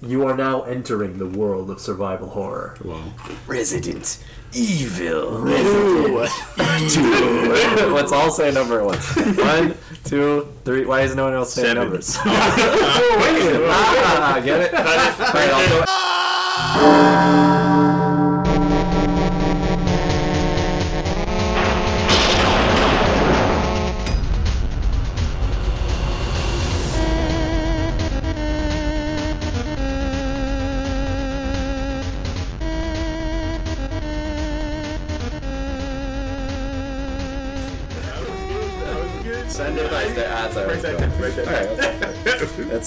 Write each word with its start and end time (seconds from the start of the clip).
You 0.00 0.28
are 0.28 0.36
now 0.36 0.62
entering 0.62 1.18
the 1.18 1.26
world 1.26 1.70
of 1.70 1.80
survival 1.80 2.28
horror. 2.28 2.76
Well, 2.84 3.02
Resident 3.48 4.22
Evil. 4.54 5.40
Let's 7.90 8.12
all 8.12 8.30
say 8.30 8.50
a 8.50 8.52
number 8.52 8.78
at 8.78 8.86
once. 8.86 9.16
One, 9.36 9.74
two, 10.04 10.46
three. 10.64 10.86
Why 10.86 11.00
is 11.00 11.16
no 11.16 11.24
one 11.24 11.34
else 11.34 11.52
saying 11.52 11.66
Seven. 11.74 11.82
numbers? 11.82 12.16
ah, 12.20 14.40
get 14.44 14.60
it? 14.60 14.72
All 14.74 14.84
right, 14.84 15.50
I'll 15.52 17.42
go. 17.42 17.47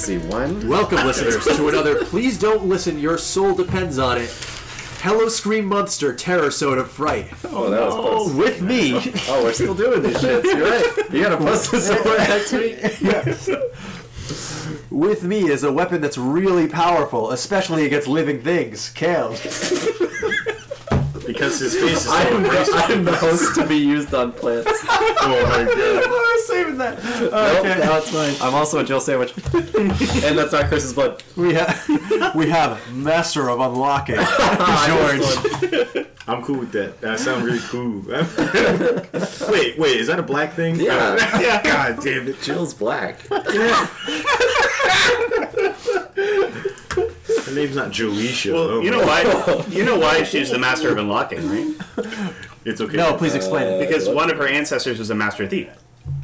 See. 0.01 0.17
One. 0.17 0.67
Welcome, 0.67 1.05
listeners, 1.05 1.45
to 1.45 1.69
another 1.69 2.03
Please 2.05 2.39
Don't 2.39 2.65
Listen, 2.65 2.97
Your 2.97 3.19
Soul 3.19 3.53
Depends 3.53 3.99
on 3.99 4.17
It. 4.17 4.31
Hello, 5.01 5.29
Scream 5.29 5.65
Monster, 5.65 6.15
Terror 6.15 6.49
Soda 6.49 6.83
Fright. 6.83 7.31
Oh, 7.45 7.69
that 7.69 7.85
was 7.85 7.93
oh, 7.93 8.01
close. 8.01 8.33
With 8.33 8.61
me, 8.63 8.95
Oh, 9.27 9.43
we're 9.43 9.53
still 9.53 9.75
doing 9.75 10.01
these 10.01 10.17
shits. 10.17 10.43
You're 10.43 10.69
right. 10.69 11.13
You 11.13 11.21
gotta 11.21 11.37
post 11.37 11.71
this 11.71 11.85
somewhere 11.87 12.17
next 12.17 12.51
week. 12.51 12.79
Yes. 12.99 13.47
With 14.89 15.23
me 15.23 15.49
is 15.49 15.63
a 15.63 15.71
weapon 15.71 16.01
that's 16.01 16.17
really 16.17 16.67
powerful, 16.67 17.29
especially 17.31 17.85
against 17.85 18.07
living 18.07 18.41
things. 18.41 18.89
Cam. 18.89 19.31
because 21.27 21.59
his 21.59 21.76
face 21.76 21.91
is 21.91 22.04
so 22.05 22.11
I'm. 22.11 22.45
I'm 22.45 23.05
the 23.05 23.15
host 23.15 23.54
to 23.55 23.67
be 23.67 23.77
used 23.77 24.15
on 24.15 24.31
plants. 24.31 24.71
Oh 24.89 25.45
my 25.48 25.63
god. 25.63 26.20
I 26.82 26.93
was 26.93 27.04
saving 27.04 27.29
that. 27.32 27.32
Nope, 27.32 27.65
Okay. 27.65 27.79
now 27.79 27.98
it's 27.98 28.13
mine. 28.13 28.35
I'm 28.41 28.54
also 28.55 28.79
a 28.79 28.84
Jill 28.84 28.99
sandwich. 29.01 29.34
and 29.54 30.37
that's 30.37 30.51
not 30.51 30.65
Chris's 30.68 30.93
blood. 30.93 31.23
We 31.35 31.54
have 31.54 32.34
we 32.35 32.49
have 32.49 32.79
Master 32.93 33.49
of 33.49 33.60
Unlocking, 33.60 34.15
George. 34.88 36.05
I'm 36.27 36.43
cool 36.43 36.60
with 36.60 36.71
that. 36.73 37.01
That 37.01 37.20
sounds 37.20 37.43
really 37.43 37.60
cool. 37.60 38.01
wait, 39.51 39.77
wait, 39.79 39.98
is 39.99 40.07
that 40.07 40.20
a 40.20 40.23
black 40.23 40.54
thing? 40.54 40.76
Yeah. 40.79 40.96
Uh, 41.20 41.40
yeah. 41.41 41.63
God 41.63 42.04
damn 42.04 42.27
it. 42.27 42.41
Jill's 42.41 42.73
black. 42.73 43.21
Her 47.45 47.55
name's 47.55 47.76
not 47.76 47.91
Jolisha. 47.91 48.54
Well, 48.54 48.70
Oh 48.70 48.82
you 48.82 48.91
know 48.91 49.04
God. 49.05 49.48
why? 49.48 49.66
You 49.70 49.84
know 49.84 49.98
why 49.99 50.23
she's 50.23 50.51
the 50.51 50.60
master 50.60 50.90
of 50.91 50.98
unlocking, 50.98 51.48
right? 51.49 51.76
It's 52.66 52.79
okay. 52.82 52.98
No, 52.98 53.16
please 53.16 53.34
explain 53.35 53.68
it. 53.68 53.79
Because 53.85 54.07
uh, 54.07 54.12
one 54.13 54.29
of 54.29 54.38
her 54.38 54.48
ancestors 54.48 54.99
was 54.99 55.10
a 55.10 55.16
master 55.16 55.48
thief. 55.48 55.70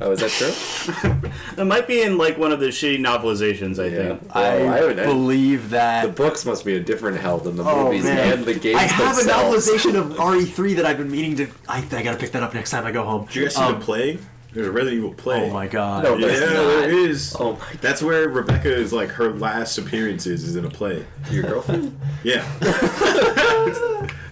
Oh, 0.01 0.11
is 0.11 0.19
that 0.19 0.29
true? 0.31 1.31
It 1.57 1.65
might 1.65 1.87
be 1.87 2.01
in 2.03 2.17
like 2.17 2.37
one 2.37 2.51
of 2.51 2.59
the 2.59 2.67
shitty 2.67 2.99
novelizations. 2.99 3.79
I 3.79 3.89
think. 3.89 4.35
I, 4.35 4.57
Well, 4.57 4.69
I 4.73 4.81
would- 4.85 4.95
believe 4.97 5.69
that 5.71 6.05
The 6.05 6.11
books 6.11 6.45
must 6.45 6.65
be 6.65 6.75
a 6.75 6.79
different 6.79 7.17
hell 7.19 7.37
than 7.39 7.55
the 7.55 7.63
Oh 7.63 7.85
movies 7.85 8.03
man, 8.03 8.33
and 8.33 8.45
the 8.45 8.53
games 8.53 8.77
I 8.79 8.83
have 8.83 9.15
themselves. 9.15 9.67
a 9.67 9.71
novelization 9.71 9.95
of 9.95 10.11
RE3 10.17 10.75
that 10.77 10.85
I've 10.85 10.97
been 10.97 11.11
meaning 11.11 11.35
to. 11.37 11.47
I, 11.67 11.79
I 11.91 12.03
gotta 12.03 12.17
pick 12.17 12.31
that 12.31 12.43
up 12.43 12.53
next 12.53 12.71
time 12.71 12.85
I 12.85 12.91
go 12.91 13.03
home. 13.03 13.25
Did 13.25 13.35
you 13.35 13.43
guys 13.43 13.55
see 13.55 13.61
Um, 13.61 13.79
the 13.79 13.85
play? 13.85 14.19
There's 14.53 14.67
a 14.67 14.71
Resident 14.71 14.97
Evil 15.03 15.13
play. 15.13 15.49
Oh 15.49 15.53
my 15.53 15.67
god. 15.67 16.03
No, 16.03 16.15
Yeah, 16.17 16.27
There's 16.27 16.41
not. 16.41 16.47
there 16.63 16.89
is. 16.91 17.35
Oh 17.39 17.53
my 17.53 17.73
That's 17.81 18.01
where 18.01 18.27
Rebecca 18.29 18.73
is 18.73 18.91
like 18.93 19.09
her 19.09 19.33
last 19.33 19.77
appearances 19.77 20.43
is 20.43 20.55
in 20.55 20.65
a 20.65 20.69
play. 20.69 21.05
Your 21.29 21.43
girlfriend? 21.43 21.99
Yeah. 22.23 22.43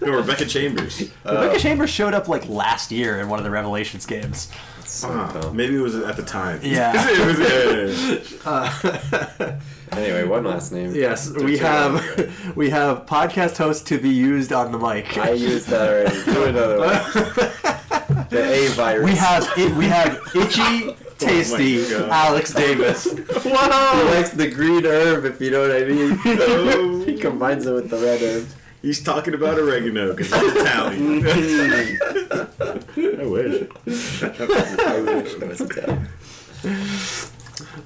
no, 0.00 0.12
Rebecca 0.12 0.46
Chambers. 0.46 1.10
Rebecca 1.24 1.58
Chambers 1.58 1.90
showed 1.90 2.14
up 2.14 2.28
like 2.28 2.48
last 2.48 2.90
year 2.90 3.20
in 3.20 3.28
one 3.28 3.38
of 3.38 3.44
the 3.44 3.50
Revelations 3.50 4.06
games. 4.06 4.50
So 4.86 5.08
Ah, 5.10 5.32
dumb. 5.32 5.56
maybe 5.56 5.76
it 5.76 5.80
was 5.80 5.96
at 5.96 6.16
the 6.16 6.22
time. 6.22 6.60
Yeah. 6.62 6.92
it 6.96 7.26
was, 7.26 7.38
yeah, 7.38 8.20
yeah, 8.44 9.30
yeah. 9.40 9.60
Anyway, 9.92 10.24
one 10.24 10.42
last 10.44 10.72
name. 10.72 10.92
Yes, 10.94 11.30
we 11.30 11.56
have 11.58 11.92
we 12.56 12.70
have 12.70 13.06
podcast 13.06 13.56
host 13.56 13.86
to 13.86 13.98
be 13.98 14.08
used 14.10 14.52
on 14.52 14.72
the 14.72 14.78
mic. 14.78 15.16
I 15.16 15.30
used 15.30 15.68
that 15.68 15.88
already. 15.88 16.24
Do 16.24 16.44
another 16.44 16.78
one. 16.80 18.28
the 18.30 18.42
A 18.52 18.68
virus. 18.70 19.04
We 19.04 19.14
have 19.16 19.48
it, 19.56 19.74
we 19.76 19.84
have 19.86 20.20
itchy, 20.34 20.92
tasty 21.18 21.84
Oh 21.94 22.08
Alex 22.10 22.52
Davis. 22.52 23.04
He 23.04 23.50
likes 23.52 24.30
the 24.30 24.50
green 24.52 24.84
herb, 24.84 25.24
if 25.24 25.40
you 25.40 25.50
know 25.52 25.62
what 25.62 25.76
I 25.76 25.84
mean. 25.84 26.18
Oh. 26.24 27.04
he 27.06 27.16
combines 27.16 27.64
it 27.66 27.72
with 27.72 27.88
the 27.88 27.98
red 27.98 28.20
herb. 28.20 28.46
He's 28.86 29.02
talking 29.02 29.34
about 29.34 29.58
oregano 29.58 30.14
because 30.14 30.32
he's 30.32 30.62
Italian. 30.62 31.26
I 33.20 33.26
wish. 33.26 34.22
I 34.22 35.00
wish 35.00 35.32
it 35.34 35.48
was 35.48 35.60
Italian. 35.60 36.08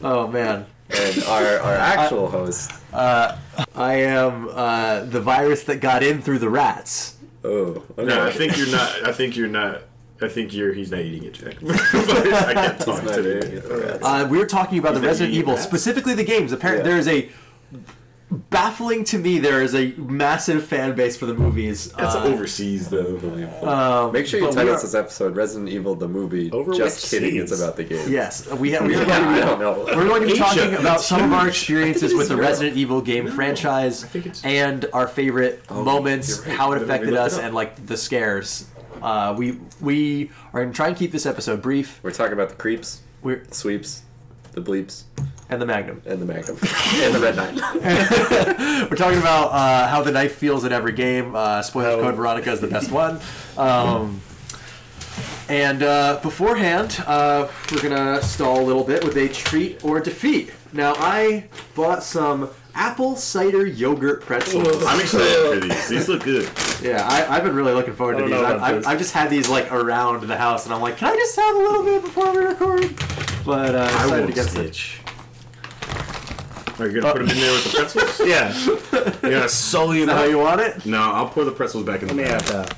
Oh 0.02 0.26
man, 0.28 0.66
And 0.90 1.24
our, 1.24 1.58
our 1.60 1.74
actual 1.74 2.28
host. 2.28 2.72
I 2.92 3.38
am 3.78 4.50
uh, 4.52 5.04
the 5.04 5.22
virus 5.22 5.64
that 5.64 5.76
got 5.80 6.02
in 6.02 6.20
through 6.20 6.40
the 6.40 6.50
rats. 6.50 7.16
Oh, 7.44 7.82
okay. 7.96 8.04
no, 8.04 8.26
I 8.26 8.30
think 8.30 8.58
you're 8.58 8.70
not. 8.70 9.02
I 9.08 9.12
think 9.12 9.36
you're 9.36 9.48
not. 9.48 9.84
I 10.20 10.28
think 10.28 10.52
you're. 10.52 10.74
He's 10.74 10.90
not 10.90 11.00
eating 11.00 11.24
it, 11.24 11.32
Jack. 11.32 11.54
I 11.66 12.52
can't 12.52 12.78
talk 12.78 13.02
today. 13.04 13.38
eating 13.38 13.56
it, 13.56 13.66
the 13.66 13.76
rats. 13.78 14.04
Uh, 14.04 14.28
we 14.30 14.36
were 14.36 14.44
talking 14.44 14.78
about 14.78 14.92
the 14.92 15.00
Resident 15.00 15.34
Evil, 15.34 15.54
rats? 15.54 15.64
specifically 15.64 16.12
the 16.12 16.24
games. 16.24 16.52
Apparently, 16.52 16.84
Yeah. 16.84 16.90
there 16.90 16.98
is 16.98 17.08
a 17.08 17.30
baffling 18.30 19.04
to 19.04 19.18
me. 19.18 19.38
There 19.38 19.62
is 19.62 19.74
a 19.74 19.88
massive 19.96 20.64
fan 20.64 20.94
base 20.94 21.16
for 21.16 21.26
the 21.26 21.34
movies. 21.34 21.90
That's 21.92 22.14
uh, 22.14 22.22
overseas 22.24 22.88
though. 22.88 23.16
um, 23.62 24.12
Make 24.12 24.26
sure 24.26 24.40
you 24.40 24.46
but 24.46 24.54
title 24.54 24.74
this 24.74 24.94
episode 24.94 25.36
Resident 25.36 25.68
Evil 25.68 25.94
the 25.94 26.08
movie. 26.08 26.50
Over 26.50 26.72
Just 26.72 27.10
kidding, 27.10 27.32
seas? 27.32 27.50
it's 27.52 27.60
about 27.60 27.76
the 27.76 27.84
game. 27.84 28.10
Yes, 28.10 28.48
we 28.52 28.70
have. 28.72 28.86
We 28.86 28.94
are 28.96 29.02
Yeah, 29.06 29.56
going 29.56 29.76
to 29.76 29.90
be, 29.90 29.96
we're 29.96 30.08
going 30.08 30.20
to 30.22 30.26
be 30.26 30.32
Asia, 30.34 30.42
talking 30.44 30.74
about 30.74 30.96
it's 30.96 31.06
some 31.06 31.24
of 31.24 31.32
our 31.32 31.48
experiences 31.54 32.12
with 32.14 32.28
the 32.28 32.34
Zero. 32.34 32.40
Resident 32.46 32.76
Evil 32.76 33.00
game 33.00 33.26
franchise 33.28 34.06
and 34.44 34.86
our 34.92 35.08
favorite 35.08 35.64
Oh, 35.68 35.82
moments, 35.82 36.40
right. 36.46 36.56
how 36.56 36.72
it 36.72 36.82
affected 36.82 37.10
looked 37.10 37.18
it 37.20 37.24
us, 37.26 37.38
and 37.38 37.54
like 37.54 37.86
the 37.86 37.96
scares. 37.96 38.66
Uh, 39.02 39.34
we 39.36 39.58
we 39.80 40.30
are 40.52 40.60
going 40.60 40.72
to 40.72 40.76
try 40.76 40.88
and 40.88 40.96
keep 40.96 41.10
this 41.10 41.24
episode 41.26 41.62
brief. 41.62 41.98
We're 42.02 42.10
talking 42.10 42.34
about 42.34 42.50
the 42.50 42.54
creeps, 42.56 43.00
We're 43.22 43.44
the 43.44 43.54
sweeps, 43.54 44.02
the 44.52 44.60
bleeps, 44.60 45.04
and 45.50 45.60
the 45.60 45.66
Magnum. 45.66 46.00
and 46.06 46.20
the 46.22 46.26
magnum, 46.26 46.56
and 46.94 47.14
the 47.14 47.20
red 47.20 47.36
nine. 47.36 47.56
We're 48.90 48.96
talking 48.96 49.18
about 49.18 49.48
uh, 49.52 49.88
how 49.88 50.02
the 50.02 50.10
knife 50.12 50.36
feels 50.36 50.64
in 50.64 50.72
every 50.72 50.92
game. 50.92 51.34
Uh, 51.34 51.60
spoiler 51.62 51.90
How- 51.96 52.00
code 52.02 52.14
Veronica 52.14 52.52
is 52.52 52.60
the 52.60 52.68
best 52.68 52.90
one. 52.90 53.18
Um, 53.58 54.20
and 55.48 55.82
uh, 55.82 56.20
beforehand, 56.22 57.02
uh, 57.06 57.48
we're 57.72 57.82
gonna 57.82 58.22
stall 58.22 58.60
a 58.60 58.64
little 58.64 58.84
bit 58.84 59.02
with 59.04 59.16
a 59.16 59.28
treat 59.28 59.84
or 59.84 59.98
defeat. 59.98 60.52
Now, 60.72 60.94
I 60.96 61.48
bought 61.74 62.04
some 62.04 62.48
apple 62.72 63.16
cider 63.16 63.66
yogurt 63.66 64.22
pretzels. 64.22 64.84
I'm 64.86 65.00
excited 65.00 65.60
for 65.60 65.66
these. 65.66 65.88
These 65.88 66.08
look 66.08 66.22
good. 66.22 66.48
Yeah, 66.80 67.04
I, 67.04 67.26
I've 67.36 67.42
been 67.42 67.56
really 67.56 67.72
looking 67.72 67.94
forward 67.94 68.18
to 68.18 68.24
these. 68.26 68.32
I, 68.34 68.54
I, 68.54 68.76
I've 68.92 68.98
just 68.98 69.12
had 69.12 69.28
these 69.28 69.48
like 69.48 69.72
around 69.72 70.22
the 70.28 70.36
house, 70.36 70.66
and 70.66 70.72
I'm 70.74 70.80
like, 70.80 70.96
can 70.98 71.12
I 71.12 71.16
just 71.16 71.34
have 71.34 71.56
a 71.56 71.58
little 71.58 71.82
bit 71.82 72.02
before 72.02 72.30
we 72.32 72.38
record? 72.44 72.94
But 73.44 73.74
uh, 73.74 73.88
I 73.92 74.04
I 74.04 74.06
won't 74.06 74.28
to 74.28 74.32
get 74.32 74.44
some. 74.44 74.62
stitch. 74.62 74.99
Are 76.80 76.88
you 76.88 77.00
gonna 77.00 77.12
put 77.12 77.18
them 77.26 77.28
in 77.30 77.36
there 77.40 77.52
with 77.52 77.64
the 77.64 77.70
pretzels? 77.78 78.20
Yeah. 78.26 78.52
You're 79.22 79.30
gonna 79.38 79.48
sully 79.48 80.00
Is 80.00 80.06
them 80.06 80.16
how 80.16 80.24
you 80.24 80.38
want 80.38 80.60
it? 80.60 80.86
No, 80.86 80.98
I'll 81.00 81.28
pour 81.28 81.44
the 81.44 81.50
pretzels 81.52 81.84
back 81.84 82.02
in 82.02 82.08
the 82.08 82.14
Let 82.14 82.24
me 82.24 82.30
bag. 82.30 82.42
have 82.42 82.48
that. 82.48 82.74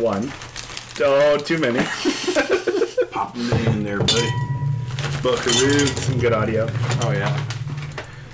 One. 0.00 0.32
Oh, 1.02 1.36
too 1.38 1.58
many. 1.58 1.78
Pop 3.10 3.34
them 3.34 3.52
in 3.66 3.84
there, 3.84 3.98
buddy. 3.98 4.30
Buckaroo. 5.22 5.86
Some 5.86 6.18
good 6.18 6.32
audio. 6.32 6.66
Oh 7.02 7.12
yeah. 7.12 7.46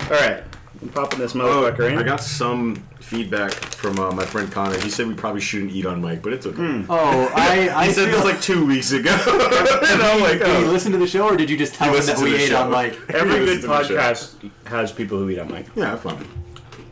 All 0.03 0.09
right. 0.11 0.43
I'm 0.81 0.89
popping 0.89 1.19
this 1.19 1.35
Oh, 1.35 1.39
motherfucker 1.39 1.91
in. 1.91 1.97
I 1.97 2.03
got 2.03 2.21
some 2.21 2.86
feedback 3.07 3.51
from 3.53 3.97
uh, 3.99 4.11
my 4.11 4.25
friend 4.25 4.51
Connor. 4.51 4.77
He 4.79 4.89
said 4.89 5.07
we 5.07 5.13
probably 5.13 5.39
shouldn't 5.41 5.71
eat 5.71 5.85
on 5.85 6.01
mic, 6.01 6.21
but 6.21 6.33
it's 6.33 6.45
okay. 6.45 6.85
Oh, 6.89 7.31
I 7.35 7.69
I 7.75 7.85
He 7.87 7.93
said 7.93 8.09
feel 8.09 8.17
this 8.17 8.25
like 8.25 8.41
two 8.41 8.65
weeks 8.65 8.91
ago. 8.91 9.11
and 9.27 10.01
I'm 10.01 10.19
like, 10.27 10.39
Did 10.39 10.47
you 10.61 10.67
oh. 10.67 10.71
listen 10.71 10.91
to 10.91 10.97
the 10.97 11.07
show, 11.07 11.25
or 11.27 11.37
did 11.37 11.49
you 11.49 11.57
just 11.57 11.73
tell 11.75 11.91
He 11.93 11.97
him 11.99 12.05
that 12.05 12.17
we 12.19 12.35
ate 12.35 12.49
show. 12.49 12.63
on 12.63 12.71
mic? 12.71 12.99
Every 13.09 13.39
good 13.45 13.47
Listen 13.47 13.61
to 13.61 13.67
the 13.67 13.83
show. 13.83 13.95
podcast 13.97 14.51
has 14.65 14.91
people 14.91 15.17
who 15.19 15.29
eat 15.29 15.39
on 15.39 15.47
mic. 15.51 15.67
Yeah, 15.75 15.95
fine. 15.95 16.27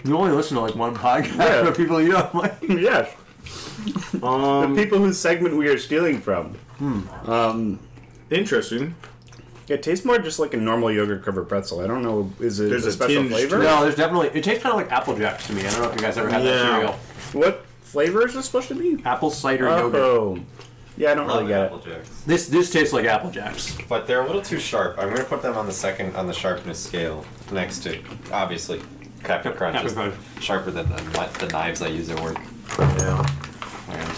You 0.06 0.18
only 0.18 0.32
listen 0.32 0.56
to 0.56 0.62
like 0.62 0.76
one 0.76 0.96
podcast 0.96 1.38
Yeah. 1.38 1.62
where 1.64 1.74
people 1.74 2.00
eat 2.00 2.14
on 2.14 2.30
mic. 2.42 2.54
yes. 2.82 3.14
Um, 4.24 4.74
The 4.76 4.82
people 4.84 5.00
whose 5.00 5.20
segment 5.20 5.56
we 5.58 5.68
are 5.68 5.78
stealing 5.78 6.20
from. 6.22 6.56
Um, 7.26 7.80
interesting. 8.30 8.96
It 9.68 9.82
tastes 9.84 10.06
more 10.06 10.20
just 10.20 10.40
like 10.40 10.54
a 10.54 10.58
normal 10.58 10.92
yogurt 10.92 11.24
covered 11.24 11.46
pretzel. 11.46 11.82
I 11.82 11.88
don't 11.88 12.04
know. 12.04 12.32
Is 12.40 12.60
it 12.60 12.70
There's 12.70 12.86
a 12.86 12.90
a 12.90 12.92
special 12.92 13.16
tinge 13.16 13.32
flavor? 13.32 13.60
No, 13.60 13.82
there's 13.84 13.96
definitely. 13.96 14.28
It 14.38 14.44
tastes 14.44 14.64
kind 14.64 14.74
of 14.74 14.82
like 14.82 14.92
Apple 14.92 15.18
Jacks 15.18 15.48
to 15.48 15.54
me. 15.54 15.66
I 15.66 15.72
don't 15.72 15.82
know 15.82 15.90
if 15.90 15.96
you 15.96 16.02
guys 16.02 16.18
ever 16.18 16.30
had 16.30 16.44
that 16.44 16.62
cereal. 16.62 16.94
What 17.34 17.66
flavor 17.82 18.28
is 18.28 18.34
this 18.34 18.46
supposed 18.46 18.68
to 18.68 18.76
be? 18.76 19.02
Apple 19.06 19.32
cider 19.32 19.68
oh. 19.70 19.78
yogurt. 19.78 20.02
Oh, 20.02 20.40
Yeah, 20.98 21.12
I 21.12 21.16
don't 21.16 21.28
really 21.28 21.48
get 21.48 21.64
Apple 21.64 21.80
it. 21.80 21.86
Jacks. 21.86 22.10
This 22.22 22.48
this 22.48 22.72
tastes 22.72 22.94
like 22.94 23.06
Apple 23.06 23.32
Jacks. 23.32 23.78
But 23.90 24.08
they're 24.08 24.22
a 24.22 24.26
little 24.26 24.42
too 24.42 24.60
sharp. 24.60 24.98
I'm 25.00 25.10
gonna 25.10 25.24
put 25.24 25.42
them 25.42 25.58
on 25.58 25.66
the 25.66 25.74
second 25.74 26.16
on 26.16 26.28
the 26.28 26.34
sharpness 26.34 26.80
scale 26.84 27.26
next 27.52 27.80
to 27.80 28.00
obviously 28.32 28.82
Captain 29.24 29.54
Crunch 29.54 29.76
Captain 29.76 29.94
Crunch. 29.94 30.16
sharper 30.40 30.72
than 30.72 30.88
the, 30.90 31.30
the 31.40 31.48
knives 31.48 31.82
I 31.82 31.88
use 31.88 32.10
at 32.10 32.20
work. 32.22 32.38
Yeah. 32.78 33.26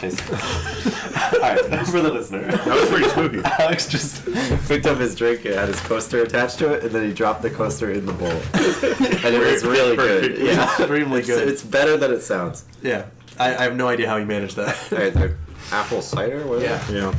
I'm 0.02 0.10
gonna 0.10 0.16
taste 0.16 0.30
it. 0.30 1.34
Alright, 1.34 1.88
for 1.88 2.02
the 2.02 2.12
listener. 2.12 2.44
That 2.52 2.66
was 2.68 2.90
pretty 2.90 3.10
spooky. 3.10 3.42
Alex 3.60 3.88
just 3.88 4.26
picked 4.68 4.86
up 4.86 4.98
his 4.98 5.16
drink 5.16 5.46
and 5.46 5.56
had 5.56 5.68
his 5.70 5.80
coaster 5.82 6.22
attached 6.24 6.60
to 6.60 6.74
it, 6.74 6.84
and 6.84 6.92
then 6.92 7.04
he 7.08 7.14
dropped 7.14 7.42
the 7.42 7.50
coaster 7.50 7.92
in 7.92 8.06
the 8.06 8.14
bowl. 8.14 8.28
and 8.54 9.36
it 9.36 9.40
was 9.52 9.64
really 9.64 9.96
good. 9.96 10.38
Yeah, 10.38 10.64
Extremely 10.64 11.20
it's, 11.20 11.28
good. 11.28 11.48
It's 11.48 11.64
better 11.64 11.98
than 11.98 12.12
it 12.12 12.22
sounds. 12.22 12.66
Yeah, 12.82 13.06
I, 13.40 13.56
I 13.56 13.64
have 13.64 13.76
no 13.76 13.88
idea 13.88 14.08
how 14.08 14.18
he 14.18 14.26
managed 14.26 14.56
that. 14.58 14.78
All 14.92 14.98
right, 15.00 15.14
the 15.14 15.36
apple 15.72 16.02
cider. 16.02 16.46
What 16.46 16.60
is 16.60 16.64
Yeah. 16.64 16.88
it? 16.90 16.94
Yeah. 16.94 17.14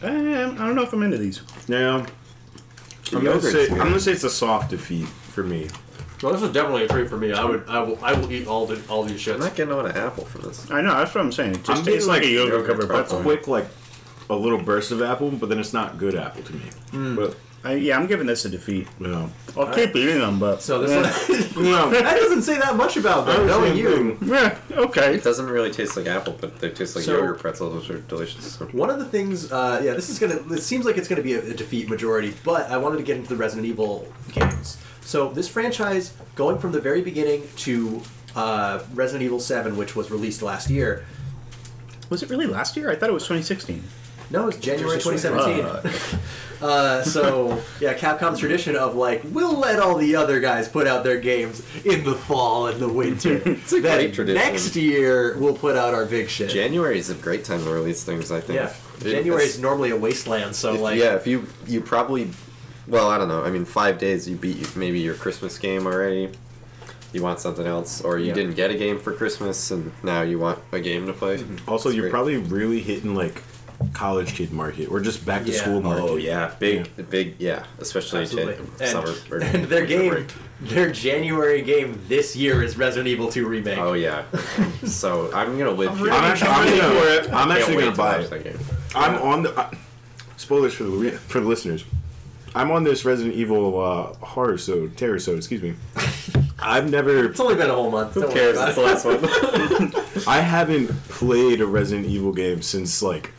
Um, 0.00 0.52
I 0.60 0.66
don't 0.66 0.76
know 0.76 0.82
if 0.82 0.92
I'm 0.92 1.02
into 1.02 1.18
these. 1.18 1.42
Yeah. 1.66 2.06
I'm 3.12 3.24
gonna 3.24 3.40
say. 3.40 3.68
I'm 3.70 3.78
gonna 3.78 3.98
say 4.00 4.12
it's 4.12 4.24
a 4.24 4.30
soft 4.30 4.70
defeat 4.70 5.06
for 5.08 5.42
me. 5.42 5.68
Well, 6.22 6.32
this 6.32 6.42
is 6.42 6.52
definitely 6.52 6.84
a 6.84 6.88
treat 6.88 7.08
for 7.08 7.16
me. 7.16 7.32
I 7.32 7.44
would, 7.44 7.64
I 7.68 7.80
will, 7.80 7.98
I 8.02 8.12
will 8.12 8.30
eat 8.32 8.46
all 8.46 8.66
the 8.66 8.80
all 8.88 9.04
these 9.04 9.20
shit. 9.20 9.34
I'm 9.34 9.40
shits. 9.40 9.44
not 9.44 9.54
getting 9.54 9.72
on 9.74 9.86
an 9.86 9.96
apple 9.96 10.24
for 10.24 10.38
this. 10.38 10.70
I 10.70 10.80
know, 10.80 10.94
that's 10.96 11.14
what 11.14 11.22
I'm 11.24 11.32
saying. 11.32 11.52
It 11.52 11.64
just 11.64 11.70
I'm 11.70 11.84
tastes 11.84 12.06
getting 12.06 12.08
like 12.08 12.22
a 12.22 12.28
yogurt 12.28 12.52
yogurt 12.52 12.66
covered 12.66 12.88
pretzel. 12.88 13.20
A 13.20 13.22
quick 13.22 13.46
like 13.48 13.66
a 14.30 14.34
little 14.36 14.58
burst 14.58 14.90
of 14.90 15.00
apple, 15.02 15.30
but 15.30 15.48
then 15.48 15.58
it's 15.58 15.72
not 15.72 15.96
good 15.98 16.14
apple 16.14 16.42
to 16.42 16.52
me. 16.54 17.14
But 17.16 17.36
I, 17.64 17.74
yeah, 17.74 17.98
I'm 17.98 18.06
giving 18.06 18.26
this 18.26 18.44
a 18.44 18.48
defeat. 18.48 18.86
you 19.00 19.08
know. 19.08 19.30
I'll 19.56 19.74
keep 19.74 19.94
eating 19.96 20.20
them, 20.20 20.38
but 20.38 20.62
So 20.62 20.80
this 20.80 21.28
one, 21.28 21.64
No. 21.64 21.90
that 21.90 22.16
doesn't 22.16 22.42
say 22.42 22.56
that 22.58 22.76
much 22.76 22.96
about 22.96 23.26
them. 23.26 23.46
Knowing 23.46 23.76
you, 23.76 24.16
yeah, 24.22 24.56
okay. 24.70 25.14
It 25.14 25.24
doesn't 25.24 25.46
really 25.46 25.72
taste 25.72 25.96
like 25.96 26.06
apple, 26.06 26.36
but 26.40 26.60
they 26.60 26.70
taste 26.70 26.94
like 26.94 27.04
So- 27.04 27.14
yogurt 27.16 27.40
pretzels, 27.40 27.74
which 27.74 27.90
are 27.90 28.00
delicious. 28.02 28.52
So. 28.54 28.66
One 28.66 28.90
of 28.90 28.98
the 28.98 29.04
things, 29.06 29.50
uh, 29.50 29.80
yeah, 29.84 29.94
this 29.94 30.08
is 30.08 30.18
gonna. 30.18 30.36
It 30.54 30.62
seems 30.62 30.84
like 30.84 30.98
it's 30.98 31.08
gonna 31.08 31.22
be 31.22 31.34
a, 31.34 31.40
a 31.50 31.54
defeat 31.54 31.88
majority, 31.88 32.32
but 32.44 32.70
I 32.70 32.76
wanted 32.76 32.98
to 32.98 33.02
get 33.02 33.16
into 33.16 33.30
the 33.30 33.36
Resident 33.36 33.66
Evil 33.66 34.06
games. 34.32 34.78
So 35.08 35.30
this 35.30 35.48
franchise, 35.48 36.12
going 36.34 36.58
from 36.58 36.72
the 36.72 36.82
very 36.82 37.00
beginning 37.00 37.48
to 37.56 38.02
uh, 38.36 38.82
Resident 38.92 39.24
Evil 39.24 39.40
Seven, 39.40 39.78
which 39.78 39.96
was 39.96 40.10
released 40.10 40.42
last 40.42 40.68
year. 40.68 41.06
Was 42.10 42.22
it 42.22 42.28
really 42.28 42.44
last 42.44 42.76
year? 42.76 42.90
I 42.90 42.94
thought 42.94 43.08
it 43.08 43.14
was 43.14 43.22
2016. 43.22 43.82
No, 44.30 44.48
it's 44.48 44.58
January 44.58 44.98
2017. 45.00 45.90
Fuck. 45.90 46.20
Uh, 46.60 47.04
so 47.04 47.62
yeah, 47.80 47.94
Capcom's 47.94 48.40
tradition 48.40 48.74
of 48.74 48.96
like 48.96 49.22
we'll 49.26 49.56
let 49.56 49.78
all 49.78 49.96
the 49.96 50.16
other 50.16 50.40
guys 50.40 50.68
put 50.68 50.88
out 50.88 51.04
their 51.04 51.20
games 51.20 51.62
in 51.84 52.02
the 52.02 52.16
fall 52.16 52.66
and 52.66 52.80
the 52.80 52.88
winter. 52.92 53.40
it's 53.46 53.72
a 53.72 53.80
great 53.80 54.12
tradition. 54.12 54.34
Next 54.42 54.74
year 54.74 55.38
we'll 55.38 55.54
put 55.56 55.76
out 55.76 55.94
our 55.94 56.04
big 56.04 56.28
shit. 56.28 56.50
January 56.50 56.98
is 56.98 57.10
a 57.10 57.14
great 57.14 57.44
time 57.44 57.62
to 57.62 57.70
release 57.70 58.02
things. 58.02 58.32
I 58.32 58.40
think. 58.40 58.56
yeah, 58.56 58.74
It- 59.00 59.12
January 59.12 59.44
is 59.44 59.60
normally 59.60 59.90
a 59.90 59.96
wasteland. 59.96 60.56
So 60.56 60.74
If- 60.74 60.80
like 60.80 60.98
yeah, 60.98 61.14
if 61.14 61.28
you 61.28 61.46
you 61.68 61.80
probably, 61.80 62.28
well, 62.88 63.08
I 63.10 63.18
don't 63.18 63.28
know. 63.28 63.44
I 63.44 63.50
mean, 63.50 63.64
five 63.64 63.98
days 63.98 64.28
you 64.28 64.36
beat 64.36 64.76
maybe 64.76 64.98
your 65.00 65.14
Christmas 65.14 65.58
game 65.58 65.86
already. 65.86 66.30
You 67.12 67.22
want 67.22 67.40
something 67.40 67.66
else, 67.66 68.02
or 68.02 68.18
you 68.18 68.26
Yeah. 68.26 68.34
didn't 68.34 68.54
get 68.54 68.70
a 68.70 68.74
game 68.74 68.98
for 68.98 69.12
Christmas, 69.12 69.70
and 69.70 69.92
now 70.02 70.22
you 70.22 70.38
want 70.38 70.58
a 70.72 70.80
game 70.80 71.06
to 71.06 71.12
play. 71.12 71.42
Also, 71.66 71.88
It's 71.88 71.96
you're 71.96 72.04
great. 72.04 72.10
probably 72.12 72.36
really 72.36 72.80
hitting 72.80 73.14
like 73.14 73.42
college 73.94 74.34
kid 74.34 74.52
market 74.52 74.90
or 74.90 75.00
just 75.00 75.24
back 75.24 75.44
to 75.44 75.50
Yeah. 75.52 75.58
school 75.60 75.80
market. 75.80 76.02
Oh 76.02 76.16
yeah, 76.16 76.50
big, 76.58 76.88
big, 77.08 77.36
yeah. 77.38 77.62
Especially 77.78 78.22
Absolutely. 78.22 78.54
Jan- 78.56 78.66
And, 78.80 78.88
summer 78.90 79.14
or 79.30 79.38
and 79.38 79.64
their 79.72 79.86
game, 79.86 80.10
break. 80.10 80.26
their 80.60 80.90
January 80.90 81.62
game 81.62 81.98
this 82.08 82.34
year 82.36 82.62
is 82.62 82.76
Resident 82.76 83.06
Evil 83.08 83.30
2 83.30 83.46
remake. 83.46 83.78
Oh 83.78 83.92
yeah. 83.94 84.24
so 84.84 85.30
I'm 85.32 85.56
gonna 85.58 85.70
live 85.70 85.96
here. 85.96 86.10
I'm 86.10 86.24
actually, 86.24 86.48
I'm 86.48 86.68
Can't 86.68 87.28
gonna, 87.30 87.36
I'm 87.38 87.50
actually 87.52 87.76
gonna 87.76 87.96
buy 87.96 88.18
it. 88.18 88.56
I'm 88.94 89.14
on 89.22 89.44
the 89.44 89.56
uh, 89.58 89.70
spoilers 90.36 90.74
for 90.74 90.84
the 90.84 91.10
for 91.12 91.40
the 91.40 91.46
listeners. 91.46 91.84
I'm 92.58 92.72
on 92.72 92.82
this 92.82 93.04
Resident 93.04 93.36
Evil 93.36 93.80
uh, 93.80 94.14
horror 94.24 94.58
so 94.58 94.88
terror 94.88 95.18
so 95.20 95.36
excuse 95.36 95.62
me. 95.62 95.74
I've 96.58 96.90
never 96.90 97.26
It's 97.26 97.38
only 97.38 97.54
been 97.54 97.70
a 97.70 97.74
whole 97.74 97.88
month. 97.90 98.14
Who 98.14 98.22
Don't 98.22 98.32
cares? 98.32 98.56
That's 98.56 98.74
the 98.74 98.82
last 98.82 99.04
one. 99.04 100.24
I 100.26 100.40
haven't 100.40 100.88
played 101.08 101.60
a 101.60 101.66
Resident 101.66 102.08
Evil 102.08 102.32
game 102.32 102.60
since 102.62 103.00
like 103.00 103.30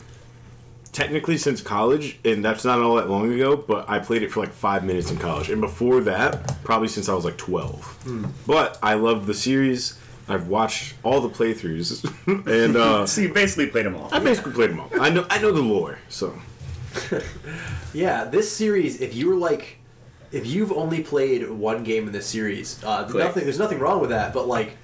technically 0.92 1.36
since 1.36 1.60
college, 1.60 2.18
and 2.24 2.42
that's 2.42 2.64
not 2.64 2.80
all 2.80 2.96
that 2.96 3.10
long 3.10 3.30
ago. 3.30 3.56
But 3.58 3.90
I 3.90 3.98
played 3.98 4.22
it 4.22 4.32
for 4.32 4.40
like 4.40 4.52
five 4.52 4.84
minutes 4.84 5.10
in 5.10 5.18
college, 5.18 5.50
and 5.50 5.60
before 5.60 6.00
that, 6.00 6.56
probably 6.64 6.88
since 6.88 7.10
I 7.10 7.14
was 7.14 7.26
like 7.26 7.36
twelve. 7.36 7.98
But 8.46 8.78
I 8.82 8.94
love 8.94 9.26
the 9.26 9.34
series. 9.34 9.98
I've 10.28 10.48
watched 10.48 10.94
all 11.02 11.20
the 11.20 11.28
playthroughs, 11.28 12.06
and 12.64 12.74
uh, 12.76 13.04
So 13.06 13.20
you 13.20 13.34
basically 13.34 13.66
played 13.66 13.84
them 13.84 13.96
all. 13.96 14.08
I 14.12 14.18
basically 14.20 14.52
played 14.52 14.70
them 14.70 14.80
all. 14.80 14.88
I 14.98 15.10
know 15.10 15.26
I 15.28 15.38
know 15.42 15.52
the 15.52 15.60
lore, 15.60 15.98
so 16.08 16.40
Yeah, 17.92 18.24
this 18.24 18.50
series, 18.50 19.00
if 19.00 19.14
you're 19.14 19.34
like, 19.36 19.78
if 20.30 20.46
you've 20.46 20.70
only 20.72 21.02
played 21.02 21.50
one 21.50 21.82
game 21.82 22.06
in 22.06 22.12
this 22.12 22.26
series, 22.26 22.82
uh, 22.84 23.04
Click. 23.04 23.24
nothing, 23.24 23.44
there's 23.44 23.58
nothing 23.58 23.80
wrong 23.80 24.00
with 24.00 24.10
that, 24.10 24.32
but 24.32 24.46
like, 24.46 24.76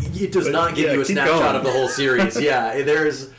it 0.00 0.30
does 0.30 0.44
But, 0.44 0.52
not 0.52 0.74
give 0.76 0.86
yeah, 0.86 0.92
you 0.94 1.00
a 1.00 1.04
snapshot 1.04 1.40
going. 1.40 1.56
of 1.56 1.64
the 1.64 1.72
whole 1.72 1.88
series. 1.88 2.40
yeah, 2.40 2.80
there's, 2.82 3.30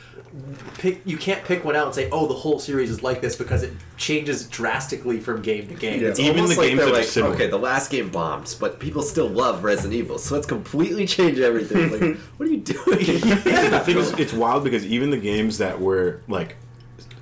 pick, 0.77 1.01
you 1.05 1.15
can't 1.17 1.43
pick 1.45 1.63
one 1.63 1.77
out 1.77 1.85
and 1.85 1.95
say, 1.95 2.09
oh, 2.11 2.27
the 2.27 2.33
whole 2.33 2.59
series 2.59 2.89
is 2.89 3.01
like 3.01 3.21
this 3.21 3.37
because 3.37 3.63
it 3.63 3.71
changes 3.95 4.47
drastically 4.49 5.19
from 5.21 5.41
game 5.41 5.67
to 5.69 5.73
game. 5.75 6.01
Yeah. 6.01 6.09
It's 6.09 6.19
Even 6.19 6.43
the 6.43 6.49
like 6.49 6.57
games 6.57 6.77
they're 6.79 6.85
that 6.87 6.93
are 6.93 6.97
like, 6.97 7.05
similar. 7.05 7.33
okay, 7.35 7.47
the 7.47 7.57
last 7.57 7.89
game 7.89 8.09
bombed, 8.09 8.53
but 8.59 8.81
people 8.81 9.01
still 9.01 9.29
love 9.29 9.63
Resident 9.63 9.93
Evil, 9.93 10.17
so 10.17 10.35
let's 10.35 10.45
completely 10.47 11.05
change 11.05 11.39
everything. 11.39 11.89
Like, 11.89 12.17
what 12.37 12.49
are 12.49 12.51
you 12.51 12.57
doing? 12.57 12.97
the 12.97 13.81
thing 13.85 13.97
is, 13.97 14.11
it's 14.19 14.33
wild 14.33 14.65
because 14.65 14.85
even 14.85 15.09
the 15.09 15.17
games 15.17 15.57
that 15.59 15.79
were 15.79 16.21
like 16.27 16.57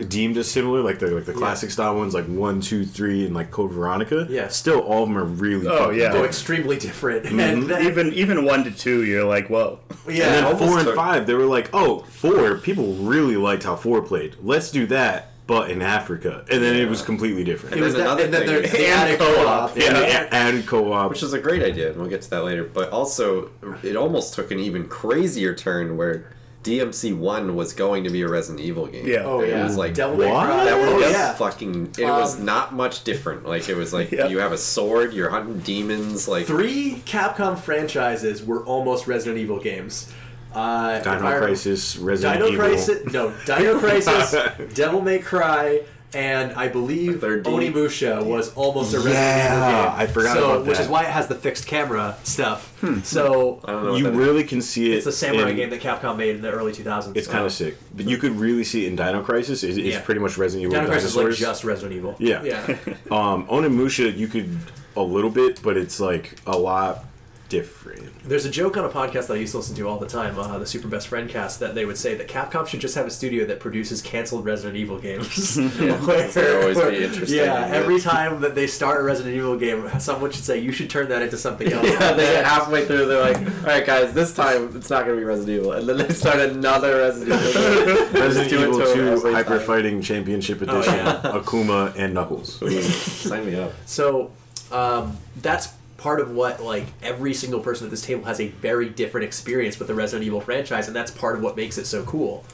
deemed 0.07 0.37
as 0.37 0.49
similar, 0.49 0.81
like 0.81 0.99
the 0.99 1.07
like 1.07 1.25
the 1.25 1.33
classic 1.33 1.71
style 1.71 1.95
ones, 1.95 2.13
like 2.13 2.25
one, 2.25 2.61
two, 2.61 2.85
three, 2.85 3.25
and 3.25 3.33
like 3.35 3.51
Code 3.51 3.71
Veronica, 3.71 4.27
Yeah. 4.29 4.47
still 4.47 4.79
all 4.79 5.03
of 5.03 5.09
them 5.09 5.17
are 5.17 5.23
really. 5.25 5.67
Oh, 5.67 5.89
yeah. 5.89 6.07
so 6.07 6.11
different. 6.11 6.25
extremely 6.25 6.77
different. 6.77 7.25
Mm-hmm. 7.25 7.39
And 7.39 7.63
then, 7.69 7.85
Even 7.85 8.13
even 8.13 8.45
one 8.45 8.63
to 8.63 8.71
two, 8.71 9.03
you're 9.03 9.23
like, 9.25 9.49
whoa. 9.49 9.79
yeah, 10.07 10.33
And 10.33 10.45
then 10.59 10.67
four 10.67 10.79
and 10.79 10.89
five, 10.95 11.25
they 11.27 11.33
were 11.33 11.45
like, 11.45 11.69
oh, 11.73 11.99
four, 11.99 12.57
people 12.57 12.93
really 12.95 13.37
liked 13.37 13.63
how 13.63 13.75
four 13.75 14.01
played. 14.01 14.35
Let's 14.43 14.71
do 14.71 14.85
that, 14.87 15.31
but 15.47 15.71
in 15.71 15.81
Africa. 15.81 16.45
And 16.51 16.61
then 16.61 16.75
it 16.75 16.87
was 16.89 17.01
completely 17.01 17.43
different. 17.43 17.75
It 17.77 17.81
was 17.81 17.93
And 17.93 18.03
that, 18.03 18.07
another 18.07 18.23
and 18.25 18.33
thing 18.33 18.45
there's 18.47 18.65
is- 18.65 18.71
the 18.71 18.85
And 18.85 18.93
added 18.93 19.19
co-op. 19.19 19.35
co-op. 19.35 19.71
and 19.75 19.81
Yeah. 19.83 20.27
added 20.31 20.65
co-op. 20.67 21.09
Which 21.09 21.23
is 21.23 21.33
a 21.33 21.39
great 21.39 21.63
idea, 21.63 21.89
and 21.89 21.97
we'll 21.97 22.09
get 22.09 22.21
to 22.21 22.29
that 22.31 22.43
later. 22.43 22.63
But 22.71 22.89
also, 22.91 23.49
it 23.83 23.95
almost 23.95 24.33
took 24.35 24.51
an 24.51 24.59
even 24.59 24.87
crazier 24.87 25.53
turn 25.55 25.97
where 25.97 26.31
DMC 26.67 27.15
One 27.17 27.55
was 27.55 27.73
going 27.73 28.03
to 28.03 28.09
be 28.09 28.21
a 28.21 28.27
Resident 28.27 28.59
Evil 28.65 28.87
game. 28.87 29.07
Yeah. 29.07 29.23
Oh 29.25 29.39
And 29.39 29.49
yeah, 29.49 29.61
it 29.61 29.63
was 29.63 29.77
like 29.77 29.93
Devil 29.93 30.17
May 30.17 30.31
what? 30.31 30.45
Cry. 30.45 30.65
That 30.65 30.73
oh, 30.73 30.99
yeah. 30.99 31.33
fucking. 31.33 31.93
It 31.97 32.05
was 32.05 32.37
Um, 32.39 32.45
not 32.45 32.73
much 32.73 33.03
different. 33.03 33.45
Like 33.45 33.69
it 33.69 33.75
was 33.75 33.93
like 33.93 34.11
Yeah. 34.11 34.27
you 34.27 34.39
have 34.39 34.51
a 34.51 34.57
sword, 34.57 35.13
you're 35.13 35.29
hunting 35.29 35.59
demons. 35.59 36.27
Like 36.27 36.45
Three 36.45 37.01
Capcom 37.05 37.57
franchises 37.57 38.43
were 38.43 38.63
almost 38.65 39.07
Resident 39.07 39.37
Evil 39.39 39.59
games. 39.59 40.11
Uh, 40.53 40.95
if 40.97 41.03
Dino 41.03 41.37
Crisis, 41.39 41.97
Resident 41.97 42.39
Dino 42.39 42.51
Evil. 42.51 42.65
Crisis, 42.65 43.13
no, 43.13 43.33
Dino 43.45 43.77
Crisis, 43.83 44.35
Devil 44.73 45.01
May 45.01 45.19
Cry, 45.19 45.81
and 46.13 46.53
I 46.53 46.67
believe 46.69 47.13
The 47.13 47.19
third 47.19 47.45
Onimusha 47.45 48.23
was 48.25 48.53
almost 48.55 48.93
a 48.93 48.97
Resident 48.97 49.15
Yeah, 49.15 49.57
Evil 49.57 49.89
game. 49.91 49.99
I 49.99 50.07
forgot 50.07 50.37
so, 50.37 50.45
about 50.45 50.63
that. 50.65 50.69
Which 50.69 50.79
is 50.79 50.87
why 50.87 51.03
it 51.03 51.09
has 51.09 51.27
the 51.27 51.35
fixed 51.35 51.67
camera 51.67 52.15
stuff. 52.23 52.73
So 53.03 53.59
I 53.65 53.71
don't 53.71 53.83
know. 53.83 53.91
What 53.91 53.97
You 53.97 54.03
that 54.05 54.13
is. 54.13 54.17
really 54.17 54.43
can 54.43 54.61
see 54.61 54.93
it. 54.93 54.97
it's 54.97 55.05
a 55.07 55.11
samurai 55.11 55.49
in- 55.49 55.55
game 55.57 55.69
that 55.71 55.81
Capcom 55.81 56.17
made 56.17 56.35
in 56.37 56.41
the 56.41 56.51
early 56.51 56.71
2000s. 56.71 57.15
It's 57.17 57.27
kind 57.27 57.45
of 57.45 57.51
sick. 57.51 57.75
But 57.95 58.07
you 58.07 58.17
could 58.17 58.33
really 58.33 58.63
see 58.63 58.85
it 58.85 58.89
in 58.89 58.95
Dino 58.95 59.21
Crisis. 59.21 59.63
It's, 59.63 59.77
it's 59.77 59.87
Yeah. 59.87 60.01
pretty 60.01 60.21
much 60.21 60.37
Resident 60.37 60.63
Evil 60.71 60.79
Dino 60.79 60.87
Crisis 60.91 61.09
is 61.11 61.15
like 61.15 61.23
dinosaurs. 61.25 61.39
just 61.39 61.63
Resident 61.63 61.93
Evil. 61.97 62.15
Yeah. 62.19 62.43
yeah. 62.43 62.75
Um, 63.11 63.47
Onimusha, 63.47 64.15
you 64.15 64.27
could 64.27 64.57
a 64.95 65.01
little 65.01 65.29
bit, 65.29 65.61
but 65.61 65.75
it's 65.77 65.99
like 65.99 66.35
a 66.47 66.57
lot 66.57 67.05
different. 67.49 68.23
There's 68.23 68.45
a 68.45 68.49
joke 68.49 68.75
on 68.77 68.83
a 68.85 68.89
podcast 68.89 69.27
that 69.27 69.33
I 69.33 69.37
used 69.37 69.51
to 69.51 69.57
listen 69.57 69.75
to 69.75 69.87
all 69.87 69.97
the 69.99 70.07
time, 70.07 70.37
uh, 70.37 70.57
the 70.57 70.65
Super 70.65 70.87
Best 70.87 71.07
Friend 71.07 71.29
Cast, 71.29 71.59
that 71.61 71.75
they 71.75 71.85
would 71.85 71.97
say 71.97 72.15
that 72.15 72.27
Capcom 72.27 72.67
should 72.67 72.79
just 72.81 72.95
have 72.95 73.05
a 73.05 73.09
studio 73.09 73.45
that 73.45 73.59
produces 73.59 74.01
canceled 74.01 74.45
Resident 74.45 74.77
Evil 74.77 74.99
games. 74.99 75.57
Yeah, 75.77 75.95
that'd 75.97 76.61
always 76.61 76.77
be 76.79 77.03
interesting, 77.05 77.37
Yeah, 77.37 77.65
isn't 77.65 77.73
every 77.75 77.99
time 77.99 78.41
that 78.41 78.55
they 78.55 78.67
start 78.67 78.99
a 78.99 79.03
Resident 79.03 79.35
Evil 79.35 79.57
game, 79.57 79.87
someone 79.99 80.31
should 80.31 80.43
say 80.43 80.57
you 80.59 80.71
should 80.71 80.89
turn 80.89 81.09
that 81.09 81.21
into 81.21 81.37
something 81.37 81.71
else. 81.71 81.87
Yeah, 81.87 82.13
they 82.13 82.23
get 82.23 82.45
halfway 82.45 82.85
through, 82.85 83.05
they're 83.05 83.33
like, 83.33 83.37
alright 83.61 83.85
guys, 83.85 84.13
this 84.13 84.33
time 84.33 84.75
it's 84.75 84.89
not 84.89 85.05
gonna 85.05 85.17
be 85.17 85.23
Resident 85.23 85.59
Evil. 85.59 85.71
And 85.73 85.87
then 85.87 85.97
they 85.97 86.09
start 86.13 86.39
another 86.39 86.97
Resident 86.97 87.39
Evil 87.41 87.53
game. 87.85 88.13
Resident 88.21 88.53
Evil 88.53 88.79
to 88.79 88.93
2 89.21 89.31
Hyper 89.33 89.57
time. 89.57 89.67
Fighting 89.67 90.01
Championship 90.01 90.61
Edition, 90.61 90.93
Oh, 90.93 90.95
yeah. 90.95 91.21
Akuma, 91.23 91.93
and 91.97 92.13
Knuckles. 92.13 92.59
Sign 92.85 93.45
me 93.45 93.55
up. 93.55 93.71
So 93.85 94.31
um, 94.71 95.17
that's 95.41 95.67
part 95.97 96.19
of 96.19 96.31
what 96.31 96.61
like 96.63 96.85
every 97.01 97.33
single 97.33 97.59
person 97.59 97.85
at 97.87 97.91
this 97.91 98.01
table 98.01 98.25
has 98.25 98.39
a 98.39 98.47
very 98.47 98.89
different 98.89 99.25
experience 99.25 99.79
with 99.79 99.87
the 99.87 99.93
Resident 99.95 100.25
Evil 100.25 100.41
franchise, 100.41 100.87
and 100.87 100.95
that's 100.95 101.11
part 101.11 101.35
of 101.35 101.41
what 101.41 101.55
makes 101.55 101.77
it 101.77 101.85
so 101.85 102.03
cool. 102.03 102.45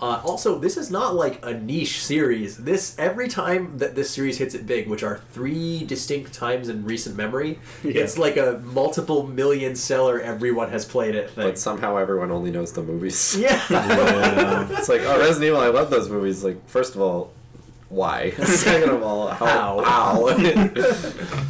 Uh, 0.00 0.18
also, 0.24 0.58
this 0.58 0.78
is 0.78 0.90
not 0.90 1.14
like 1.14 1.44
a 1.44 1.52
niche 1.52 2.02
series. 2.02 2.56
This 2.56 2.98
every 2.98 3.28
time 3.28 3.76
that 3.76 3.94
this 3.94 4.08
series 4.08 4.38
hits 4.38 4.54
it 4.54 4.66
big, 4.66 4.88
which 4.88 5.02
are 5.02 5.20
three 5.32 5.84
distinct 5.84 6.32
times 6.32 6.70
in 6.70 6.86
recent 6.86 7.16
memory, 7.16 7.58
it's 7.84 8.16
like 8.16 8.38
a 8.38 8.62
multiple 8.64 9.26
million 9.26 9.76
seller. 9.76 10.18
Everyone 10.18 10.70
has 10.70 10.86
played 10.86 11.14
it. 11.14 11.30
Thing. 11.32 11.44
But 11.44 11.58
somehow 11.58 11.96
everyone 11.98 12.30
only 12.30 12.50
knows 12.50 12.72
the 12.72 12.82
movies. 12.82 13.36
yeah. 13.38 13.60
Yeah. 13.70 14.68
It's 14.70 14.88
like, 14.88 15.02
oh, 15.02 15.18
Resident 15.18 15.44
Evil, 15.48 15.60
I 15.60 15.68
love 15.68 15.90
those 15.90 16.08
movies. 16.08 16.42
Like, 16.42 16.66
first 16.68 16.94
of 16.94 17.02
all, 17.02 17.32
why? 17.90 18.30
Second 18.44 18.90
of 18.90 19.02
all, 19.02 19.28
how? 19.28 19.82
How? 19.84 20.28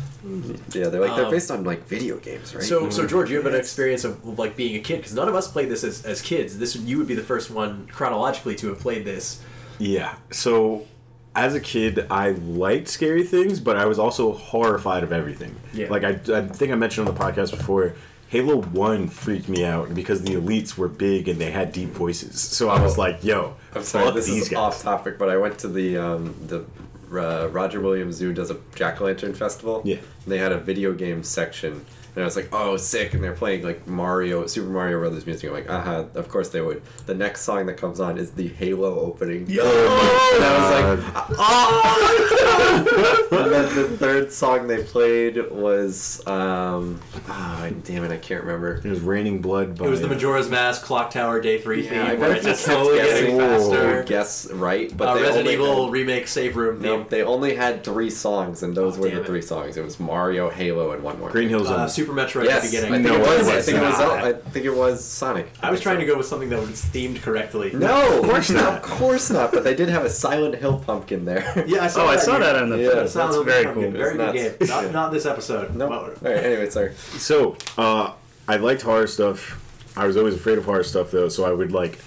yeah, 0.75 0.89
they're 0.89 1.01
like 1.01 1.17
they're 1.17 1.27
Um, 1.27 1.31
based 1.31 1.51
on 1.51 1.65
like 1.65 1.87
video 1.87 2.19
games, 2.19 2.55
right? 2.55 2.65
So, 2.65 2.91
so 2.91 3.07
George, 3.07 3.31
you 3.31 3.37
have 3.37 3.47
an 3.47 3.55
experience 3.55 4.05
of, 4.05 4.13
of, 4.27 4.39
like 4.39 4.57
being 4.57 4.77
a 4.77 4.81
kid 4.81 4.99
because 4.99 5.15
none 5.15 5.29
of 5.29 5.35
us 5.35 5.51
played 5.51 5.69
this 5.69 5.85
as, 5.85 6.05
as 6.05 6.23
kids. 6.23 6.59
This 6.59 6.77
you 6.77 6.99
would 6.99 7.07
be 7.09 7.15
the 7.15 7.23
first 7.23 7.51
one 7.51 7.89
chronologically 7.93 8.55
to 8.57 8.69
have 8.69 8.79
played 8.81 9.05
this. 9.05 9.43
Yeah. 9.79 10.15
So, 10.31 10.87
as 11.35 11.55
a 11.55 11.61
kid, 11.61 12.07
I 12.11 12.31
liked 12.31 12.89
scary 12.89 13.23
things, 13.25 13.61
but 13.61 13.77
I 13.77 13.87
was 13.87 13.99
also 13.99 14.33
horrified 14.33 15.03
of 15.03 15.13
everything. 15.13 15.57
Yeah. 15.73 15.89
Like 15.89 16.05
I, 16.05 16.11
I 16.11 16.47
think 16.49 16.73
I 16.73 16.75
mentioned 16.75 17.09
on 17.09 17.15
the 17.15 17.21
podcast 17.21 17.51
before, 17.57 17.95
Halo 18.29 18.63
One 18.63 19.09
freaked 19.09 19.49
me 19.49 19.65
out 19.65 19.93
because 19.93 20.23
the 20.23 20.35
elites 20.35 20.77
were 20.77 20.87
big 20.89 21.29
and 21.29 21.41
they 21.41 21.51
had 21.51 21.73
deep 21.73 21.89
voices. 21.91 22.41
So 22.41 22.69
I 22.69 22.81
was 22.81 22.97
like, 22.97 23.25
"Yo, 23.25 23.57
I'm 23.75 23.83
sorry, 23.83 24.11
this 24.13 24.27
these 24.27 24.43
is 24.43 24.49
guys." 24.49 24.59
off 24.59 24.83
topic, 24.83 25.19
but 25.19 25.29
I 25.29 25.37
went 25.37 25.59
to 25.61 25.69
the 25.69 25.97
um, 25.99 26.35
the 26.47 26.65
uh, 27.13 27.49
Roger 27.49 27.81
Williams 27.81 28.17
Zoo 28.17 28.33
does 28.33 28.51
a 28.51 28.59
jack 28.75 29.01
o' 29.01 29.05
lantern 29.05 29.35
festival. 29.35 29.83
Yeah. 29.85 29.97
And 29.97 30.33
they 30.33 30.39
had 30.39 30.53
a 30.53 30.59
video 30.59 30.93
game 30.93 31.23
section, 31.23 31.85
and 32.15 32.23
I 32.23 32.25
was 32.25 32.37
like, 32.37 32.49
oh, 32.53 32.77
sick! 32.77 33.15
And 33.15 33.23
they're 33.23 33.33
playing 33.33 33.63
like 33.63 33.87
Mario, 33.87 34.47
Super 34.47 34.69
Mario 34.69 34.99
Brothers 35.01 35.27
music. 35.27 35.49
I'm 35.49 35.55
like, 35.55 35.69
uh 35.71 35.81
huh. 35.81 36.05
Of 36.15 36.29
course 36.29 36.49
they 36.51 36.61
would. 36.61 36.83
The 37.07 37.15
next 37.15 37.43
song 37.43 37.67
that 37.67 37.77
comes 37.77 38.01
on 38.01 38.19
is 38.19 38.33
the 38.33 38.49
Halo 38.49 38.99
opening. 39.01 39.47
Oh 39.61 40.33
And 40.37 40.45
I 40.45 40.95
was 40.95 41.05
like, 41.05 41.27
oh! 41.39 43.29
and 43.33 43.53
then 43.53 43.75
the 43.75 43.97
third 43.97 44.33
song 44.33 44.67
they 44.67 44.83
played 44.83 45.51
was, 45.51 46.27
um, 46.27 47.01
ah, 47.29 47.69
damn 47.85 48.05
it, 48.05 48.11
I 48.13 48.17
can't 48.17 48.43
remember. 48.45 48.77
It 48.77 48.85
was 48.85 49.01
raining 49.01 49.41
blood. 49.41 49.77
By 49.79 49.87
It 49.87 49.91
was 49.91 50.01
the 50.01 50.09
Majora's 50.09 50.49
Mask 50.49 50.83
Clock 50.83 51.11
Tower 51.11 51.41
Day 51.41 51.61
Three 51.61 51.87
Yeah, 51.87 52.05
I 52.05 52.11
theme, 52.11 52.21
where 52.21 52.29
bet 52.31 52.39
it's 52.39 52.47
I 52.47 52.51
just 52.51 52.67
kept 52.67 52.81
slowly 52.81 52.99
getting 52.99 53.37
guessing- 53.37 53.71
faster. 53.71 54.03
Guess 54.05 54.51
right, 54.53 54.97
but 54.97 55.09
uh, 55.09 55.15
they 55.15 55.23
Resident 55.23 55.47
only 55.49 55.53
Evil 55.55 55.85
had- 55.85 55.93
remake 55.93 56.29
save 56.29 56.57
room 56.57 56.81
No, 56.81 56.99
theme. 56.99 57.07
they 57.11 57.23
only 57.23 57.55
had 57.55 57.85
three 57.85 58.11
songs, 58.11 58.63
and 58.63 58.77
those 58.77 58.97
Oh, 58.99 59.03
were 59.03 59.09
damn 59.09 59.17
the 59.19 59.23
it. 59.23 59.27
three 59.27 59.43
songs. 59.43 59.77
It 59.77 59.85
was 59.85 60.01
Mario, 60.01 60.51
Halo, 60.51 60.93
and 60.93 61.03
one 61.03 61.19
more. 61.19 61.31
Green 61.31 61.49
Hill 61.49 61.65
Zone. 61.65 61.81
Uh, 61.81 61.89
Super 62.01 62.13
Metroid 62.13 62.45
Yes, 62.45 62.65
at 62.65 62.71
the 62.71 62.77
beginning. 62.77 62.95
I 62.95 62.99
beginning. 62.99 63.19
think 63.19 63.27
No, 63.27 63.33
it 63.35 63.39
was. 63.39 63.49
it 63.49 63.55
I 63.55 63.63
think 63.63 63.79
it 63.79 63.83
was. 63.83 64.01
I 64.01 64.33
think 64.51 64.65
it 64.67 64.75
was 64.75 65.05
Sonic. 65.05 65.47
I 65.63 65.71
was 65.71 65.81
trying 65.81 65.99
to 66.01 66.07
go 66.07 66.17
with 66.17 66.27
something 66.27 66.49
that 66.51 66.61
was 66.61 66.83
themed 66.87 67.21
correctly. 67.23 67.71
No, 67.75 68.21
Of 68.21 68.25
course 68.29 68.51
not. 68.51 68.75
Of 68.83 68.83
course 68.83 69.31
not. 69.31 69.53
But 69.53 69.65
they 69.65 69.75
did 69.75 69.89
have 69.89 70.05
a 70.05 70.11
Silent 70.11 70.55
Hill 70.57 70.79
pumpkin 70.87 71.25
there. 71.25 71.65
Yeah, 71.67 71.85
I 71.85 71.89
saw 71.89 72.05
Oh, 72.05 72.09
I 72.09 72.17
that. 72.17 72.25
saw 72.25 72.35
You- 72.35 72.45
that 72.45 72.57
on 72.57 72.71
the 72.71 72.77
Yeah, 72.79 72.89
yeah, 72.89 72.95
that's 72.95 73.15
That's 73.15 73.37
very 73.39 73.65
Hill 73.65 73.75
cool. 73.75 73.91
Very 73.91 74.17
good 74.17 74.59
game. 74.59 74.69
Not, 74.69 74.93
not 74.93 75.13
this 75.13 75.27
episode. 75.27 75.75
No. 75.77 75.89
But- 75.89 75.99
All 76.27 76.35
right. 76.35 76.45
Anyway, 76.45 76.69
sorry. 76.71 76.95
So, 76.95 77.57
uh, 77.79 78.13
I 78.49 78.57
liked 78.57 78.83
horror 78.83 79.07
stuff. 79.07 79.59
I 79.97 80.07
was 80.07 80.17
always 80.17 80.35
afraid 80.35 80.59
of 80.59 80.65
horror 80.65 80.85
stuff, 80.85 81.11
though, 81.11 81.29
so 81.29 81.45
I 81.45 81.53
would 81.53 81.73
like. 81.73 81.99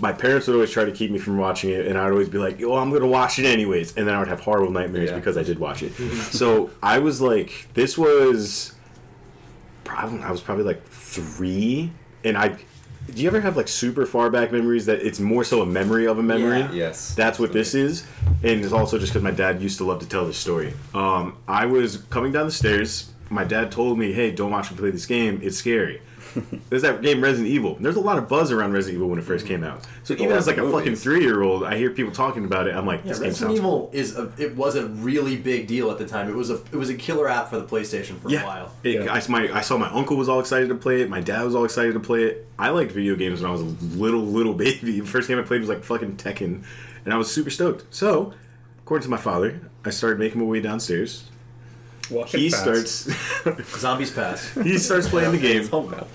My 0.00 0.12
parents 0.12 0.46
would 0.46 0.54
always 0.54 0.70
try 0.70 0.84
to 0.84 0.92
keep 0.92 1.10
me 1.10 1.18
from 1.18 1.36
watching 1.36 1.70
it, 1.70 1.86
and 1.86 1.98
I'd 1.98 2.10
always 2.10 2.28
be 2.28 2.38
like, 2.38 2.62
"Oh, 2.62 2.76
I'm 2.76 2.90
gonna 2.90 3.06
watch 3.06 3.38
it 3.38 3.44
anyways," 3.44 3.96
and 3.96 4.06
then 4.06 4.14
I 4.14 4.18
would 4.18 4.28
have 4.28 4.40
horrible 4.40 4.70
nightmares 4.72 5.10
Yeah. 5.10 5.16
because 5.16 5.36
I 5.36 5.42
did 5.42 5.58
watch 5.58 5.82
it. 5.82 5.92
so 6.32 6.70
I 6.82 7.00
was 7.00 7.20
like, 7.20 7.68
"This 7.74 7.98
was." 7.98 8.72
Probably, 9.90 10.22
I 10.22 10.30
was 10.30 10.40
probably 10.40 10.64
like 10.64 10.86
three, 10.88 11.90
and 12.24 12.36
I. 12.36 12.56
Do 13.12 13.22
you 13.22 13.28
ever 13.28 13.40
have 13.40 13.56
like 13.56 13.66
super 13.66 14.06
far 14.06 14.30
back 14.30 14.52
memories 14.52 14.86
that 14.86 15.00
it's 15.04 15.18
more 15.18 15.42
so 15.42 15.62
a 15.62 15.66
memory 15.66 16.06
of 16.06 16.18
a 16.18 16.22
memory? 16.22 16.60
Yeah. 16.60 16.72
Yes. 16.72 17.14
That's 17.14 17.38
what 17.38 17.52
this 17.52 17.74
is, 17.74 18.06
and 18.42 18.62
it's 18.64 18.72
also 18.72 18.98
just 18.98 19.12
because 19.12 19.24
my 19.24 19.32
dad 19.32 19.60
used 19.60 19.78
to 19.78 19.84
love 19.84 19.98
to 20.00 20.06
tell 20.06 20.26
this 20.26 20.36
story. 20.38 20.74
Um, 20.94 21.36
I 21.48 21.66
was 21.66 21.96
coming 22.10 22.30
down 22.30 22.46
the 22.46 22.52
stairs. 22.52 23.10
My 23.28 23.42
dad 23.44 23.72
told 23.72 23.98
me, 23.98 24.12
"Hey, 24.12 24.30
don't 24.30 24.52
watch 24.52 24.70
me 24.70 24.76
play 24.76 24.90
this 24.90 25.06
game. 25.06 25.40
It's 25.42 25.56
scary." 25.56 26.02
There's 26.70 26.82
that 26.82 27.02
game 27.02 27.22
Resident 27.22 27.48
Evil. 27.48 27.76
There's 27.80 27.96
a 27.96 28.00
lot 28.00 28.18
of 28.18 28.28
buzz 28.28 28.50
around 28.52 28.72
Resident 28.72 28.96
Evil 28.96 29.08
when 29.08 29.18
it 29.18 29.24
first 29.24 29.46
came 29.46 29.64
out. 29.64 29.86
So 30.04 30.14
even 30.14 30.32
as 30.32 30.46
like 30.46 30.58
a 30.58 30.70
fucking 30.70 30.96
three 30.96 31.22
year 31.22 31.42
old, 31.42 31.64
I 31.64 31.76
hear 31.76 31.90
people 31.90 32.12
talking 32.12 32.44
about 32.44 32.66
it. 32.66 32.74
I'm 32.74 32.86
like, 32.86 33.00
Yeah, 33.04 33.10
this 33.10 33.18
game 33.18 33.28
Resident 33.28 33.48
sounds 33.50 33.58
Evil 33.58 33.90
is 33.92 34.16
a. 34.16 34.32
It 34.38 34.56
was 34.56 34.76
a 34.76 34.86
really 34.86 35.36
big 35.36 35.66
deal 35.66 35.90
at 35.90 35.98
the 35.98 36.06
time. 36.06 36.28
It 36.28 36.34
was 36.34 36.50
a. 36.50 36.56
It 36.72 36.76
was 36.76 36.90
a 36.90 36.94
killer 36.94 37.28
app 37.28 37.48
for 37.48 37.58
the 37.58 37.66
PlayStation 37.66 38.18
for 38.20 38.28
a 38.28 38.32
Yeah, 38.32 38.44
while. 38.44 38.72
It, 38.82 39.04
Yeah. 39.04 39.12
I, 39.12 39.22
my, 39.28 39.50
I 39.56 39.60
saw 39.60 39.76
my 39.78 39.90
uncle 39.90 40.16
was 40.16 40.28
all 40.28 40.40
excited 40.40 40.68
to 40.68 40.74
play 40.74 41.00
it. 41.02 41.08
My 41.08 41.20
dad 41.20 41.42
was 41.44 41.54
all 41.54 41.64
excited 41.64 41.94
to 41.94 42.00
play 42.00 42.24
it. 42.24 42.46
I 42.58 42.70
liked 42.70 42.92
video 42.92 43.16
games 43.16 43.40
when 43.40 43.48
I 43.50 43.52
was 43.52 43.62
a 43.62 43.64
little 43.96 44.20
little 44.22 44.54
baby. 44.64 45.00
The 45.00 45.06
first 45.06 45.28
game 45.28 45.38
I 45.38 45.42
played 45.42 45.60
was 45.60 45.68
like 45.68 45.84
fucking 45.84 46.16
Tekken, 46.16 46.62
and 47.04 47.14
I 47.14 47.16
was 47.16 47.32
super 47.32 47.50
stoked. 47.50 47.84
So, 47.94 48.32
according 48.82 49.04
to 49.04 49.10
my 49.10 49.16
father, 49.16 49.60
I 49.84 49.90
started 49.90 50.18
making 50.18 50.40
my 50.40 50.46
way 50.46 50.60
downstairs. 50.60 51.24
Walking 52.10 52.40
He 52.40 52.50
fast. 52.50 52.62
starts 52.62 53.78
Zombies 53.80 54.10
Pass. 54.10 54.52
he 54.54 54.78
starts 54.78 55.08
playing 55.08 55.32
the 55.32 55.38
game. 55.38 55.68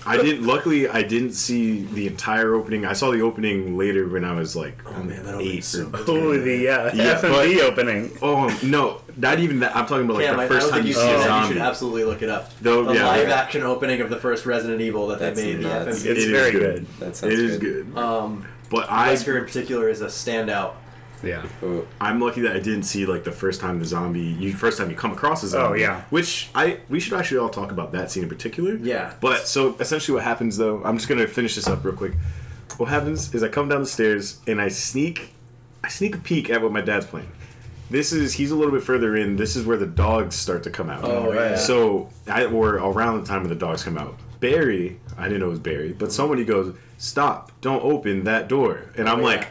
I 0.04 0.16
didn't. 0.16 0.46
Luckily, 0.46 0.88
I 0.88 1.02
didn't 1.02 1.32
see 1.32 1.82
the 1.84 2.06
entire 2.06 2.54
opening. 2.54 2.84
I 2.84 2.92
saw 2.92 3.10
the 3.10 3.22
opening 3.22 3.76
later 3.78 4.06
when 4.08 4.24
I 4.24 4.32
was 4.34 4.54
like 4.54 4.78
Oh, 4.86 5.02
man, 5.02 5.24
that 5.24 5.34
opening 5.34 5.52
eight 5.52 5.58
is 5.60 5.66
so 5.66 5.86
or. 5.86 5.90
Oh, 6.06 6.38
the 6.38 6.68
uh, 6.68 6.90
Yeah, 6.94 7.04
F 7.04 7.24
and 7.24 7.32
B 7.48 7.56
but- 7.56 7.64
opening. 7.64 8.18
Oh 8.22 8.58
no, 8.62 9.00
not 9.16 9.38
even 9.40 9.60
that. 9.60 9.74
I'm 9.76 9.86
talking 9.86 10.04
about 10.04 10.16
like 10.18 10.26
Cam, 10.26 10.36
the 10.36 10.42
I, 10.42 10.44
I 10.44 10.48
first 10.48 10.70
time 10.70 10.86
you 10.86 10.92
see 10.92 11.00
seen 11.00 11.08
a 11.08 11.12
that. 11.12 11.18
You 11.20 11.24
zombie. 11.28 11.48
should 11.54 11.62
absolutely 11.62 12.04
look 12.04 12.22
it 12.22 12.28
up. 12.28 12.50
Though, 12.60 12.84
the 12.84 12.94
yeah. 12.94 13.06
live 13.06 13.28
action 13.28 13.62
opening 13.62 14.00
of 14.00 14.10
the 14.10 14.16
first 14.18 14.44
Resident 14.46 14.80
Evil 14.80 15.06
that 15.08 15.18
That's 15.18 15.40
they 15.40 15.54
made. 15.54 15.62
nuts. 15.62 16.02
The 16.02 16.08
FMV. 16.10 16.12
It's 16.12 16.18
It 16.18 16.18
is 16.18 16.30
very 16.30 16.50
good. 16.52 16.60
good. 16.60 16.86
That 17.00 17.16
sounds 17.16 17.32
It 17.32 17.38
is 17.38 17.58
good. 17.58 17.94
good. 17.94 17.98
Um, 17.98 18.46
But 18.70 18.90
I, 18.90 19.14
Wesker 19.14 19.38
in 19.38 19.44
particular 19.44 19.88
is 19.88 20.00
a 20.02 20.06
standout. 20.06 20.74
Yeah. 21.26 21.46
Ooh. 21.62 21.86
I'm 22.00 22.20
lucky 22.20 22.40
that 22.42 22.54
I 22.54 22.60
didn't 22.60 22.84
see 22.84 23.06
like 23.06 23.24
the 23.24 23.32
first 23.32 23.60
time 23.60 23.78
the 23.78 23.84
zombie. 23.84 24.20
You 24.20 24.52
first 24.52 24.78
time 24.78 24.90
you 24.90 24.96
come 24.96 25.12
across 25.12 25.42
a 25.42 25.46
oh, 25.46 25.48
zombie. 25.48 25.84
Oh, 25.84 25.88
yeah. 25.88 26.02
Which 26.10 26.48
I 26.54 26.80
we 26.88 27.00
should 27.00 27.14
actually 27.14 27.38
all 27.38 27.48
talk 27.48 27.70
about 27.72 27.92
that 27.92 28.10
scene 28.10 28.22
in 28.22 28.28
particular. 28.28 28.76
Yeah. 28.76 29.12
But 29.20 29.46
so 29.48 29.76
essentially, 29.80 30.14
what 30.14 30.24
happens 30.24 30.56
though? 30.56 30.82
I'm 30.84 30.96
just 30.96 31.08
gonna 31.08 31.26
finish 31.26 31.54
this 31.54 31.66
up 31.66 31.84
real 31.84 31.94
quick. 31.94 32.12
What 32.78 32.88
happens 32.88 33.34
is 33.34 33.42
I 33.42 33.48
come 33.48 33.68
down 33.68 33.80
the 33.80 33.86
stairs 33.86 34.38
and 34.46 34.60
I 34.60 34.68
sneak, 34.68 35.32
I 35.82 35.88
sneak 35.88 36.14
a 36.14 36.18
peek 36.18 36.50
at 36.50 36.60
what 36.62 36.72
my 36.72 36.80
dad's 36.82 37.06
playing. 37.06 37.30
This 37.88 38.12
is 38.12 38.34
he's 38.34 38.50
a 38.50 38.56
little 38.56 38.72
bit 38.72 38.82
further 38.82 39.16
in. 39.16 39.36
This 39.36 39.56
is 39.56 39.64
where 39.64 39.76
the 39.76 39.86
dogs 39.86 40.34
start 40.34 40.62
to 40.64 40.70
come 40.70 40.90
out. 40.90 41.04
Oh, 41.04 41.32
yeah. 41.32 41.54
So 41.56 42.10
I 42.26 42.44
or 42.44 42.74
around 42.74 43.20
the 43.20 43.26
time 43.26 43.42
when 43.42 43.48
the 43.48 43.54
dogs 43.54 43.84
come 43.84 43.96
out. 43.96 44.18
Barry, 44.40 45.00
I 45.16 45.24
didn't 45.24 45.40
know 45.40 45.46
it 45.46 45.50
was 45.50 45.58
Barry, 45.60 45.92
but 45.92 46.12
somebody 46.12 46.44
goes, 46.44 46.74
"Stop! 46.98 47.52
Don't 47.60 47.82
open 47.82 48.24
that 48.24 48.48
door." 48.48 48.90
And 48.96 49.08
I'm 49.08 49.20
Oh, 49.20 49.24
like, 49.24 49.48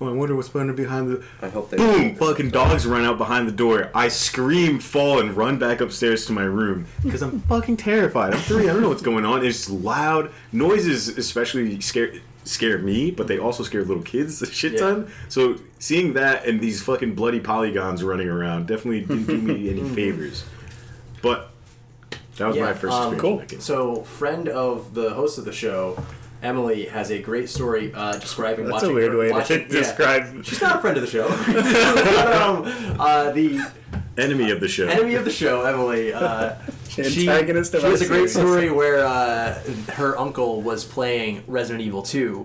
yeah. 0.00 0.06
"Oh, 0.06 0.10
I 0.10 0.12
wonder 0.14 0.34
what's 0.36 0.48
behind 0.48 0.74
behind 0.76 1.08
the." 1.10 1.24
I 1.42 1.48
hope 1.48 1.70
they. 1.70 1.76
Boom! 1.76 2.14
Fucking 2.16 2.50
dogs 2.50 2.86
run 2.86 3.04
out 3.04 3.18
behind 3.18 3.48
the 3.48 3.52
door. 3.52 3.90
I 3.94 4.08
scream, 4.08 4.78
fall, 4.78 5.20
and 5.20 5.36
run 5.36 5.58
back 5.58 5.80
upstairs 5.80 6.26
to 6.26 6.32
my 6.32 6.42
room 6.44 6.86
because 7.02 7.22
I'm 7.22 7.40
fucking 7.42 7.76
terrified. 7.78 8.34
I'm 8.34 8.40
three. 8.40 8.68
I 8.68 8.72
don't 8.72 8.82
know 8.82 8.88
what's 8.88 9.02
going 9.02 9.24
on. 9.24 9.44
It's 9.44 9.68
loud 9.70 10.30
noises, 10.52 11.08
especially 11.08 11.80
scare 11.80 12.12
scare 12.44 12.78
me, 12.78 13.10
but 13.10 13.26
they 13.28 13.38
also 13.38 13.62
scare 13.62 13.84
little 13.84 14.02
kids 14.02 14.40
a 14.40 14.46
shit 14.50 14.72
Yeah. 14.72 14.78
ton. 14.78 15.12
So 15.28 15.56
seeing 15.78 16.14
that 16.14 16.46
and 16.46 16.60
these 16.60 16.82
fucking 16.82 17.14
bloody 17.14 17.40
polygons 17.40 18.02
running 18.02 18.28
around 18.28 18.66
definitely 18.66 19.00
didn't 19.02 19.26
do 19.26 19.36
me 19.36 19.68
any 19.68 19.86
favors. 19.94 20.44
But 21.20 21.50
that 22.38 22.46
was 22.48 22.56
my 22.56 22.72
first 22.72 22.94
um, 22.94 23.12
experience. 23.14 23.20
cool. 23.20 23.36
with 23.36 23.40
that 23.40 23.48
game. 23.50 23.60
So, 23.60 24.02
friend 24.04 24.48
of 24.48 24.94
the 24.94 25.10
host 25.10 25.36
of 25.38 25.44
the 25.44 25.52
show, 25.52 26.02
Emily, 26.42 26.86
has 26.86 27.10
a 27.10 27.20
great 27.20 27.48
story 27.48 27.92
uh, 27.94 28.12
describing 28.18 28.66
That's 28.66 28.74
watching 28.82 28.90
a 28.90 28.94
weird 28.94 29.12
her- 29.12 29.18
way 29.18 29.30
watching, 29.32 29.58
to 29.68 29.74
yeah. 29.74 29.80
describe. 29.82 30.44
She's 30.44 30.60
not 30.60 30.76
a 30.76 30.80
friend 30.80 30.96
of 30.96 31.02
the 31.02 31.08
show. 31.08 31.26
um, 31.28 32.96
uh, 33.00 33.30
the 33.32 33.60
Enemy 34.16 34.50
of 34.50 34.58
the 34.58 34.66
show. 34.68 34.88
enemy 34.88 35.14
of 35.14 35.24
the 35.24 35.30
show, 35.30 35.62
Emily. 35.64 36.12
Uh, 36.12 36.56
she, 36.88 37.28
Antagonist 37.28 37.72
of 37.74 37.80
she 37.82 37.84
our 37.86 37.90
has 37.92 38.00
a 38.02 38.06
great 38.08 38.28
series. 38.28 38.32
story 38.32 38.68
where 38.70 39.04
uh, 39.06 39.54
her 39.92 40.18
uncle 40.18 40.60
was 40.60 40.84
playing 40.84 41.44
Resident 41.46 41.82
Evil 41.82 42.02
2, 42.02 42.44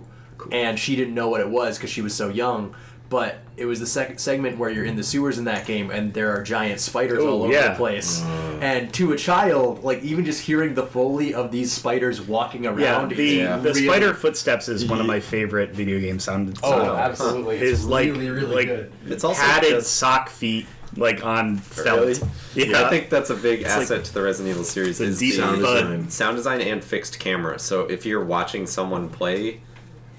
and 0.52 0.78
she 0.78 0.96
didn't 0.96 1.16
know 1.16 1.30
what 1.30 1.42
it 1.42 1.50
was 1.50 1.78
because 1.80 1.90
she 1.90 2.02
was 2.04 2.14
so 2.14 2.30
young. 2.30 2.76
But 3.14 3.42
it 3.58 3.66
was 3.68 3.80
the 3.80 3.86
second 3.86 4.18
segment 4.18 4.58
where 4.58 4.72
you're 4.72 4.86
in 4.86 4.96
the 4.96 5.04
sewers 5.04 5.38
in 5.38 5.44
that 5.44 5.68
game, 5.68 5.92
and 5.92 6.12
there 6.16 6.32
are 6.36 6.42
giant 6.42 6.80
spiders 6.80 7.20
Ooh, 7.20 7.30
all 7.30 7.44
over 7.44 7.54
yeah. 7.54 7.70
the 7.70 7.76
place. 7.76 8.22
Mm. 8.22 8.62
And 8.64 8.94
to 8.96 9.14
a 9.14 9.16
child, 9.18 9.84
like 9.84 10.02
even 10.02 10.26
just 10.26 10.42
hearing 10.42 10.74
the 10.74 10.88
foley 10.88 11.32
of 11.32 11.52
these 11.52 11.72
spiders 11.72 12.20
walking 12.20 12.66
around, 12.66 13.12
Yeah, 13.12 13.18
the, 13.18 13.40
is 13.42 13.62
the 13.62 13.70
really- 13.70 13.86
spider 13.86 14.14
footsteps 14.16 14.68
is 14.68 14.88
one 14.88 15.00
of 15.00 15.06
my 15.06 15.20
favorite 15.20 15.76
video 15.76 16.00
game 16.00 16.18
sound. 16.18 16.58
Oh, 16.64 16.72
sound 16.72 17.00
absolutely! 17.00 17.58
It's 17.58 17.82
Is 17.82 17.86
like 17.86 18.10
really, 18.10 18.32
really 18.32 18.56
like 18.56 18.66
good. 18.68 18.92
It's 19.06 19.24
also 19.24 19.44
padded 19.44 19.70
just- 19.70 19.96
sock 19.96 20.30
feet 20.30 20.66
like 20.98 21.24
on 21.24 21.58
felt. 21.58 22.00
Really? 22.00 22.16
Yeah, 22.56 22.84
I 22.84 22.90
think 22.90 23.12
that's 23.12 23.30
a 23.30 23.36
big 23.36 23.62
like 23.62 23.72
asset 23.72 24.06
to 24.06 24.14
the 24.16 24.24
Resident 24.24 24.54
Evil 24.54 24.64
series. 24.64 25.00
Is 25.00 25.20
sound 25.38 25.60
design. 25.62 26.10
sound 26.10 26.36
design 26.38 26.62
and 26.62 26.84
fixed 26.84 27.20
camera. 27.20 27.60
So 27.60 27.82
if 27.82 28.08
you're 28.08 28.26
watching 28.26 28.66
someone 28.66 29.08
play 29.08 29.62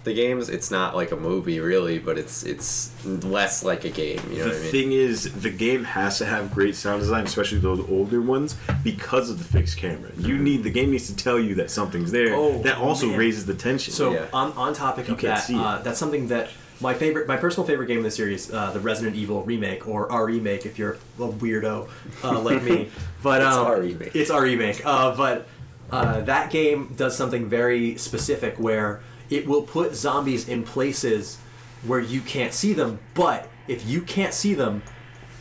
the 0.05 0.15
games, 0.15 0.49
it's 0.51 0.71
not 0.71 0.95
like 0.95 1.11
a 1.13 1.17
movie 1.17 1.61
really, 1.61 1.99
but 1.99 2.19
it's 2.19 2.43
it's 2.45 2.93
less 3.05 3.65
like 3.65 3.85
a 3.85 3.91
game. 3.91 4.21
You 4.31 4.39
know 4.39 4.45
The 4.45 4.51
what 4.51 4.57
I 4.59 4.61
mean? 4.61 4.71
thing 4.71 4.93
is, 4.93 5.33
the 5.43 5.51
game 5.51 5.85
has 5.85 6.19
to 6.19 6.27
have 6.27 6.53
great 6.53 6.77
sound 6.77 7.01
design, 7.01 7.25
especially 7.25 7.59
those 7.59 7.81
older 7.91 8.21
ones, 8.21 8.57
because 8.83 9.31
of 9.31 9.39
the 9.39 9.45
fixed 9.45 9.77
camera. 9.79 10.11
You 10.19 10.39
need 10.39 10.63
the 10.63 10.71
game 10.71 10.91
needs 10.91 11.07
to 11.09 11.17
tell 11.17 11.39
you 11.41 11.55
that 11.57 11.71
something's 11.71 12.13
there. 12.13 12.35
Oh, 12.35 12.59
that 12.63 12.79
also 12.79 13.07
man. 13.09 13.19
raises 13.19 13.47
the 13.47 13.55
tension. 13.55 13.93
So 13.93 14.13
Yeah. 14.13 14.27
on, 14.33 14.53
on 14.53 14.75
topic 14.75 15.09
of 15.09 15.19
can't 15.19 15.37
that, 15.37 15.45
see 15.45 15.57
uh, 15.57 15.79
that's 15.79 15.99
something 15.99 16.29
that 16.29 16.49
my 16.81 16.93
favorite, 16.93 17.27
my 17.29 17.37
personal 17.37 17.67
favorite 17.67 17.87
game 17.87 17.99
in 17.99 18.03
the 18.05 18.11
series, 18.11 18.53
uh, 18.53 18.71
the 18.73 18.81
Resident 18.81 19.17
Evil 19.17 19.43
remake 19.45 19.87
or 19.89 20.09
REmake, 20.09 20.67
if 20.67 20.79
you're 20.79 20.99
a 21.19 21.29
weirdo 21.29 21.89
uh, 22.23 22.39
like 22.41 22.63
me. 22.63 22.91
But 23.23 23.41
It's 23.41 23.57
um, 23.57 23.67
REmake. 23.67 24.15
It's 24.15 24.31
REmake. 24.31 24.83
Uh, 24.85 25.17
but 25.17 25.47
uh, 25.91 26.21
that 26.23 26.51
game 26.51 26.93
does 26.97 27.17
something 27.17 27.49
very 27.49 27.97
specific 27.97 28.57
where 28.59 29.01
it 29.31 29.47
will 29.47 29.63
put 29.63 29.95
zombies 29.95 30.49
in 30.49 30.63
places 30.63 31.39
where 31.87 32.01
you 32.01 32.21
can't 32.21 32.53
see 32.53 32.73
them. 32.73 32.99
But 33.15 33.49
if 33.69 33.87
you 33.87 34.03
can't 34.03 34.35
see 34.35 34.55
them, 34.55 34.83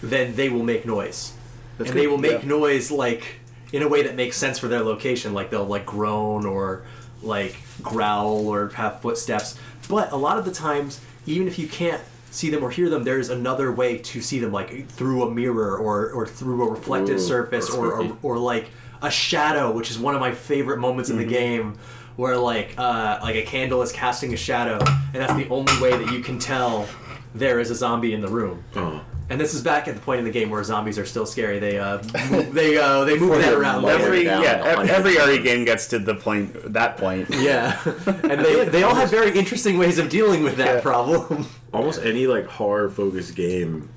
then 0.02 0.36
they 0.36 0.50
will 0.50 0.64
make 0.64 0.86
noise, 0.86 1.34
and 1.80 1.88
they 1.88 2.08
will 2.08 2.18
make 2.18 2.44
yeah. 2.44 2.50
noise 2.50 2.92
like 2.92 3.40
in 3.72 3.82
a 3.82 3.88
way 3.88 4.04
that 4.04 4.16
makes 4.16 4.38
sense 4.38 4.60
for 4.60 4.68
their 4.68 4.82
location. 4.82 5.34
Like 5.34 5.50
they'll 5.50 5.66
like 5.66 5.86
groan 5.86 6.46
or 6.46 6.86
like 7.22 7.56
growl 7.82 8.48
or 8.48 8.70
have 8.70 9.02
footsteps. 9.02 9.58
But 9.90 10.12
a 10.12 10.18
lot 10.18 10.38
of 10.38 10.46
the 10.46 10.52
times, 10.52 11.02
even 11.26 11.48
if 11.48 11.58
you 11.58 11.68
can't 11.68 12.02
see 12.32 12.50
them 12.50 12.64
or 12.64 12.72
hear 12.72 12.90
them, 12.90 13.04
there's 13.04 13.30
another 13.30 13.72
way 13.72 13.98
to 13.98 14.22
see 14.22 14.40
them, 14.40 14.52
like 14.52 14.88
through 14.90 15.24
a 15.24 15.32
mirror 15.32 15.78
or 15.78 16.12
or 16.12 16.28
through 16.28 16.68
a 16.68 16.72
reflective 16.72 17.18
Ooh, 17.18 17.20
surface 17.20 17.70
or, 17.70 18.02
or 18.02 18.18
or 18.22 18.38
like 18.38 18.72
a 19.02 19.12
shadow, 19.12 19.72
which 19.72 19.92
is 19.92 20.00
one 20.00 20.16
of 20.16 20.22
my 20.22 20.32
favorite 20.32 20.80
moments 20.80 21.10
in 21.10 21.18
the 21.18 21.26
game. 21.26 21.78
Where 22.16 22.38
like 22.38 22.76
uh, 22.78 23.20
like 23.24 23.36
a 23.36 23.44
candle 23.44 23.82
is 23.82 23.92
casting 23.92 24.34
a 24.34 24.38
shadow, 24.38 24.78
and 25.14 25.16
that's 25.16 25.34
the 25.34 25.48
only 25.50 25.74
way 25.82 25.98
that 25.98 26.12
you 26.12 26.20
can 26.22 26.38
tell 26.40 26.88
there 27.34 27.60
is 27.60 27.72
a 27.72 27.76
zombie 27.76 28.14
in 28.14 28.22
the 28.22 28.28
room. 28.28 28.64
Oh. 28.76 29.04
And 29.30 29.40
this 29.42 29.54
is 29.56 29.62
back 29.64 29.88
at 29.88 29.96
the 29.96 30.02
point 30.02 30.20
in 30.20 30.26
the 30.26 30.32
game 30.32 30.50
where 30.52 30.64
zombies 30.64 31.00
are 31.00 31.06
still 31.06 31.26
scary. 31.26 31.58
They 31.58 31.80
uh, 31.80 32.04
move, 32.30 32.54
they 32.54 32.78
uh, 32.78 33.04
they 33.06 33.18
move 33.18 33.42
that 33.42 33.54
around. 33.54 33.84
Every 33.86 34.26
down 34.26 34.44
yeah, 34.44 34.76
on 34.78 34.88
every 34.90 35.18
RE 35.18 35.42
game 35.42 35.66
gets 35.66 35.88
to 35.88 35.98
the 35.98 36.14
point 36.14 36.74
that 36.74 36.98
point. 36.98 37.30
Yeah, 37.42 37.80
and 38.06 38.42
they 38.46 38.66
they 38.66 38.84
all 38.84 38.94
have 38.94 39.10
very 39.10 39.36
interesting 39.36 39.78
ways 39.80 39.98
of 39.98 40.10
dealing 40.10 40.44
with 40.44 40.58
that 40.58 40.76
Yeah. 40.76 40.82
problem. 40.82 41.48
Almost 41.74 42.04
any 42.04 42.28
like 42.28 42.46
horror 42.46 42.90
focused 42.92 43.34
game 43.36 43.90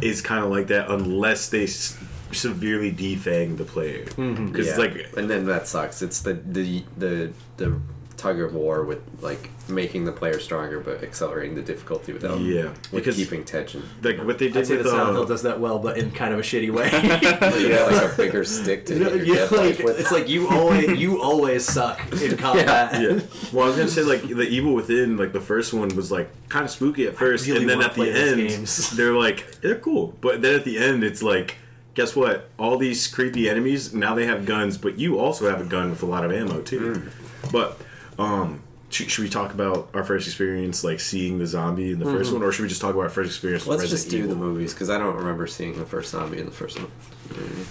is 0.00 0.20
kind 0.22 0.44
of 0.44 0.50
like 0.50 0.68
that 0.68 0.88
unless 0.90 1.48
they 1.48 1.64
s- 1.64 1.98
severely 2.32 2.92
defang 2.92 3.56
the 3.56 3.64
player. 3.64 4.04
Because 4.04 4.68
Yeah. 4.68 4.76
like 4.76 5.12
and 5.16 5.28
then 5.30 5.46
that 5.46 5.66
sucks. 5.68 6.02
It's 6.02 6.20
the 6.20 6.34
the 6.34 6.82
the 6.98 7.32
the 7.56 7.74
tug 8.16 8.38
of 8.38 8.54
war 8.54 8.84
with 8.84 9.00
like 9.20 9.50
making 9.68 10.04
the 10.04 10.12
player 10.12 10.38
stronger, 10.38 10.78
but 10.78 11.02
accelerating 11.02 11.56
the 11.56 11.62
difficulty 11.62 12.12
without 12.12 12.38
Yeah, 12.40 12.66
with 12.92 12.92
because- 12.92 13.16
keeping 13.16 13.42
tension. 13.42 13.82
like 14.02 14.18
what 14.22 14.38
they 14.38 14.46
I'd 14.46 14.52
did 14.52 14.66
say 14.66 14.76
with 14.76 14.84
that 14.84 14.90
Silent 14.90 15.14
Hill 15.14 15.22
uh, 15.22 15.26
does 15.26 15.42
that 15.42 15.58
well, 15.58 15.78
but 15.80 15.98
in 15.98 16.12
kind 16.12 16.32
of 16.32 16.38
a 16.38 16.42
shitty 16.42 16.70
way. 16.70 16.88
You 17.62 17.68
get 17.68 17.90
like 17.90 18.12
a 18.12 18.16
bigger 18.16 18.44
stick 18.44 18.86
to 18.86 18.94
hit 18.94 19.26
your 19.26 19.36
Yeah, 19.36 19.42
like, 19.50 19.78
with. 19.80 19.98
it's 19.98 20.12
like 20.12 20.28
you 20.28 20.48
always 20.48 20.88
you 21.00 21.20
always 21.20 21.64
suck 21.64 22.00
in 22.22 22.36
combat. 22.36 23.00
yeah. 23.02 23.20
Well, 23.52 23.64
I 23.64 23.68
was 23.68 23.76
gonna 23.76 23.88
say 23.88 24.02
like 24.02 24.22
the 24.28 24.46
Evil 24.48 24.74
Within, 24.74 25.16
like 25.16 25.32
the 25.32 25.40
first 25.40 25.72
one 25.74 25.88
was 25.96 26.12
like 26.12 26.28
kind 26.48 26.64
of 26.64 26.70
spooky 26.70 27.06
at 27.08 27.16
first, 27.16 27.46
really 27.48 27.62
and 27.62 27.70
then 27.70 27.82
at 27.82 27.94
the 27.94 28.08
end, 28.08 28.36
games. 28.48 28.90
they're 28.90 29.14
like 29.14 29.60
they're 29.62 29.78
cool, 29.80 30.14
but 30.20 30.42
then 30.42 30.54
at 30.54 30.64
the 30.64 30.78
end, 30.78 31.02
it's 31.02 31.22
like. 31.24 31.56
Guess 31.94 32.16
what? 32.16 32.48
All 32.58 32.78
these 32.78 33.06
creepy 33.06 33.48
enemies 33.50 33.92
now 33.92 34.14
they 34.14 34.24
have 34.26 34.46
guns, 34.46 34.78
but 34.78 34.98
you 34.98 35.18
also 35.18 35.48
have 35.50 35.60
a 35.60 35.64
gun 35.64 35.90
with 35.90 36.02
a 36.02 36.06
lot 36.06 36.24
of 36.24 36.32
ammo 36.32 36.62
too. 36.62 36.94
Hmm. 36.94 37.48
But 37.50 37.78
um, 38.18 38.62
should, 38.88 39.10
should 39.10 39.24
we 39.24 39.28
talk 39.30 39.52
about 39.52 39.90
our 39.94 40.02
first 40.04 40.26
experience, 40.26 40.84
like 40.84 41.00
seeing 41.00 41.38
the 41.38 41.46
zombie 41.46 41.92
in 41.92 41.98
the 41.98 42.04
first 42.06 42.30
Mm-hmm. 42.30 42.40
one, 42.40 42.48
or 42.48 42.52
should 42.52 42.62
we 42.62 42.68
just 42.68 42.80
talk 42.80 42.92
about 42.94 43.02
our 43.02 43.08
first 43.10 43.28
experience? 43.30 43.66
Let's 43.66 43.88
just 43.90 44.08
do 44.10 44.16
Resident 44.18 44.40
the 44.40 44.44
movies 44.46 44.72
because 44.72 44.88
I 44.90 44.96
don't 44.98 45.16
remember 45.16 45.46
seeing 45.46 45.78
the 45.78 45.84
first 45.86 46.10
zombie 46.12 46.38
in 46.38 46.46
the 46.46 46.52
first 46.52 46.78
one. 46.78 46.90
Mm. 47.28 47.66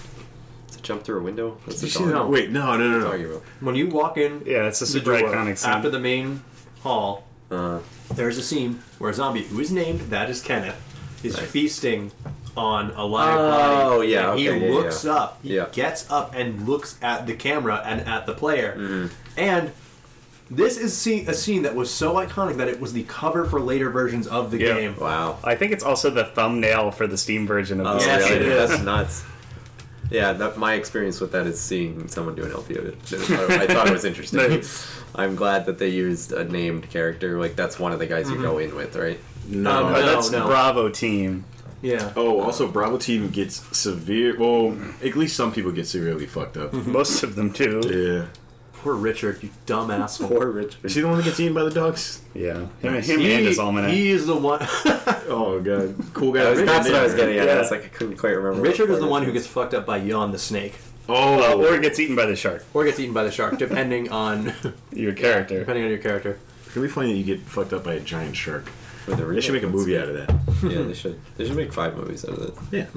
It's 0.68 0.78
a 0.78 0.82
jump 0.82 1.04
through 1.04 1.20
a 1.20 1.24
window. 1.24 1.58
That's 1.66 1.82
Did 1.82 1.94
you 1.96 2.02
a 2.06 2.08
see? 2.08 2.14
No. 2.14 2.28
Wait, 2.28 2.52
no, 2.52 2.78
no, 2.78 3.00
no, 3.00 3.04
Talking 3.06 3.24
no. 3.24 3.30
about. 3.32 3.44
When 3.62 3.76
you 3.76 3.88
walk 3.88 4.18
in 4.18 4.44
Yeah, 4.46 4.68
it's 4.68 4.82
a 4.82 4.86
the 4.86 4.92
super 4.92 5.12
iconic 5.14 5.58
scene. 5.58 5.72
after 5.72 5.90
the 5.90 6.00
main 6.00 6.44
hall, 6.82 7.26
Uh, 7.50 7.80
there's 8.14 8.38
a 8.38 8.42
scene 8.44 8.82
where 9.00 9.10
a 9.10 9.14
zombie 9.14 9.44
who 9.44 9.60
is 9.60 9.72
named 9.72 10.00
that 10.12 10.30
is 10.30 10.42
Kenneth 10.42 10.80
is 11.24 11.36
Nice. 11.38 11.46
feasting 11.52 12.12
on 12.58 12.92
a 12.92 13.06
live 13.06 13.38
Oh, 13.40 13.98
body. 13.98 14.08
yeah, 14.10 14.32
and 14.32 14.40
he 14.40 14.46
yeah, 14.46 14.72
looks 14.74 15.06
yeah. 15.06 15.14
up. 15.14 15.40
He 15.44 15.56
Yeah. 15.56 15.66
gets 15.72 16.10
up 16.12 16.34
and 16.36 16.68
looks 16.68 16.98
at 17.02 17.26
the 17.28 17.34
camera 17.34 17.82
and 17.86 18.02
at 18.02 18.26
the 18.26 18.34
player. 18.34 18.76
Mm-hmm. 18.78 19.08
And 19.38 19.72
this 20.50 20.78
is 20.78 20.96
scene, 20.98 21.30
a 21.30 21.34
scene 21.34 21.64
that 21.64 21.76
was 21.76 21.90
so 21.90 22.16
iconic 22.16 22.58
that 22.58 22.68
it 22.68 22.82
was 22.82 22.92
the 22.94 23.04
cover 23.04 23.46
for 23.46 23.60
later 23.62 23.90
versions 23.90 24.28
of 24.28 24.52
the 24.52 24.58
Yeah. 24.60 24.74
game. 24.74 24.96
wow. 25.00 25.38
I 25.44 25.56
think 25.56 25.72
it's 25.72 25.84
also 25.84 26.10
the 26.10 26.26
thumbnail 26.26 26.92
for 26.92 27.08
the 27.08 27.18
Steam 27.18 27.48
version 27.48 27.80
of 27.80 27.88
Oh, 27.88 27.94
this. 27.96 28.06
Yes, 28.06 28.30
really? 28.30 28.36
it 28.46 28.52
is. 28.52 28.70
That's 28.70 28.82
nuts. 28.84 29.24
Yeah, 30.10 30.34
that, 30.34 30.58
my 30.58 30.74
experience 30.74 31.22
with 31.22 31.32
that 31.32 31.48
is 31.48 31.58
seeing 31.58 32.10
someone 32.10 32.36
do 32.36 32.44
an 32.44 32.52
LP 32.52 32.76
of 32.76 32.86
it. 32.86 32.98
I 33.14 33.66
thought 33.66 33.88
it 33.88 33.94
was 33.94 34.04
interesting. 34.04 34.40
Nice. 34.50 34.86
I'm 35.16 35.36
glad 35.36 35.66
that 35.68 35.78
they 35.78 35.88
used 35.90 36.32
a 36.34 36.44
named 36.46 36.90
character. 36.90 37.38
Like 37.40 37.56
that's 37.56 37.80
one 37.80 37.92
of 37.94 38.00
the 38.00 38.06
guys 38.08 38.30
you 38.30 38.42
go 38.42 38.58
in 38.58 38.76
with, 38.76 38.96
right? 38.98 39.20
No. 39.48 39.88
Um, 39.88 39.94
No, 39.94 40.06
that's 40.06 40.32
no. 40.32 40.46
Bravo 40.48 40.90
Team. 40.90 41.46
Yeah. 41.82 42.14
Oh, 42.16 42.42
also 42.42 42.68
Bravo 42.68 42.98
team 42.98 43.30
gets 43.30 43.56
severe. 43.78 44.38
Well, 44.40 44.78
at 45.04 45.16
least 45.16 45.36
some 45.36 45.52
people 45.52 45.72
get 45.72 45.88
severely 45.88 46.28
fucked 46.28 46.58
up. 46.58 46.74
Most 46.88 47.24
of 47.24 47.36
them 47.36 47.52
too. 47.52 47.82
Yeah. 47.86 48.28
Poor 48.74 48.96
Richard, 48.96 49.42
you 49.44 49.50
dumb 49.68 49.92
asshole. 49.92 50.28
Poor 50.30 50.50
Richard. 50.52 50.84
Is 50.84 50.96
he 50.96 51.02
the 51.02 51.08
one 51.08 51.18
that 51.18 51.24
gets 51.26 51.40
eaten 51.40 51.54
by 51.54 51.64
the 51.64 51.70
dogs? 51.72 52.22
Yeah, 52.34 52.54
him, 52.56 52.70
Nice. 52.94 53.08
him 53.08 53.20
He, 53.20 53.32
and 53.34 53.46
his 53.46 53.60
almanac. 53.60 53.92
he 53.92 54.10
is 54.10 54.26
the 54.26 54.36
one. 54.36 54.60
Oh 55.34 55.62
god, 55.62 55.96
cool 56.14 56.32
guy. 56.34 56.44
That 56.44 56.50
was- 56.52 56.64
that's 56.66 56.88
what 56.90 56.96
I 56.98 57.04
was 57.04 57.14
getting 57.16 57.38
at. 57.38 57.46
Yeah. 57.46 57.62
It's 57.62 57.72
like 57.72 57.86
I 57.86 57.88
couldn't 57.90 58.18
quite 58.18 58.32
remember. 58.32 58.62
Richard 58.68 58.90
is 58.90 59.00
the 59.00 59.08
one 59.08 59.24
who 59.24 59.32
gets 59.32 59.48
fucked 59.48 59.74
up 59.74 59.86
by 59.86 59.98
Yawn 59.98 60.32
the 60.32 60.40
snake, 60.40 60.74
Uh, 61.08 61.14
Oh, 61.54 61.64
or 61.66 61.78
gets 61.80 62.00
eaten 62.00 62.16
by 62.16 62.26
the 62.26 62.36
shark. 62.36 62.66
or 62.74 62.84
gets 62.86 63.00
eaten 63.00 63.14
by 63.14 63.24
the 63.24 63.32
shark, 63.32 63.58
depending 63.58 64.12
on 64.12 64.54
Your 64.92 65.14
character. 65.14 65.60
depending 65.60 65.84
on 65.86 65.90
your 65.90 66.00
character. 66.00 66.38
It's 66.66 66.76
really 66.76 66.90
funny 66.90 67.14
that 67.14 67.18
you 67.18 67.24
get 67.24 67.40
fucked 67.42 67.72
up 67.74 67.84
by 67.84 67.94
a 67.94 68.00
giant 68.00 68.36
shark. 68.36 68.66
With 69.08 69.18
the 69.18 69.26
They 69.26 69.42
should 69.42 69.54
make 69.54 69.64
a 69.64 69.68
movie 69.68 69.98
out 69.98 70.08
of 70.10 70.16
that. 70.16 70.30
Yeah, 70.64 70.84
they 70.84 70.94
should. 71.02 71.20
They 71.38 71.46
should 71.48 71.56
make 71.58 71.74
five 71.74 71.96
movies 71.96 72.24
out 72.26 72.38
of 72.38 72.56
that. 72.72 72.88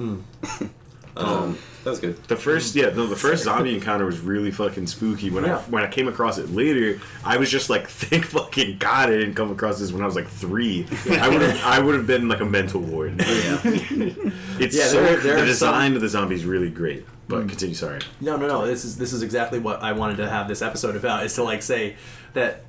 Yeah. 0.59 0.67
Um, 1.17 1.57
that 1.85 1.91
was 1.91 2.01
good. 2.01 2.21
The 2.25 2.35
first, 2.35 2.75
yeah, 2.75 2.89
no, 2.89 3.07
the 3.07 3.15
first 3.15 3.45
zombie 3.45 3.73
encounter 3.73 4.05
was 4.05 4.19
really 4.19 4.51
fucking 4.51 4.85
spooky. 4.87 5.29
When 5.29 5.45
Yeah. 5.45 5.59
I 5.59 5.61
when 5.69 5.81
I 5.81 5.87
came 5.87 6.09
across 6.09 6.37
it 6.37 6.49
later, 6.49 6.99
I 7.23 7.37
was 7.37 7.49
just 7.49 7.69
like, 7.69 7.87
thank 7.87 8.25
fucking 8.25 8.79
god 8.79 9.07
I 9.07 9.11
didn't 9.19 9.35
come 9.35 9.49
across 9.49 9.79
this 9.79 9.93
when 9.93 10.01
I 10.03 10.05
was 10.07 10.15
like 10.17 10.27
three. 10.27 10.85
I 11.09 11.29
would 11.29 11.41
have 11.41 11.63
I 11.63 11.79
would 11.79 11.95
have 11.95 12.05
been 12.05 12.27
like 12.27 12.41
a 12.41 12.45
mental 12.45 12.81
ward. 12.81 13.15
It's 13.17 14.75
Yeah, 14.75 14.83
so 14.87 15.01
there- 15.01 15.15
there 15.21 15.35
the 15.37 15.43
are 15.43 15.45
design 15.45 15.95
of 15.95 16.01
the 16.01 16.09
zombie 16.09 16.35
is 16.35 16.43
really 16.43 16.69
great. 16.69 17.05
But 17.29 17.47
continue, 17.47 17.75
sorry. 17.75 18.01
No, 18.19 18.35
no, 18.35 18.47
no. 18.49 18.67
This 18.67 18.83
is 18.83 18.97
this 18.97 19.13
is 19.13 19.23
exactly 19.23 19.59
what 19.59 19.81
I 19.81 19.93
wanted 19.93 20.17
to 20.17 20.27
have 20.29 20.49
this 20.49 20.61
episode 20.61 20.97
about. 20.97 21.23
Is 21.25 21.33
to 21.35 21.43
like 21.43 21.63
say 21.63 21.95
that 22.33 22.64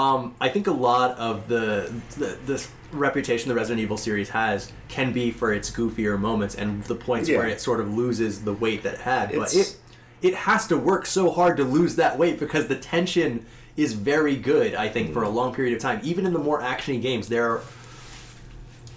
um, 0.00 0.34
I 0.40 0.48
think 0.48 0.66
a 0.66 0.72
lot 0.72 1.16
of 1.18 1.46
the, 1.48 1.92
the 2.16 2.36
the 2.46 2.66
reputation 2.92 3.48
the 3.48 3.54
Resident 3.54 3.80
Evil 3.80 3.96
series 3.96 4.30
has 4.30 4.72
can 4.88 5.12
be 5.12 5.30
for 5.30 5.52
its 5.52 5.70
goofier 5.70 6.18
moments 6.18 6.54
and 6.54 6.82
the 6.84 6.94
points 6.94 7.28
Yeah. 7.28 7.38
where 7.38 7.46
it 7.48 7.60
sort 7.60 7.80
of 7.80 7.92
loses 7.94 8.42
the 8.42 8.52
weight 8.52 8.82
that 8.84 8.94
it 8.94 9.00
had. 9.00 9.28
But 9.30 9.52
It's- 9.54 9.54
it 9.72 9.76
it 10.22 10.34
has 10.34 10.66
to 10.66 10.76
work 10.76 11.06
so 11.06 11.30
hard 11.30 11.56
to 11.56 11.64
lose 11.64 11.96
that 11.96 12.18
weight 12.18 12.38
because 12.38 12.66
the 12.68 12.76
tension 12.76 13.46
is 13.76 13.94
very 13.94 14.36
good. 14.36 14.74
I 14.74 14.88
think 14.88 15.12
for 15.14 15.22
a 15.22 15.28
long 15.30 15.54
period 15.54 15.74
of 15.74 15.80
time, 15.80 15.98
even 16.02 16.26
in 16.26 16.34
the 16.34 16.38
more 16.38 16.60
actiony 16.60 17.00
games, 17.00 17.28
there 17.28 17.50
are 17.50 17.62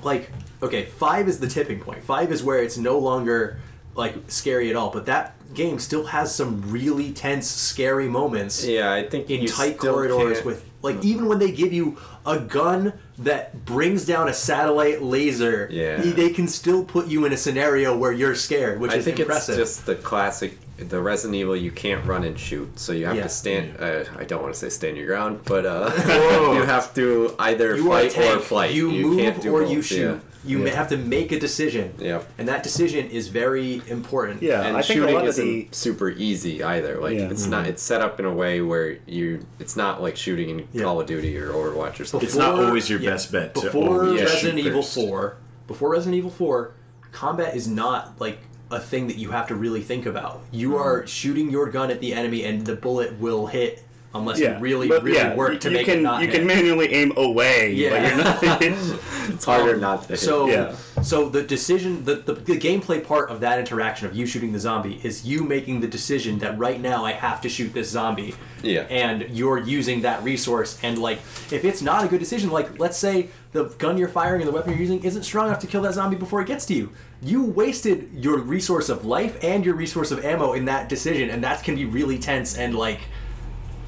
like 0.03 0.29
okay 0.61 0.85
five 0.85 1.27
is 1.29 1.39
the 1.39 1.47
tipping 1.47 1.77
point. 1.79 1.99
point 1.99 2.03
five 2.03 2.31
is 2.31 2.43
where 2.43 2.61
it's 2.61 2.77
no 2.77 2.97
longer 2.97 3.59
like 3.95 4.15
scary 4.27 4.69
at 4.69 4.75
all 4.75 4.89
but 4.89 5.05
that 5.05 5.35
game 5.53 5.79
still 5.79 6.05
has 6.05 6.33
some 6.33 6.61
really 6.71 7.11
tense 7.11 7.47
scary 7.49 8.07
moments 8.07 8.65
Yeah, 8.65 8.91
I 8.91 9.03
think 9.07 9.29
in 9.29 9.41
you 9.41 9.47
tight 9.47 9.77
corridors 9.77 10.35
can't- 10.37 10.45
with 10.45 10.65
like 10.81 11.03
even 11.05 11.27
when 11.29 11.39
they 11.39 11.51
give 11.51 11.71
you 11.71 11.97
a 12.25 12.37
gun 12.39 12.93
that 13.17 13.63
brings 13.65 14.05
down 14.05 14.27
a 14.27 14.33
satellite 14.33 15.01
laser 15.01 15.67
Yeah. 15.71 16.01
they- 16.01 16.29
can 16.31 16.47
still 16.47 16.83
put 16.83 17.07
you 17.07 17.25
in 17.25 17.31
a 17.31 17.37
scenario 17.37 17.95
where 17.95 18.11
you're 18.11 18.35
scared 18.35 18.79
which 18.81 18.91
I 18.91 18.95
is 18.97 19.05
think 19.05 19.19
impressive 19.19 19.57
it's 19.59 19.75
just 19.77 19.85
the 19.85 19.95
classic, 19.95 20.57
the 20.77 20.99
Resident 21.01 21.35
Evil. 21.35 21.55
You 21.55 21.71
can't 21.71 22.03
run 22.05 22.23
and 22.23 22.37
shoot, 22.37 22.77
so 22.79 22.91
you 22.91 23.05
have 23.05 23.15
Yeah. 23.15 23.23
to 23.23 23.29
stand. 23.29 23.75
Uh, 23.79 24.03
I 24.17 24.23
don't 24.25 24.41
want 24.41 24.53
to 24.53 24.59
say 24.59 24.69
stand 24.69 24.97
your 24.97 25.05
ground, 25.07 25.39
but 25.45 25.65
uh, 25.65 25.91
you 26.57 26.63
have 26.63 26.93
to 26.95 27.33
either 27.39 27.75
you 27.75 27.87
fight 27.87 28.17
or 28.17 28.39
flight. 28.39 28.73
you, 28.73 28.89
can't 29.15 29.35
move 29.37 29.43
do 29.43 29.53
or 29.55 29.61
both, 29.61 29.71
you 29.71 29.81
shoot 29.81 29.97
yeah. 29.99 30.17
You 30.45 30.57
Yeah. 30.57 30.63
may 30.65 30.69
have 30.71 30.89
to 30.89 30.97
make 30.97 31.31
a 31.31 31.39
decision 31.39 31.93
Yeah. 31.99 32.21
and 32.37 32.47
that 32.47 32.63
decision 32.63 33.09
is 33.09 33.29
very 33.29 33.81
important 33.87 34.41
Yeah, 34.41 34.61
and 34.63 34.75
I 34.75 34.81
think 34.81 34.99
a 34.99 35.01
shooting 35.03 35.15
lot 35.15 35.27
isn't 35.27 35.45
the 35.45 35.67
super 35.71 36.09
easy 36.09 36.63
either. 36.63 36.99
Like 36.99 37.17
Yeah. 37.17 37.29
it's 37.29 37.47
not. 37.47 37.65
It's 37.67 37.81
set 37.81 38.01
up 38.01 38.19
in 38.19 38.25
a 38.25 38.33
way 38.33 38.61
where 38.61 38.97
you. 39.07 39.45
It's 39.59 39.75
not 39.75 40.01
like 40.01 40.15
shooting 40.17 40.49
in 40.49 40.67
Yeah. 40.73 40.83
Call 40.83 40.99
of 41.01 41.07
Duty 41.07 41.37
or 41.37 41.49
Overwatch 41.53 41.99
or 41.99 42.05
something. 42.05 42.27
It's 42.27 42.35
not 42.35 42.59
always 42.59 42.89
your 42.89 42.99
yeah, 42.99 43.11
best 43.11 43.31
bet 43.31 43.55
to 43.55 43.61
Before 43.61 44.05
always 44.05 44.21
Resident 44.21 44.57
shoot 44.59 44.67
Evil 44.67 44.81
first. 44.81 44.95
4, 44.95 45.37
before 45.67 45.89
Resident 45.91 46.15
Evil 46.15 46.31
4, 46.31 46.71
combat 47.11 47.55
is 47.55 47.67
not 47.67 48.13
like 48.19 48.39
a 48.71 48.79
thing 48.79 49.05
that 49.07 49.17
you 49.17 49.29
have 49.29 49.47
to 49.47 49.55
really 49.55 49.81
think 49.81 50.05
about. 50.05 50.41
You 50.51 50.69
Mm-hmm. 50.71 50.77
are 50.81 51.07
shooting 51.07 51.51
your 51.51 51.69
gun 51.69 51.91
at 51.91 51.99
the 52.01 52.11
enemy 52.13 52.43
and 52.43 52.65
the 52.65 52.75
bullet 52.75 53.19
will 53.19 53.47
hit 53.47 53.82
unless 54.13 54.39
yeah, 54.39 54.55
you 54.55 54.61
really 54.61 54.87
but 54.87 55.03
really 55.03 55.17
yeah, 55.17 55.35
work 55.35 55.53
you, 55.53 55.59
to 55.59 55.69
you 55.69 55.77
make 55.77 55.85
can 55.85 55.99
it 55.99 56.01
not 56.01 56.21
you 56.21 56.27
hit. 56.27 56.37
can 56.37 56.47
manually 56.47 56.93
aim 56.93 57.13
away. 57.17 57.73
Yeah. 57.73 57.89
but 57.89 58.61
you're 58.61 58.73
not. 58.77 58.99
It's 59.29 59.45
harder 59.45 59.77
not 59.77 60.03
to. 60.03 60.09
Hit. 60.09 60.19
So 60.19 60.47
Yeah. 60.47 60.75
So 61.01 61.27
the 61.29 61.41
decision, 61.41 62.03
the, 62.05 62.15
the 62.15 62.33
the 62.33 62.57
gameplay 62.57 63.05
part 63.05 63.29
of 63.29 63.39
that 63.41 63.59
interaction 63.59 64.07
of 64.07 64.15
you 64.15 64.25
shooting 64.25 64.51
the 64.51 64.59
zombie 64.59 64.99
is 65.03 65.25
you 65.25 65.43
making 65.43 65.81
the 65.81 65.87
decision 65.87 66.39
that 66.39 66.57
right 66.57 66.79
now 66.79 67.03
I 67.03 67.13
have 67.13 67.41
to 67.41 67.49
shoot 67.49 67.73
this 67.73 67.89
zombie. 67.89 68.35
Yeah. 68.61 68.81
And 68.89 69.29
you're 69.29 69.59
using 69.59 70.01
that 70.01 70.23
resource, 70.23 70.79
and 70.83 70.97
like 70.97 71.17
if 71.51 71.65
it's 71.65 71.81
not 71.81 72.05
a 72.05 72.07
good 72.07 72.19
decision, 72.19 72.49
like 72.49 72.79
let's 72.79 72.97
say 72.97 73.29
the 73.51 73.65
gun 73.77 73.97
you're 73.97 74.07
firing 74.07 74.41
and 74.41 74.47
the 74.47 74.53
weapon 74.53 74.71
you're 74.71 74.81
using 74.81 75.03
isn't 75.03 75.23
strong 75.23 75.47
enough 75.47 75.59
to 75.59 75.67
kill 75.67 75.81
that 75.83 75.93
zombie 75.93 76.15
before 76.15 76.41
it 76.41 76.47
gets 76.47 76.65
to 76.67 76.73
you. 76.73 76.91
You 77.21 77.43
wasted 77.43 78.09
your 78.13 78.37
resource 78.39 78.89
of 78.89 79.05
life 79.05 79.41
and 79.43 79.65
your 79.65 79.75
resource 79.75 80.11
of 80.11 80.23
ammo 80.25 80.53
in 80.53 80.65
that 80.65 80.89
decision, 80.89 81.29
and 81.29 81.43
that 81.43 81.63
can 81.63 81.75
be 81.75 81.85
really 81.85 82.17
tense 82.19 82.57
and 82.57 82.75
like 82.75 83.01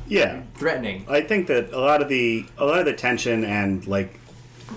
Yeah. 0.07 0.41
threatening. 0.55 1.05
I 1.09 1.21
think 1.21 1.47
that 1.47 1.71
a 1.73 1.79
lot 1.79 2.01
of 2.01 2.09
the 2.09 2.45
a 2.57 2.65
lot 2.65 2.79
of 2.79 2.85
the 2.85 2.93
tension 2.93 3.43
and 3.43 3.85
like 3.87 4.19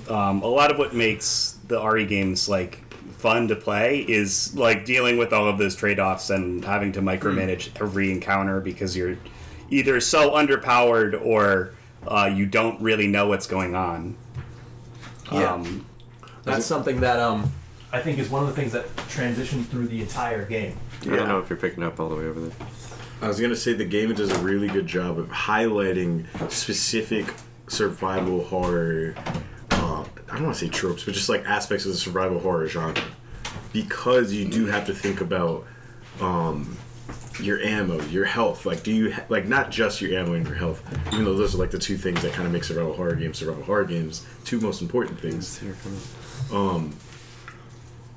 um, 0.08 0.42
a 0.42 0.46
lot 0.46 0.70
of 0.70 0.78
what 0.78 0.94
makes 0.94 1.58
the 1.68 1.82
RE 1.82 2.06
games 2.06 2.48
like 2.48 2.82
fun 3.12 3.48
to 3.48 3.56
play 3.56 4.00
is 4.00 4.54
like 4.56 4.84
dealing 4.84 5.18
with 5.18 5.32
all 5.32 5.48
of 5.48 5.58
those 5.58 5.74
trade-offs 5.74 6.30
and 6.30 6.64
having 6.64 6.92
to 6.92 7.00
micromanage 7.02 7.68
every 7.80 8.12
encounter 8.12 8.60
because 8.60 8.96
you're 8.96 9.16
either 9.70 10.00
so 10.00 10.30
underpowered 10.30 11.20
or 11.24 11.74
uh, 12.06 12.30
you 12.32 12.46
don't 12.46 12.80
really 12.80 13.08
know 13.08 13.26
what's 13.26 13.46
going 13.46 13.74
on. 13.74 14.16
Yeah. 15.32 15.54
Um, 15.54 15.84
That's 16.44 16.64
something 16.64 17.00
that 17.00 17.18
um 17.18 17.50
I 17.92 18.00
think 18.00 18.18
is 18.18 18.28
one 18.28 18.42
of 18.42 18.48
the 18.48 18.54
things 18.54 18.72
that 18.72 18.94
transitions 19.08 19.66
through 19.66 19.88
the 19.88 20.00
entire 20.02 20.44
game. 20.44 20.76
I 21.02 21.16
don't 21.16 21.28
know 21.28 21.38
if 21.38 21.48
you're 21.48 21.58
picking 21.58 21.82
up 21.82 21.98
all 21.98 22.08
the 22.08 22.16
way 22.16 22.24
over 22.24 22.40
there. 22.40 22.68
I 23.20 23.26
was 23.26 23.40
gonna 23.40 23.56
say 23.56 23.72
the 23.72 23.84
game 23.84 24.14
does 24.14 24.30
a 24.30 24.38
really 24.38 24.68
good 24.68 24.86
job 24.86 25.18
of 25.18 25.28
highlighting 25.28 26.24
specific 26.50 27.26
survival 27.66 28.44
horror. 28.44 29.14
Uh, 29.70 30.04
I 30.30 30.34
don't 30.34 30.44
want 30.44 30.56
to 30.56 30.66
say 30.66 30.68
tropes, 30.68 31.04
but 31.04 31.14
just 31.14 31.28
like 31.28 31.44
aspects 31.44 31.84
of 31.84 31.92
the 31.92 31.98
survival 31.98 32.38
horror 32.38 32.68
genre, 32.68 32.94
because 33.72 34.32
you 34.32 34.46
do 34.46 34.66
have 34.66 34.86
to 34.86 34.94
think 34.94 35.20
about 35.20 35.66
um, 36.20 36.76
your 37.40 37.60
ammo, 37.60 38.00
your 38.04 38.24
health. 38.24 38.64
Like, 38.64 38.82
do 38.84 38.92
you 38.92 39.12
ha- 39.12 39.24
like 39.28 39.46
not 39.46 39.70
just 39.70 40.00
your 40.00 40.18
ammo 40.18 40.34
and 40.34 40.46
your 40.46 40.56
health? 40.56 40.82
Even 41.12 41.24
though 41.24 41.36
those 41.36 41.54
are 41.54 41.58
like 41.58 41.72
the 41.72 41.78
two 41.78 41.96
things 41.96 42.22
that 42.22 42.32
kind 42.32 42.46
of 42.46 42.52
make 42.52 42.62
survival 42.64 42.94
horror 42.94 43.16
games 43.16 43.38
survival 43.38 43.64
horror 43.64 43.84
games. 43.84 44.24
Two 44.44 44.60
most 44.60 44.80
important 44.80 45.18
things. 45.20 45.60
Um, 46.52 46.94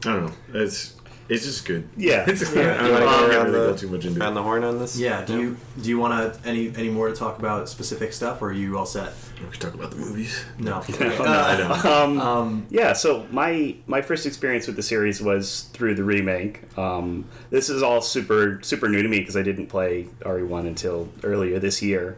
I 0.05 0.13
don't 0.13 0.25
know. 0.27 0.33
It's 0.61 0.95
it's 1.29 1.45
just 1.45 1.65
good. 1.65 1.87
Yeah. 1.95 2.25
It's, 2.29 2.43
I 2.43 2.59
You 2.59 2.63
don't, 2.63 2.91
wanna 2.91 2.95
I 2.95 2.99
go 2.99 3.05
don't 3.05 3.29
around 3.31 3.45
really 3.45 3.59
the- 3.67 3.71
go 3.71 3.77
too 3.77 3.87
much 3.89 4.05
into 4.05 4.19
it. 4.19 4.25
On 4.25 4.33
the 4.33 4.43
horn 4.43 4.63
on 4.63 4.79
this? 4.79 4.97
Yeah. 4.97 5.23
Do 5.25 5.39
you 5.39 5.57
do 5.81 5.89
you 5.89 5.97
want 5.99 6.33
to 6.33 6.47
any 6.49 6.73
any 6.75 6.89
more 6.89 7.07
to 7.09 7.15
talk 7.15 7.39
about 7.39 7.69
specific 7.69 8.11
stuff, 8.13 8.41
or 8.41 8.49
are 8.49 8.53
you 8.53 8.77
all 8.77 8.85
set? 8.85 9.13
We 9.41 9.49
can 9.49 9.59
talk 9.59 9.73
about 9.73 9.91
the 9.91 9.97
movies. 9.97 10.43
No. 10.59 10.83
I 10.99 11.57
know. 11.57 11.91
um, 12.03 12.19
Um, 12.21 12.65
Yeah, 12.69 12.93
so 12.93 13.25
my 13.31 13.75
my 13.87 14.01
first 14.01 14.25
experience 14.25 14.67
with 14.67 14.75
the 14.75 14.83
series 14.83 15.21
was 15.21 15.69
through 15.73 15.95
the 15.95 16.03
remake. 16.03 16.61
Um, 16.77 17.25
this 17.49 17.69
is 17.69 17.81
all 17.81 18.01
super 18.01 18.59
super 18.63 18.87
new 18.89 19.01
to 19.01 19.09
me 19.09 19.19
because 19.19 19.37
I 19.37 19.41
didn't 19.41 19.67
play 19.67 20.07
RE1 20.21 20.67
until 20.67 21.07
earlier 21.23 21.59
this 21.59 21.81
year. 21.81 22.17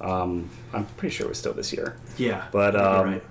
Um, 0.00 0.50
I'm 0.72 0.84
pretty 0.96 1.14
sure 1.14 1.26
it 1.26 1.28
was 1.28 1.38
still 1.38 1.52
this 1.52 1.72
year. 1.72 1.94
yeah. 2.16 2.46
But, 2.50 2.74
um, 2.74 3.04
right. 3.06 3.22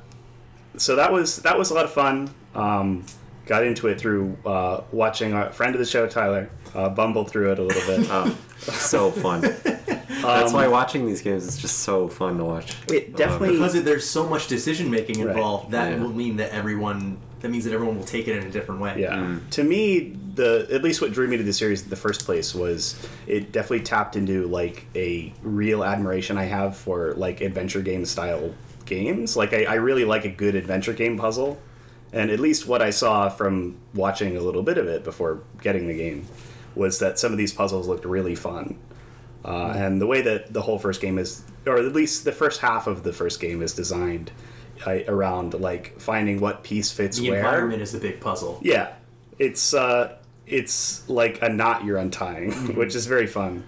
So 0.78 0.96
that 0.96 1.12
was 1.12 1.38
that 1.42 1.58
was 1.60 1.70
a 1.70 1.74
lot 1.74 1.84
of 1.84 1.92
fun. 1.92 2.30
Um, 2.56 3.04
got 3.52 3.66
into 3.66 3.90
it 3.90 4.00
through 4.00 4.38
uh, 4.46 4.80
watching 4.94 5.34
a 5.34 5.52
friend 5.52 5.76
of 5.76 5.80
the 5.80 5.86
show, 5.86 6.08
Tyler, 6.08 6.50
uh, 6.74 6.88
bumble 6.88 7.26
through 7.26 7.52
it 7.52 7.60
a 7.60 7.62
little 7.64 7.86
bit. 7.98 8.08
Oh, 8.10 8.38
so 8.60 9.12
fun. 9.12 9.42
That's 9.42 10.54
why 10.54 10.70
watching 10.70 11.06
these 11.06 11.22
games 11.22 11.46
is 11.46 11.58
just 11.58 11.80
so 11.80 12.08
fun 12.08 12.38
to 12.38 12.46
watch. 12.46 12.78
it 12.88 13.14
definitely 13.18 13.52
because 13.58 13.76
it, 13.76 13.84
there's 13.84 14.10
so 14.10 14.26
much 14.26 14.48
decision 14.48 14.90
making 14.90 15.20
Right. 15.20 15.36
involved, 15.36 15.72
that 15.72 15.92
Yeah. 15.92 16.02
will 16.02 16.14
mean 16.14 16.38
that 16.38 16.52
everyone 16.54 17.18
that 17.42 17.50
means 17.50 17.66
that 17.66 17.74
everyone 17.74 17.98
will 17.98 18.06
take 18.06 18.28
it 18.30 18.38
in 18.38 18.44
a 18.48 18.52
different 18.52 18.80
way. 18.80 18.94
Yeah. 19.02 19.36
To 19.50 19.64
me, 19.66 20.16
the 20.36 20.68
at 20.72 20.82
least 20.82 21.02
what 21.02 21.12
drew 21.12 21.28
me 21.28 21.36
to 21.38 21.44
the 21.44 21.52
series 21.52 21.82
in 21.84 21.90
the 21.90 21.96
first 21.98 22.24
place 22.24 22.56
was 22.56 22.96
it 23.28 23.52
definitely 23.52 23.82
tapped 23.82 24.16
into 24.16 24.48
like 24.48 24.86
a 24.96 25.34
real 25.42 25.84
admiration 25.84 26.38
I 26.38 26.44
have 26.46 26.78
for 26.78 27.14
like 27.16 27.42
adventure 27.42 27.82
game 27.82 28.06
style 28.06 28.54
games. 28.86 29.36
Like 29.36 29.54
I, 29.54 29.64
I 29.66 29.74
really 29.76 30.06
like 30.06 30.24
a 30.24 30.30
good 30.30 30.56
adventure 30.56 30.94
game 30.94 31.18
puzzle. 31.18 31.58
And 32.14 32.30
at 32.30 32.40
least 32.40 32.68
what 32.68 32.82
I 32.82 32.90
saw 32.90 33.30
from 33.30 33.78
watching 33.94 34.36
a 34.36 34.42
little 34.42 34.64
bit 34.64 34.78
of 34.78 34.88
it 34.88 35.04
before 35.04 35.44
getting 35.62 35.88
the 35.88 35.94
game 35.96 36.28
was 36.76 37.00
that 37.00 37.20
some 37.20 37.32
of 37.32 37.38
these 37.38 37.54
puzzles 37.54 37.88
looked 37.88 38.06
really 38.06 38.36
fun. 38.36 38.78
Uh, 39.44 39.74
and 39.76 40.00
the 40.02 40.06
way 40.08 40.22
that 40.22 40.54
the 40.54 40.62
whole 40.62 40.78
first 40.78 41.02
game 41.02 41.18
is, 41.18 41.44
or 41.66 41.78
at 41.78 41.94
least 41.94 42.26
the 42.26 42.32
first 42.32 42.62
half 42.62 42.86
of 42.88 43.04
the 43.04 43.14
first 43.14 43.40
game 43.40 43.62
is 43.62 43.74
designed 43.74 44.32
uh, 44.86 45.00
around 45.08 45.54
like 45.60 46.00
finding 46.00 46.40
what 46.40 46.64
piece 46.64 46.92
fits 46.92 47.18
The 47.18 47.30
where. 47.32 47.42
The 47.42 47.48
environment 47.48 47.82
is 47.82 47.92
the 47.92 48.00
big 48.00 48.20
puzzle. 48.22 48.60
Yeah, 48.62 48.94
it's 49.40 49.74
uh, 49.74 50.18
it's 50.46 51.08
like 51.10 51.42
a 51.42 51.50
knot 51.50 51.86
you're 51.86 51.98
untying, 51.98 52.52
which 52.76 52.94
is 52.94 53.06
very 53.08 53.28
fun. 53.28 53.64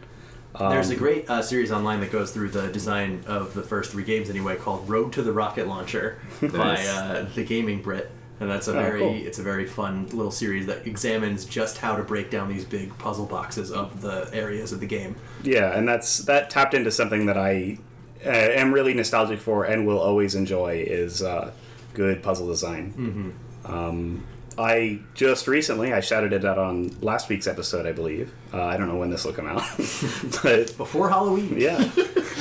There's 0.59 0.89
Um, 0.89 0.95
a 0.95 0.99
great 0.99 1.27
uh, 1.29 1.41
series 1.41 1.71
online 1.71 1.99
that 2.01 2.11
goes 2.11 2.29
through 2.31 2.49
the 2.49 2.67
design 2.67 3.23
of 3.25 3.55
the 3.55 3.63
first 3.63 3.91
three 3.91 4.03
games 4.03 4.29
anyway, 4.29 4.55
called 4.57 4.87
Road 4.87 5.11
to 5.13 5.23
the 5.23 5.31
Rocket 5.33 5.67
Launcher 5.67 6.19
by 6.41 6.75
uh, 6.85 7.25
the 7.33 7.43
Gaming 7.43 7.81
Brit, 7.81 8.11
and 8.39 8.49
that's 8.49 8.67
a 8.67 8.71
Oh, 8.71 8.73
very 8.81 8.99
cool. 8.99 9.13
it's 9.15 9.39
a 9.39 9.43
very 9.43 9.65
fun 9.65 10.07
little 10.07 10.31
series 10.31 10.65
that 10.67 10.85
examines 10.87 11.45
just 11.45 11.77
how 11.77 11.95
to 11.95 12.03
break 12.03 12.29
down 12.29 12.49
these 12.49 12.65
big 12.65 12.97
puzzle 12.97 13.25
boxes 13.25 13.71
of 13.71 14.01
the 14.01 14.29
areas 14.33 14.71
of 14.71 14.79
the 14.79 14.87
game. 14.87 15.15
Yeah, 15.43 15.75
and 15.77 15.87
that's 15.87 16.19
that 16.19 16.49
tapped 16.49 16.73
into 16.73 16.91
something 16.91 17.25
that 17.27 17.37
I 17.37 17.77
uh, 18.25 18.29
am 18.29 18.73
really 18.73 18.93
nostalgic 18.93 19.39
for 19.39 19.65
and 19.65 19.85
will 19.85 19.99
always 19.99 20.35
enjoy 20.35 20.83
is 20.87 21.21
uh, 21.21 21.51
good 21.93 22.23
puzzle 22.23 22.47
design. 22.47 22.93
Mm-hmm. 22.97 23.73
Um, 23.73 24.23
I 24.57 24.99
just 25.15 25.47
recently 25.47 25.93
I 25.93 25.99
shouted 25.99 26.31
it 26.31 26.45
out 26.45 26.57
on 26.59 26.95
last 27.01 27.27
week's 27.27 27.47
episode, 27.47 27.85
I 27.87 27.91
believe. 27.91 28.31
Uh, 28.53 28.61
I 28.63 28.77
don't 28.77 28.87
know 28.87 28.97
when 28.97 29.09
this 29.09 29.25
will 29.25 29.33
come 29.33 29.47
out, 29.47 29.63
but 30.43 30.75
Before 30.77 31.09
Halloween, 31.09 31.55
yeah, 31.59 31.77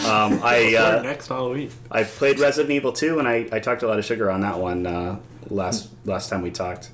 um, 0.07 0.40
I 0.42 0.74
uh, 0.78 1.02
next 1.02 1.28
Halloween. 1.28 1.70
I 1.90 2.05
played 2.05 2.38
Resident 2.38 2.70
Evil 2.70 2.92
2 2.92 3.18
and 3.18 3.26
I, 3.26 3.48
I 3.50 3.61
talked 3.61 3.83
a 3.83 3.87
lot 3.88 3.98
of 3.98 4.05
sugar 4.05 4.31
on 4.31 4.42
that 4.42 4.59
one 4.59 4.87
uh, 4.87 5.18
last 5.52 5.90
last 6.04 6.28
time 6.30 6.42
we 6.42 6.50
talked. 6.50 6.90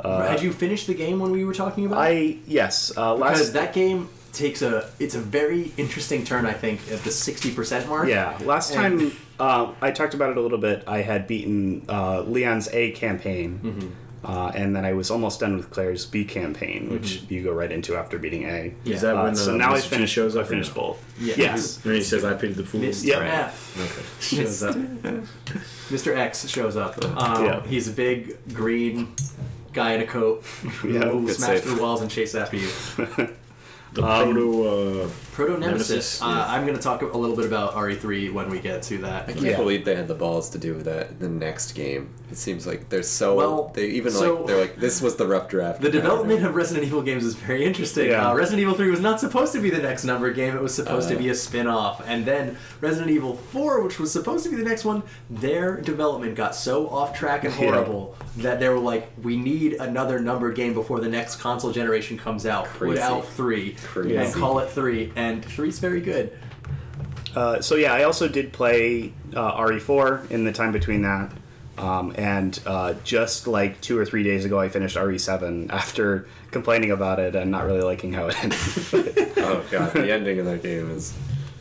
Uh, 0.00 0.26
had 0.28 0.42
you 0.42 0.52
finished 0.52 0.86
the 0.86 0.94
game 0.94 1.18
when 1.18 1.32
we 1.32 1.44
were 1.44 1.54
talking 1.54 1.84
about? 1.86 1.98
it? 2.10 2.14
I 2.14 2.36
yes, 2.46 2.92
uh, 2.96 3.14
because 3.16 3.40
last 3.40 3.52
that 3.54 3.72
game 3.72 4.08
takes 4.32 4.62
a 4.62 4.88
it's 5.00 5.14
a 5.16 5.20
very 5.20 5.72
interesting 5.76 6.24
turn. 6.24 6.46
I 6.46 6.52
think 6.52 6.80
at 6.92 7.00
the 7.02 7.10
sixty 7.10 7.50
percent 7.52 7.88
mark. 7.88 8.08
yeah 8.08 8.38
last 8.44 8.74
And- 8.74 9.00
time 9.00 9.12
uh, 9.40 9.72
I 9.80 9.90
talked 9.92 10.14
about 10.14 10.30
it 10.30 10.36
a 10.36 10.40
little 10.40 10.58
bit. 10.58 10.84
I 10.86 10.98
had 11.02 11.26
beaten 11.26 11.84
uh, 11.88 12.20
Leon's 12.22 12.68
A 12.72 12.92
campaign, 12.92 13.60
Mm-hmm. 13.62 13.88
Uh, 14.24 14.50
and 14.54 14.74
then 14.74 14.84
I 14.84 14.92
was 14.94 15.10
almost 15.10 15.40
done 15.40 15.56
with 15.56 15.70
Claire's 15.70 16.04
B 16.06 16.24
campaign, 16.24 16.90
which 16.90 17.22
you 17.28 17.42
go 17.44 17.52
right 17.52 17.70
into 17.70 17.96
after 17.96 18.18
beating 18.18 18.44
A. 18.44 18.74
Yeah. 18.84 18.94
Is 18.94 19.00
that 19.02 19.16
Uh, 19.16 19.22
when 19.22 19.36
so 19.36 19.56
now 19.56 19.74
I 19.74 19.78
Mr. 19.78 19.86
Finished. 19.88 20.12
shows 20.14 20.36
I 20.36 20.40
up? 20.40 20.46
or 20.46 20.48
finished 20.50 20.74
no? 20.76 20.82
both. 20.82 21.14
Yeah. 21.20 21.34
Yes. 21.36 21.84
And 21.84 21.94
he 21.94 22.02
says, 22.02 22.24
"I 22.24 22.34
paid 22.34 22.54
the 22.56 22.64
fool." 22.64 22.80
Mr. 22.80 23.04
Yep. 23.06 23.22
F. 23.22 24.30
Okay. 24.30 24.42
shows 24.42 24.62
up. 24.62 24.74
Mr. 25.90 26.16
X 26.16 26.48
shows 26.48 26.76
up. 26.76 27.02
Um, 27.04 27.44
Yeah. 27.44 27.66
He's 27.66 27.88
a 27.88 27.92
big 27.92 28.36
green 28.54 29.14
guy 29.72 29.92
in 29.94 30.00
a 30.00 30.06
coat 30.06 30.42
who 30.44 30.88
Yeah, 30.94 31.06
will 31.12 31.28
smash 31.28 31.48
save. 31.60 31.62
through 31.62 31.80
walls 31.80 32.00
and 32.02 32.10
chase 32.10 32.34
after 32.34 32.56
you. 32.56 32.68
The 33.98 34.06
Um, 34.06 34.24
proto. 34.32 35.02
Uh, 35.04 35.08
Proto 35.32 35.56
Nemesis. 35.56 35.88
Nemesis, 35.90 36.22
Uh, 36.22 36.26
yeah. 36.26 36.52
I'm 36.52 36.62
going 36.66 36.76
to 36.76 36.82
talk 36.82 37.02
a 37.02 37.16
little 37.16 37.36
bit 37.36 37.44
about 37.46 37.74
RE3 37.76 38.32
when 38.32 38.50
we 38.50 38.58
get 38.58 38.82
to 38.84 38.98
that. 38.98 39.24
I 39.28 39.32
can't 39.32 39.44
Yeah. 39.44 39.56
believe 39.56 39.84
they 39.84 39.94
had 39.94 40.08
the 40.08 40.14
balls 40.14 40.50
to 40.50 40.58
do 40.58 40.74
that 40.82 41.10
in 41.10 41.18
the 41.20 41.28
next 41.28 41.72
game. 41.76 42.08
It 42.30 42.36
seems 42.36 42.66
like 42.66 42.88
they're 42.88 43.04
so 43.04 43.34
Well, 43.36 43.70
they 43.74 43.86
even 43.86 44.10
so- 44.12 44.34
like 44.38 44.46
they're 44.46 44.60
like 44.60 44.76
this 44.80 45.00
was 45.00 45.14
the 45.16 45.26
rough 45.26 45.48
draft. 45.48 45.80
The 45.80 45.90
development 45.90 46.44
of 46.44 46.56
Resident 46.56 46.84
Evil 46.86 47.02
games 47.02 47.24
is 47.24 47.34
very 47.34 47.64
interesting. 47.64 48.08
Yeah. 48.10 48.30
Uh, 48.30 48.34
Resident 48.34 48.62
Evil 48.62 48.74
3 48.74 48.90
was 48.90 49.00
not 49.00 49.20
supposed 49.20 49.52
to 49.52 49.60
be 49.60 49.70
the 49.70 49.78
next 49.78 50.02
number 50.04 50.30
game, 50.32 50.54
it 50.56 50.62
was 50.62 50.74
supposed 50.74 51.08
to 51.08 51.14
Uh. 51.14 51.18
be 51.18 51.28
a 51.30 51.34
spin 51.34 51.66
off. 51.68 52.02
And 52.06 52.26
then 52.26 52.56
Resident 52.80 53.10
Evil 53.12 53.38
4, 53.52 53.80
which 53.82 53.98
was 54.00 54.10
supposed 54.10 54.42
to 54.44 54.50
be 54.50 54.56
the 54.56 54.64
next 54.68 54.84
one, 54.84 55.04
their 55.30 55.76
development 55.80 56.34
got 56.34 56.54
so 56.56 56.88
off 56.88 57.16
track 57.16 57.44
and 57.44 57.54
horrible 57.62 58.16
that 58.38 58.58
they 58.60 58.68
were 58.68 58.78
like, 58.78 59.08
we 59.22 59.36
need 59.36 59.74
another 59.74 60.18
numbered 60.18 60.54
game 60.56 60.74
before 60.74 60.98
the 61.00 61.08
next 61.08 61.36
console 61.40 61.70
generation 61.70 62.18
comes 62.18 62.44
out. 62.44 62.64
Put 62.64 62.88
Crazy. 62.88 63.00
out 63.02 63.26
3 63.28 63.74
Crazy. 63.92 64.16
and 64.16 64.34
call 64.34 64.58
it 64.58 64.70
3. 64.70 65.12
And 65.16 65.42
3's 65.42 65.78
very 65.78 66.00
good. 66.00 66.36
Uh, 67.34 67.60
so 67.60 67.76
yeah, 67.76 67.92
I 67.92 68.04
also 68.04 68.28
did 68.28 68.52
play 68.52 69.12
uh, 69.34 69.56
RE4 69.60 70.30
in 70.30 70.44
the 70.44 70.52
time 70.52 70.72
between 70.72 71.02
that, 71.02 71.30
um, 71.76 72.12
and 72.16 72.58
uh, 72.66 72.94
just 73.04 73.46
like 73.46 73.80
two 73.80 73.98
or 73.98 74.04
three 74.04 74.22
days 74.22 74.44
ago, 74.44 74.58
I 74.58 74.68
finished 74.68 74.96
RE7 74.96 75.70
after 75.70 76.26
complaining 76.50 76.90
about 76.90 77.20
it 77.20 77.36
and 77.36 77.50
not 77.50 77.64
really 77.66 77.82
liking 77.82 78.12
how 78.12 78.28
it 78.28 78.42
ended. 78.42 78.58
oh 79.38 79.64
god, 79.70 79.92
the 79.92 80.12
ending 80.12 80.38
of 80.40 80.46
that 80.46 80.62
game 80.62 80.90
is 80.90 81.14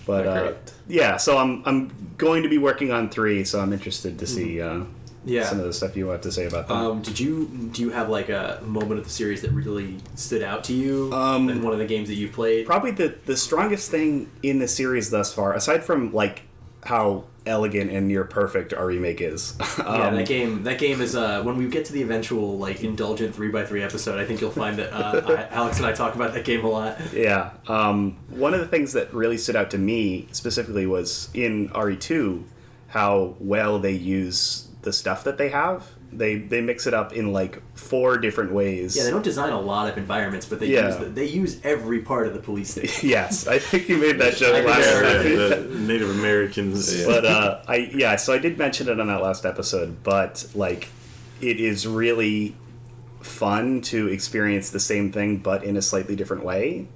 but 0.07 0.25
uh, 0.25 0.53
yeah, 0.87 1.17
so 1.17 1.37
I'm 1.37 1.61
I'm 1.65 1.91
going 2.17 2.43
to 2.43 2.49
be 2.49 2.57
working 2.57 2.91
on 2.91 3.09
three, 3.09 3.43
so 3.43 3.59
I'm 3.59 3.73
interested 3.73 4.17
to 4.19 4.25
see 4.25 4.61
uh, 4.61 4.85
Yeah. 5.27 5.45
some 5.45 5.59
of 5.59 5.65
the 5.65 5.73
stuff 5.73 5.95
you 5.97 6.07
have 6.07 6.21
to 6.21 6.31
say 6.31 6.45
about 6.47 6.67
that. 6.67 6.73
Um, 6.73 7.01
did 7.01 7.19
you 7.19 7.45
do 7.71 7.81
you 7.81 7.89
have 7.91 8.09
like 8.09 8.29
a 8.29 8.61
moment 8.65 8.99
of 8.99 9.03
the 9.05 9.11
series 9.11 9.41
that 9.41 9.51
really 9.51 9.97
stood 10.15 10.41
out 10.41 10.63
to 10.65 10.73
you 10.73 11.11
Um, 11.13 11.49
in 11.49 11.61
one 11.61 11.73
of 11.73 11.79
the 11.79 11.85
games 11.85 12.07
that 12.07 12.15
you've 12.15 12.33
played? 12.33 12.65
Probably 12.65 12.91
the 12.91 13.15
the 13.25 13.37
strongest 13.37 13.91
thing 13.91 14.29
in 14.41 14.59
the 14.59 14.67
series 14.67 15.09
thus 15.09 15.33
far, 15.33 15.53
aside 15.53 15.83
from 15.83 16.13
like 16.13 16.43
how 16.83 17.25
elegant 17.45 17.89
and 17.91 18.07
near 18.07 18.23
perfect 18.23 18.71
REmake 18.73 19.21
is. 19.21 19.55
Yeah, 19.77 19.83
Um, 20.07 20.15
that 20.15 20.27
game. 20.27 20.63
That 20.63 20.79
game 20.79 21.01
is 21.01 21.15
uh, 21.15 21.41
when 21.43 21.57
we 21.57 21.67
get 21.67 21.85
to 21.85 21.93
the 21.93 22.01
eventual 22.01 22.57
like 22.57 22.83
indulgent 22.83 23.33
three 23.35 23.53
x 23.53 23.69
three 23.69 23.83
episode. 23.83 24.19
I 24.19 24.25
think 24.25 24.41
you'll 24.41 24.51
find 24.51 24.77
that 24.77 24.91
uh, 24.93 25.21
I, 25.51 25.55
Alex 25.55 25.77
and 25.77 25.85
I 25.85 25.91
talk 25.93 26.15
about 26.15 26.33
that 26.33 26.45
game 26.45 26.63
a 26.65 26.69
lot. 26.69 26.97
Yeah. 27.13 27.51
Um, 27.67 28.17
one 28.29 28.53
of 28.53 28.59
the 28.59 28.67
things 28.67 28.93
that 28.93 29.13
really 29.13 29.37
stood 29.37 29.55
out 29.55 29.71
to 29.71 29.77
me 29.77 30.27
specifically 30.31 30.85
was 30.85 31.29
in 31.33 31.69
RE2 31.69 32.43
how 32.89 33.35
well 33.39 33.79
they 33.79 33.91
use 33.91 34.66
the 34.83 34.93
stuff 34.93 35.23
that 35.25 35.37
they 35.37 35.49
have. 35.49 35.85
They 36.13 36.37
they 36.37 36.61
mix 36.61 36.87
it 36.87 36.93
up 36.93 37.11
in 37.13 37.33
like 37.33 37.61
four 37.77 38.17
different 38.17 38.53
ways. 38.53 38.95
Yeah, 38.95 39.03
they 39.03 39.11
don't 39.11 39.23
design 39.23 39.51
a 39.51 39.59
lot 39.59 39.89
of 39.89 39.97
environments, 39.97 40.45
but 40.45 40.59
they 40.61 40.67
Yeah. 40.67 40.87
use 40.87 40.97
the, 40.97 41.05
they 41.05 41.25
use 41.25 41.59
every 41.63 41.99
part 41.99 42.27
of 42.27 42.33
the 42.33 42.39
police 42.39 42.69
station. 42.71 43.09
yes, 43.09 43.45
I 43.47 43.59
think 43.59 43.89
you 43.89 43.97
made 43.97 44.17
that 44.19 44.35
joke 44.37 44.65
last 44.65 44.85
that 44.85 44.93
time. 45.03 45.03
earlier. 45.25 45.49
the 45.63 45.79
Native 45.79 46.09
Americans. 46.11 47.05
but 47.05 47.25
uh, 47.25 47.61
I 47.67 47.91
yeah, 47.93 48.15
so 48.15 48.33
I 48.33 48.37
did 48.37 48.57
mention 48.57 48.87
it 48.87 48.99
on 48.99 49.07
that 49.07 49.21
last 49.21 49.45
episode, 49.45 50.01
but 50.03 50.47
like, 50.55 50.87
it 51.41 51.59
is 51.59 51.85
really 51.85 52.55
fun 53.21 53.81
to 53.81 54.07
experience 54.07 54.69
the 54.69 54.79
same 54.79 55.11
thing 55.11 55.37
but 55.37 55.63
in 55.63 55.75
a 55.75 55.81
slightly 55.81 56.15
different 56.15 56.45
way, 56.45 56.87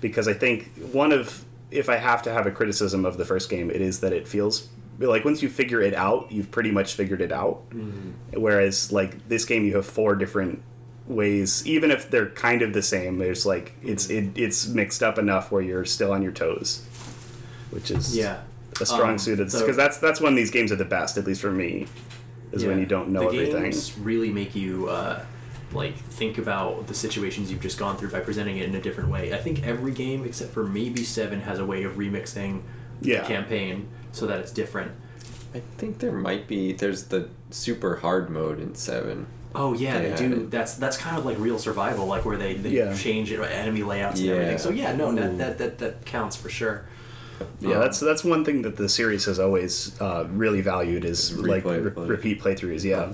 because 0.00 0.26
I 0.26 0.32
think 0.34 0.70
one 0.92 1.12
of 1.12 1.44
if 1.70 1.88
I 1.88 1.96
have 1.96 2.22
to 2.22 2.32
have 2.32 2.46
a 2.46 2.50
criticism 2.50 3.04
of 3.04 3.16
the 3.16 3.24
first 3.24 3.48
game, 3.50 3.70
it 3.70 3.80
is 3.80 4.00
that 4.00 4.12
it 4.12 4.26
feels 4.26 4.68
like 4.98 5.24
once 5.24 5.42
you 5.42 5.48
figure 5.48 5.80
it 5.80 5.94
out, 5.94 6.30
you've 6.32 6.50
pretty 6.50 6.70
much 6.70 6.94
figured 6.94 7.20
it 7.20 7.32
out. 7.32 7.62
Whereas 8.32 8.92
like 8.92 9.28
this 9.28 9.44
game, 9.44 9.64
you 9.64 9.76
have 9.76 9.86
four 9.86 10.14
different 10.14 10.62
ways 11.06 11.64
even 11.66 11.92
if 11.92 12.10
they're 12.10 12.30
kind 12.30 12.62
of 12.62 12.72
the 12.72 12.82
same 12.82 13.18
there's 13.18 13.46
like 13.46 13.74
it's 13.80 14.10
it, 14.10 14.36
it's 14.36 14.66
mixed 14.66 15.04
up 15.04 15.18
enough 15.20 15.52
where 15.52 15.62
you're 15.62 15.84
still 15.84 16.10
on 16.10 16.20
your 16.20 16.32
toes 16.32 16.84
which 17.70 17.92
is 17.92 18.16
Yeah. 18.16 18.40
a 18.80 18.84
strong 18.86 19.10
Um, 19.10 19.18
suit 19.18 19.36
because 19.38 19.52
so- 19.52 19.70
that's 19.70 19.98
that's 19.98 20.20
when 20.20 20.34
these 20.34 20.50
games 20.50 20.72
are 20.72 20.76
the 20.76 20.84
best, 20.84 21.16
at 21.16 21.24
least 21.24 21.40
for 21.42 21.52
me, 21.52 21.86
is 22.50 22.64
when 22.64 22.80
you 22.80 22.86
don't 22.86 23.10
know 23.10 23.30
the 23.30 23.36
everything. 23.38 23.62
Games 23.62 23.96
really 24.00 24.32
make 24.32 24.56
you 24.56 24.88
uh, 24.88 25.22
like 25.72 25.96
think 25.96 26.38
about 26.38 26.88
the 26.88 26.94
situations 26.94 27.52
you've 27.52 27.60
just 27.62 27.78
gone 27.78 27.96
through 27.96 28.10
by 28.10 28.18
presenting 28.18 28.56
it 28.58 28.68
in 28.68 28.74
a 28.74 28.80
different 28.80 29.08
way. 29.08 29.32
I 29.32 29.38
think 29.38 29.64
every 29.64 29.92
game 29.92 30.24
except 30.24 30.52
for 30.52 30.64
maybe 30.64 31.04
seven 31.04 31.40
has 31.42 31.60
a 31.60 31.64
way 31.64 31.84
of 31.84 31.92
remixing 31.92 32.62
Yeah. 33.00 33.20
the 33.22 33.28
campaign 33.28 33.86
so 34.16 34.26
that 34.26 34.40
it's 34.40 34.50
different. 34.50 34.92
I 35.54 35.60
think 35.78 35.98
there 35.98 36.12
might 36.12 36.48
be. 36.48 36.72
There's 36.72 37.04
the 37.04 37.28
super 37.50 37.96
hard 37.96 38.30
mode 38.30 38.58
in 38.60 38.74
seven. 38.74 39.26
Oh 39.54 39.72
yeah, 39.74 39.98
They 40.00 40.10
they 40.10 40.16
do. 40.16 40.32
it. 40.42 40.50
That's 40.50 40.74
that's 40.74 40.96
kind 40.96 41.16
of 41.16 41.24
like 41.24 41.38
real 41.38 41.58
survival, 41.58 42.06
like 42.06 42.24
where 42.24 42.36
they, 42.36 42.54
they 42.54 42.70
Yeah. 42.70 42.94
change 42.94 43.30
it, 43.32 43.40
enemy 43.40 43.82
layouts 43.82 44.18
and 44.18 44.28
Yeah. 44.28 44.34
everything. 44.34 44.58
So 44.58 44.70
yeah, 44.70 44.94
no, 44.96 45.14
that, 45.14 45.38
that 45.38 45.58
that 45.58 45.78
that 45.78 46.04
counts 46.06 46.36
for 46.36 46.48
sure. 46.48 46.84
yeah, 47.60 47.74
Um, 47.74 47.80
that's 47.80 48.00
that's 48.00 48.24
one 48.24 48.44
thing 48.44 48.62
that 48.62 48.76
the 48.76 48.88
series 48.88 49.24
has 49.26 49.38
always 49.38 49.98
uh, 50.00 50.26
really 50.30 50.60
valued 50.62 51.04
is 51.04 51.36
like 51.38 51.64
Replay, 51.64 51.96
re- 51.96 52.06
repeat 52.06 52.40
playthroughs. 52.42 52.84
Yeah, 52.84 53.10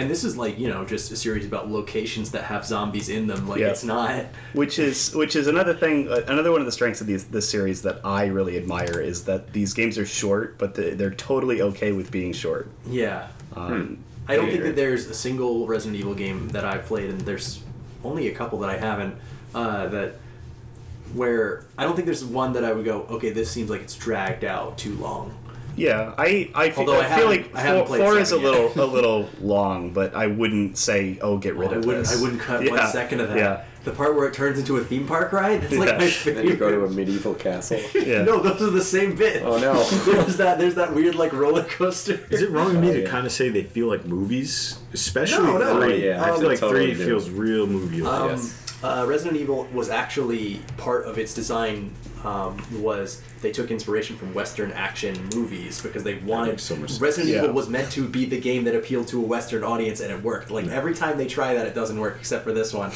And 0.00 0.10
this 0.10 0.24
is 0.24 0.34
like 0.36 0.58
you 0.58 0.68
know 0.68 0.84
just 0.84 1.12
a 1.12 1.16
series 1.16 1.44
about 1.44 1.70
locations 1.70 2.30
that 2.30 2.44
have 2.44 2.64
zombies 2.64 3.10
in 3.10 3.26
them. 3.26 3.46
Like 3.46 3.60
Yeah. 3.60 3.68
it's 3.68 3.84
not. 3.84 4.24
which 4.54 4.78
is 4.78 5.14
which 5.14 5.36
is 5.36 5.46
another 5.46 5.74
thing. 5.74 6.08
Uh, 6.08 6.22
another 6.26 6.50
one 6.50 6.60
of 6.60 6.66
the 6.66 6.72
strengths 6.72 7.02
of 7.02 7.06
these 7.06 7.24
this 7.24 7.48
series 7.48 7.82
that 7.82 8.00
I 8.02 8.26
really 8.26 8.56
admire 8.56 8.98
is 9.00 9.24
that 9.24 9.52
these 9.52 9.74
games 9.74 9.98
are 9.98 10.06
short, 10.06 10.56
but 10.56 10.74
the, 10.74 10.92
they're 10.94 11.10
totally 11.10 11.60
okay 11.60 11.92
with 11.92 12.10
being 12.10 12.32
short. 12.32 12.70
Yeah. 12.88 13.28
Um, 13.54 13.98
I 14.26 14.36
don't 14.36 14.48
think 14.48 14.62
that 14.62 14.76
there's 14.76 15.06
a 15.06 15.14
single 15.14 15.66
Resident 15.66 15.98
Evil 16.00 16.14
game 16.14 16.48
that 16.50 16.64
I've 16.64 16.86
played, 16.86 17.10
and 17.10 17.20
there's 17.20 17.62
only 18.02 18.28
a 18.28 18.34
couple 18.34 18.60
that 18.60 18.70
I 18.70 18.78
haven't. 18.78 19.16
Uh, 19.54 19.88
that 19.88 20.14
where 21.12 21.64
I 21.76 21.84
don't 21.84 21.94
think 21.94 22.06
there's 22.06 22.24
one 22.24 22.52
that 22.54 22.64
I 22.64 22.72
would 22.72 22.84
go, 22.84 23.02
okay, 23.10 23.30
this 23.30 23.50
seems 23.50 23.68
like 23.68 23.80
it's 23.82 23.96
dragged 23.96 24.44
out 24.44 24.78
too 24.78 24.94
long. 24.94 25.34
Yeah, 25.80 26.14
I 26.18 26.50
I, 26.54 26.72
Although 26.76 27.00
I 27.00 27.06
I 27.12 27.16
feel 27.16 27.26
like 27.26 27.54
I 27.56 27.84
four, 27.84 27.96
four 27.98 28.18
is 28.18 28.32
a 28.32 28.36
yet. 28.36 28.44
little 28.44 28.84
a 28.84 28.86
little 28.86 29.28
long, 29.40 29.92
but 29.92 30.14
I 30.14 30.26
wouldn't 30.26 30.76
say 30.78 31.18
oh 31.22 31.38
get 31.38 31.56
rid 31.56 31.72
I 31.72 31.76
of 31.76 31.84
wouldn't. 31.86 32.06
this. 32.06 32.18
I 32.18 32.22
wouldn't 32.22 32.40
cut 32.40 32.62
Yeah, 32.64 32.72
one 32.72 32.86
second 32.90 33.20
of 33.20 33.28
that. 33.30 33.36
Yeah, 33.38 33.64
The 33.84 33.92
part 33.92 34.14
where 34.14 34.26
it 34.28 34.34
turns 34.34 34.58
into 34.58 34.76
a 34.76 34.84
theme 34.84 35.06
park 35.06 35.32
ride. 35.32 35.62
That's 35.62 35.74
like 35.74 35.88
Yeah. 35.88 35.98
my 35.98 36.06
favorite. 36.10 36.34
Then 36.42 36.46
you 36.48 36.56
go 36.56 36.70
to 36.70 36.84
a 36.84 36.90
medieval 36.90 37.34
castle. 37.34 37.80
yeah. 37.94 38.22
no, 38.24 38.40
those 38.40 38.60
are 38.62 38.70
the 38.70 38.84
same 38.84 39.16
bit. 39.16 39.42
Oh, 39.42 39.58
no. 39.58 39.82
there's 40.12 40.36
that. 40.36 40.58
There's 40.58 40.74
that 40.74 40.94
weird 40.94 41.14
like 41.14 41.32
roller 41.32 41.64
coaster. 41.64 42.20
Is 42.30 42.42
it 42.42 42.50
wrong 42.50 42.76
of 42.76 42.82
me 42.82 42.90
Oh, 42.90 42.92
to 42.92 43.02
yeah. 43.02 43.08
kind 43.08 43.24
of 43.26 43.32
say 43.32 43.48
they 43.48 43.62
feel 43.64 43.86
like 43.88 44.04
movies? 44.04 44.78
Especially 44.92 45.44
No, 45.46 45.58
no. 45.58 45.80
three. 45.80 45.94
Oh, 45.94 46.12
yeah, 46.14 46.22
I 46.22 46.34
I 46.34 46.38
feel 46.38 46.48
like 46.48 46.60
totally 46.60 46.94
three 46.94 47.04
do. 47.04 47.06
feels 47.06 47.30
real 47.30 47.66
movie 47.66 48.02
like. 48.02 48.20
Um, 48.20 48.28
Yes. 48.30 48.59
Uh, 48.82 49.04
Resident 49.06 49.40
Evil 49.40 49.64
was 49.72 49.90
actually 49.90 50.60
part 50.76 51.04
of 51.06 51.18
its 51.18 51.34
design 51.34 51.92
um, 52.24 52.62
was 52.82 53.22
they 53.42 53.50
took 53.50 53.70
inspiration 53.70 54.16
from 54.16 54.34
Western 54.34 54.72
action 54.72 55.28
movies 55.34 55.80
because 55.80 56.02
they 56.02 56.16
wanted 56.16 56.60
so 56.60 56.76
much. 56.76 56.98
Resident 57.00 57.32
Yeah. 57.32 57.42
Evil 57.42 57.54
was 57.54 57.68
meant 57.68 57.90
to 57.92 58.08
be 58.08 58.24
the 58.24 58.40
game 58.40 58.64
that 58.64 58.74
appealed 58.74 59.08
to 59.08 59.18
a 59.18 59.24
Western 59.24 59.64
audience 59.64 60.00
and 60.00 60.10
it 60.10 60.22
worked. 60.22 60.50
Like 60.50 60.66
every 60.68 60.94
time 60.94 61.18
they 61.18 61.26
try 61.26 61.54
that, 61.54 61.66
it 61.66 61.74
doesn't 61.74 61.98
work 61.98 62.16
except 62.18 62.44
for 62.44 62.52
this 62.52 62.72
one. 62.72 62.92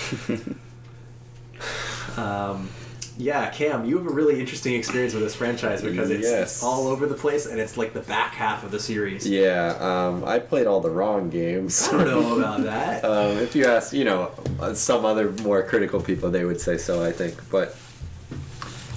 um, 2.16 2.68
yeah, 3.16 3.48
Cam, 3.50 3.84
you 3.84 3.96
have 3.98 4.06
a 4.06 4.10
really 4.12 4.40
interesting 4.40 4.74
experience 4.74 5.14
with 5.14 5.22
this 5.22 5.34
franchise 5.34 5.82
because 5.82 6.10
it's, 6.10 6.22
Yes. 6.22 6.42
it's 6.54 6.62
all 6.64 6.88
over 6.88 7.06
the 7.06 7.14
place 7.14 7.46
and 7.46 7.60
it's 7.60 7.76
like 7.76 7.92
the 7.92 8.00
back 8.00 8.32
half 8.34 8.64
of 8.64 8.70
the 8.70 8.80
series. 8.80 9.28
Yeah, 9.28 9.76
um, 9.80 10.24
I 10.24 10.38
played 10.40 10.66
all 10.66 10.80
the 10.80 10.90
wrong 10.90 11.30
games. 11.30 11.88
I 11.88 11.92
don't 11.92 12.06
know 12.06 12.38
about 12.38 12.62
that. 12.64 13.04
um, 13.04 13.38
if 13.38 13.54
you 13.54 13.66
ask, 13.66 13.92
you 13.92 14.04
know, 14.04 14.30
uh, 14.60 14.74
some 14.74 15.04
other 15.04 15.30
more 15.42 15.62
critical 15.62 16.00
people, 16.02 16.30
they 16.30 16.44
would 16.44 16.60
say 16.60 16.76
so. 16.76 17.04
I 17.04 17.12
think, 17.12 17.36
but 17.50 17.76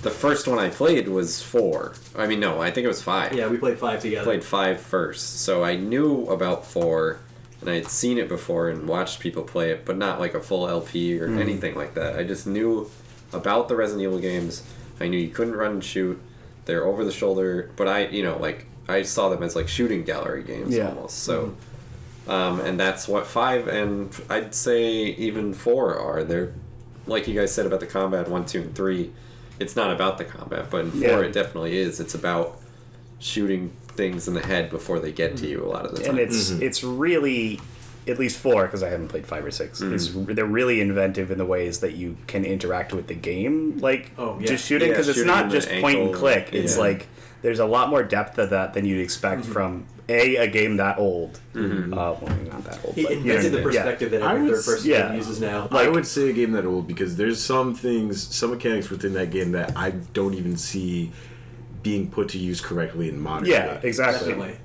the 0.02 0.12
first 0.12 0.48
one 0.48 0.58
I 0.60 0.70
played 0.70 1.08
was 1.08 1.42
four. 1.42 1.94
I 2.16 2.28
mean, 2.28 2.40
no, 2.40 2.62
I 2.62 2.72
think 2.72 2.86
it 2.86 2.88
was 2.90 3.02
five. 3.02 3.34
yeah, 3.34 3.48
we 3.48 3.58
played 3.58 3.78
five 3.80 4.00
I 4.00 4.02
together. 4.02 4.24
played 4.24 4.44
five 4.44 4.80
first, 4.80 5.42
so 5.42 5.64
I 5.64 5.76
knew 5.76 6.26
about 6.28 6.66
four, 6.66 7.20
and 7.62 7.70
I 7.70 7.76
had 7.76 7.88
seen 7.88 8.18
it 8.18 8.30
before 8.30 8.70
and 8.70 8.88
watched 8.88 9.20
people 9.20 9.44
play 9.44 9.72
it, 9.72 9.86
but 9.86 9.98
not 9.98 10.20
like 10.20 10.34
a 10.34 10.40
full 10.40 10.68
LP 10.68 11.20
or 11.20 11.28
anything 11.28 11.76
like 11.76 11.94
that. 11.96 12.18
I 12.18 12.24
just 12.24 12.48
knew 12.48 12.90
about 13.34 13.68
the 13.68 13.76
Resident 13.76 14.04
Evil 14.04 14.20
games. 14.20 14.64
I 15.00 15.08
knew 15.08 15.18
you 15.18 15.30
couldn't 15.30 15.56
run 15.56 15.74
and 15.74 15.84
shoot. 15.84 16.20
They're 16.66 16.86
over 16.86 17.06
the 17.06 17.12
shoulder, 17.12 17.72
but 17.76 17.88
I, 17.88 18.08
you 18.08 18.24
know, 18.24 18.38
like 18.38 18.66
I 18.88 19.04
saw 19.04 19.30
them 19.30 19.44
as 19.44 19.56
like 19.56 19.68
shooting 19.68 20.04
gallery 20.04 20.44
games 20.44 20.76
Yeah. 20.76 20.90
almost. 20.90 21.20
So, 21.20 21.56
mm-hmm. 22.26 22.32
um, 22.32 22.60
and 22.62 22.80
that's 22.80 23.08
what 23.08 23.26
five 23.28 23.68
and 23.68 24.14
I'd 24.30 24.54
say 24.54 24.88
even 24.94 25.54
four 25.54 25.98
are. 25.98 26.24
They're 26.24 26.54
like 27.06 27.28
you 27.28 27.40
guys 27.40 27.54
said 27.54 27.66
about 27.66 27.80
the 27.80 27.88
combat 27.88 28.28
one, 28.28 28.46
two, 28.46 28.62
and 28.62 28.76
three. 28.76 29.12
It's 29.60 29.76
not 29.76 29.92
about 29.92 30.18
the 30.18 30.26
combat, 30.26 30.70
but 30.70 30.86
in 30.86 30.92
four 30.92 31.02
Yeah. 31.02 31.20
it 31.22 31.34
definitely 31.34 31.78
is. 31.78 32.00
It's 32.00 32.16
about 32.16 32.60
shooting 33.20 33.72
things 33.90 34.28
in 34.28 34.34
the 34.34 34.46
head 34.46 34.70
before 34.70 35.00
they 35.00 35.12
get 35.12 35.38
to 35.38 35.44
mm-hmm. 35.44 35.52
you 35.52 35.66
a 35.66 35.70
lot 35.70 35.86
of 35.86 35.96
the 35.96 36.04
time. 36.04 36.12
and 36.12 36.20
it's 36.20 36.52
mm-hmm. 36.52 36.62
it's 36.64 36.84
really 36.84 37.60
at 38.08 38.20
least 38.20 38.40
four 38.40 38.66
because 38.66 38.84
I 38.84 38.90
haven't 38.90 39.10
played 39.10 39.26
five 39.26 39.46
or 39.46 39.52
6 39.52 39.82
It's 39.82 40.08
hmm. 40.10 40.26
they're 40.34 40.46
really 40.46 40.82
inventive 40.82 41.32
in 41.32 41.38
the 41.38 41.46
ways 41.46 41.80
that 41.82 41.94
you 41.94 42.18
can 42.28 42.46
interact 42.46 42.94
with 42.94 43.08
the 43.08 43.14
game, 43.14 43.78
like 43.80 44.12
Oh, 44.18 44.38
yeah. 44.40 44.48
just 44.48 44.66
shooting 44.66 44.90
Yeah, 44.90 44.94
because 44.94 45.10
it's 45.10 45.26
not 45.26 45.44
in 45.44 45.50
the 45.50 45.56
just 45.56 45.70
point 45.82 46.00
and 46.00 46.14
click. 46.14 46.50
It's 46.54 46.76
yeah. 46.76 46.82
like 46.82 47.08
there's 47.42 47.60
a 47.60 47.66
lot 47.66 47.90
more 47.90 48.04
depth 48.04 48.36
to 48.36 48.48
that 48.48 48.74
than 48.74 48.86
you'd 48.86 49.02
expect 49.02 49.44
mm-hmm. 49.44 49.52
from 49.52 49.86
a 50.10 50.38
a 50.38 50.48
game 50.48 50.78
that 50.78 50.98
old. 50.98 51.40
Mm-hmm. 51.54 51.94
Uh, 51.94 52.14
well, 52.14 52.38
not 52.46 52.64
that 52.64 52.80
old. 52.86 52.96
He 52.96 53.04
but, 53.04 53.12
you 53.12 53.18
know, 53.18 53.36
invented 53.36 53.52
the 53.52 53.58
yeah. 53.58 53.64
perspective 53.64 54.12
that 54.12 54.22
every 54.22 54.48
third 54.48 54.66
person 54.66 54.80
s- 54.80 54.86
yeah. 54.86 55.08
game 55.08 55.18
uses 55.18 55.42
now. 55.42 55.68
I 55.72 55.90
would 55.90 56.08
say 56.08 56.30
a 56.30 56.34
game 56.34 56.52
that 56.54 56.66
old 56.66 56.88
because 56.88 57.18
there's 57.18 57.42
some 57.44 57.76
things, 57.76 58.34
some 58.36 58.52
mechanics 58.52 58.90
within 58.90 59.14
that 59.14 59.32
game 59.32 59.52
that 59.52 59.76
I 59.76 59.92
don't 59.92 60.34
even 60.34 60.58
see 60.58 61.12
being 61.84 62.10
put 62.10 62.30
to 62.30 62.38
use 62.38 62.62
correctly 62.62 63.10
in 63.10 63.20
modern. 63.20 63.48
Yeah, 63.48 63.76
day. 63.76 63.88
exactly. 63.88 64.30
Definitely. 64.30 64.58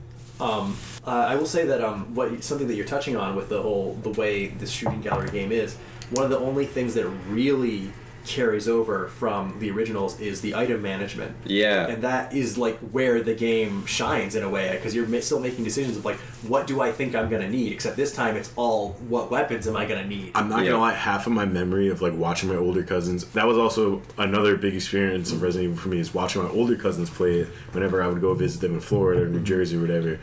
Um, 0.42 0.76
uh, 1.07 1.11
I 1.11 1.37
will 1.37 1.46
say 1.46 1.64
that 1.66 1.81
um, 1.81 2.14
what 2.16 2.42
something 2.42 2.66
that 2.66 2.74
you're 2.74 2.85
touching 2.85 3.16
on 3.16 3.37
with 3.37 3.48
the 3.48 3.62
whole 3.62 3.94
the 4.02 4.11
way 4.11 4.48
this 4.48 4.70
shooting 4.70 5.00
gallery 5.00 5.31
game 5.31 5.52
is 5.52 5.76
one 6.11 6.24
of 6.24 6.31
the 6.31 6.38
only 6.38 6.66
things 6.66 6.94
that 6.94 7.07
really 7.28 7.92
carries 8.24 8.68
over 8.68 9.08
from 9.08 9.58
the 9.58 9.70
originals 9.70 10.18
is 10.20 10.40
the 10.40 10.54
item 10.54 10.80
management. 10.82 11.35
Yeah. 11.44 11.87
And 11.88 12.02
that 12.02 12.32
is 12.35 12.56
like 12.58 12.78
where 12.78 13.20
the 13.22 13.35
game 13.35 13.85
shines 13.87 14.35
in 14.35 14.42
a 14.42 14.48
way 14.48 14.72
because 14.72 14.94
you're 14.94 15.06
still 15.22 15.40
making 15.40 15.64
decisions 15.64 15.96
of 15.96 16.04
like 16.04 16.16
what 16.46 16.66
do 16.66 16.80
I 16.80 16.92
think 16.92 17.14
I'm 17.14 17.28
gonna 17.28 17.48
need. 17.50 17.72
Except 17.72 17.96
this 17.96 18.14
time 18.14 18.37
it's 18.37 18.52
all 18.56 18.92
what 19.08 19.30
weapons 19.30 19.66
am 19.66 19.76
I 19.76 19.85
gonna 19.87 20.06
need. 20.06 20.32
I'm 20.35 20.48
not 20.48 20.61
Yeah. 20.64 20.70
gonna 20.70 20.82
lie, 20.82 20.92
half 20.94 21.26
of 21.26 21.32
my 21.32 21.44
memory 21.46 21.88
of 21.88 22.00
like 22.02 22.14
watching 22.14 22.48
my 22.48 22.56
older 22.56 22.82
cousins. 22.82 23.24
That 23.32 23.46
was 23.46 23.58
also 23.58 24.02
another 24.18 24.56
big 24.56 24.74
experience 24.74 25.32
of 25.32 25.42
Resident 25.42 25.70
Evil 25.72 25.82
for 25.82 25.88
me 25.88 25.98
is 26.00 26.14
watching 26.14 26.42
my 26.42 26.50
older 26.50 26.76
cousins 26.76 27.11
play 27.11 27.40
it. 27.40 27.48
Whenever 27.72 28.02
I 28.02 28.06
would 28.06 28.20
go 28.20 28.35
visit 28.35 28.61
them 28.61 28.74
in 28.74 28.80
Florida 28.80 29.22
or 29.22 29.28
New 29.28 29.40
Jersey 29.42 29.76
or 29.76 29.80
whatever, 29.80 30.18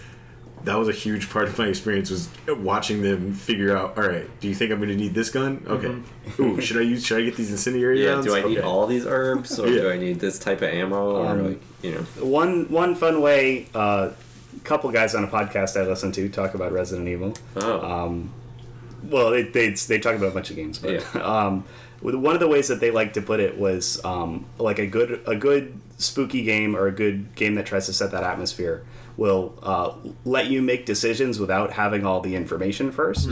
that 0.66 0.78
was 0.78 0.88
a 0.90 0.92
huge 0.94 1.30
part 1.30 1.48
of 1.48 1.58
my 1.58 1.68
experience 1.68 2.10
was 2.10 2.30
watching 2.48 3.02
them 3.02 3.34
figure 3.34 3.76
out. 3.76 3.98
All 3.98 4.08
right, 4.08 4.28
do 4.40 4.48
you 4.48 4.56
think 4.56 4.72
I'm 4.72 4.80
gonna 4.80 4.96
need 4.96 5.14
this 5.14 5.30
gun? 5.30 5.64
Okay. 5.68 5.96
Ooh, 6.42 6.60
should 6.62 6.78
I 6.78 6.82
use? 6.82 7.06
Should 7.06 7.20
I 7.20 7.26
get 7.26 7.36
these 7.38 7.52
incendiary 7.52 8.04
yeah, 8.04 8.12
rounds? 8.12 8.26
do 8.26 8.36
I 8.36 8.42
need 8.44 8.58
Okay. 8.58 8.68
all 8.68 8.86
these 8.88 9.06
herbs 9.06 9.60
or 9.60 9.68
Yeah. 9.68 9.82
do 9.82 9.90
I 9.92 9.98
need 9.98 10.20
this 10.20 10.38
type 10.40 10.58
of 10.62 10.70
ammo 10.70 11.16
or 11.18 11.26
Um, 11.28 11.48
like 11.48 11.62
you 11.82 11.92
know? 11.92 12.02
One 12.26 12.66
one 12.70 12.96
fun 12.96 13.22
way. 13.22 13.68
A 13.74 13.78
uh, 13.78 14.14
couple 14.64 14.92
guys 14.92 15.16
on 15.16 15.24
a 15.24 15.28
podcast 15.28 15.80
I 15.80 15.88
listen 15.88 16.12
to 16.14 16.28
talk 16.30 16.54
about 16.54 16.72
Resident 16.74 17.08
Evil. 17.08 17.34
Oh, 17.56 17.80
Um, 17.82 18.32
well, 19.10 19.32
they, 19.32 19.44
they 19.44 19.70
they 19.70 20.00
talk 20.00 20.16
about 20.16 20.28
a 20.30 20.34
bunch 20.34 20.50
of 20.50 20.56
games, 20.58 20.80
but 20.80 20.92
Yeah. 20.92 21.22
um, 21.24 21.64
one 22.02 22.34
of 22.34 22.40
the 22.40 22.48
ways 22.48 22.68
that 22.70 22.80
they 22.80 22.92
like 22.92 23.14
to 23.14 23.22
put 23.22 23.40
it 23.40 23.58
was 23.58 24.00
um, 24.06 24.46
like 24.58 24.80
a 24.80 24.86
good 24.88 25.22
a 25.26 25.36
good 25.36 25.74
spooky 25.98 26.44
game 26.44 26.76
or 26.76 26.88
a 26.88 26.92
good 26.92 27.34
game 27.36 27.56
that 27.56 27.66
tries 27.66 27.86
to 27.88 27.94
set 27.94 28.12
that 28.12 28.24
atmosphere 28.24 28.84
will 29.20 29.44
uh, 29.62 29.92
let 30.26 30.46
you 30.54 30.62
make 30.62 30.86
decisions 30.86 31.40
without 31.40 31.70
having 31.74 32.06
all 32.06 32.22
the 32.22 32.36
information 32.36 32.92
first. 32.92 33.30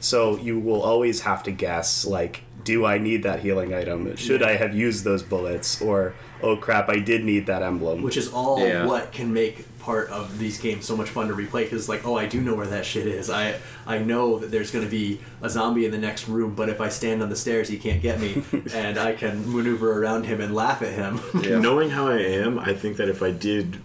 So 0.00 0.36
you 0.38 0.58
will 0.60 0.82
always 0.82 1.20
have 1.22 1.42
to 1.44 1.50
guess 1.50 2.04
like, 2.06 2.42
do 2.64 2.84
I 2.84 2.98
need 2.98 3.22
that 3.24 3.40
healing 3.40 3.72
item? 3.74 4.14
Should 4.16 4.42
I 4.42 4.56
have 4.56 4.74
used 4.74 5.04
those 5.04 5.22
bullets? 5.22 5.80
Or 5.80 6.14
oh 6.42 6.56
crap, 6.56 6.88
I 6.88 6.98
did 6.98 7.24
need 7.24 7.46
that 7.46 7.62
emblem. 7.62 8.02
which 8.02 8.16
is 8.16 8.28
all 8.32 8.60
Yeah. 8.60 8.86
what 8.86 9.10
can 9.12 9.32
make 9.32 9.56
part 9.78 10.10
of 10.10 10.38
these 10.38 10.58
games 10.58 10.84
so 10.84 10.96
much 10.96 11.08
fun 11.08 11.28
to 11.28 11.34
replay 11.34 11.62
because 11.62 11.88
like 11.88 12.04
oh 12.04 12.16
i 12.16 12.26
do 12.26 12.40
know 12.40 12.54
where 12.56 12.66
that 12.66 12.84
shit 12.84 13.06
is 13.06 13.30
i 13.30 13.54
i 13.86 13.96
know 13.98 14.36
that 14.40 14.50
there's 14.50 14.72
going 14.72 14.84
to 14.84 14.90
be 14.90 15.20
a 15.42 15.48
zombie 15.48 15.84
in 15.84 15.92
the 15.92 16.02
next 16.08 16.26
room 16.26 16.56
but 16.56 16.68
if 16.68 16.80
i 16.80 16.88
stand 16.88 17.22
on 17.22 17.28
the 17.28 17.36
stairs 17.36 17.68
he 17.68 17.78
can't 17.78 18.02
get 18.02 18.18
me 18.20 18.42
and 18.74 18.98
i 18.98 19.12
can 19.12 19.34
maneuver 19.54 20.02
around 20.02 20.24
him 20.26 20.40
and 20.40 20.52
laugh 20.52 20.82
at 20.82 20.92
him 20.92 21.20
Yeah. 21.40 21.60
Knowing 21.66 21.90
how 21.90 22.08
I 22.08 22.18
am, 22.18 22.58
I 22.58 22.72
think 22.74 22.96
that 22.96 23.08
if 23.08 23.22
I 23.22 23.30
did 23.30 23.78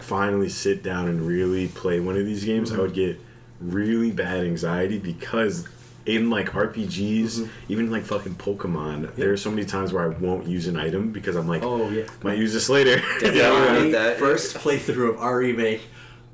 finally 0.00 0.48
sit 0.48 0.82
down 0.82 1.08
and 1.08 1.26
really 1.26 1.68
play 1.68 2.00
one 2.00 2.16
of 2.16 2.24
these 2.26 2.44
games, 2.44 2.72
I 2.72 2.78
would 2.78 2.94
get 2.94 3.18
really 3.60 4.10
bad 4.10 4.44
anxiety 4.44 4.98
because 4.98 5.66
in 6.06 6.28
like 6.28 6.50
RPGs, 6.50 7.48
even 7.68 7.90
like 7.90 8.04
fucking 8.04 8.34
Pokemon, 8.34 9.14
there 9.14 9.32
are 9.32 9.36
so 9.36 9.50
many 9.50 9.64
times 9.64 9.92
where 9.92 10.04
I 10.04 10.08
won't 10.08 10.46
use 10.46 10.66
an 10.66 10.76
item 10.76 11.12
because 11.12 11.34
I'm 11.36 11.48
like, 11.48 11.62
Oh, 11.62 11.88
yeah. 11.88 12.04
might 12.22 12.38
use 12.38 12.52
this 12.52 12.68
later. 12.68 13.00
Yeah, 13.22 13.30
my 13.50 13.78
I 13.86 13.90
that. 13.92 14.18
first 14.18 14.56
playthrough 14.56 15.10
of 15.10 15.16
REmake, 15.16 15.80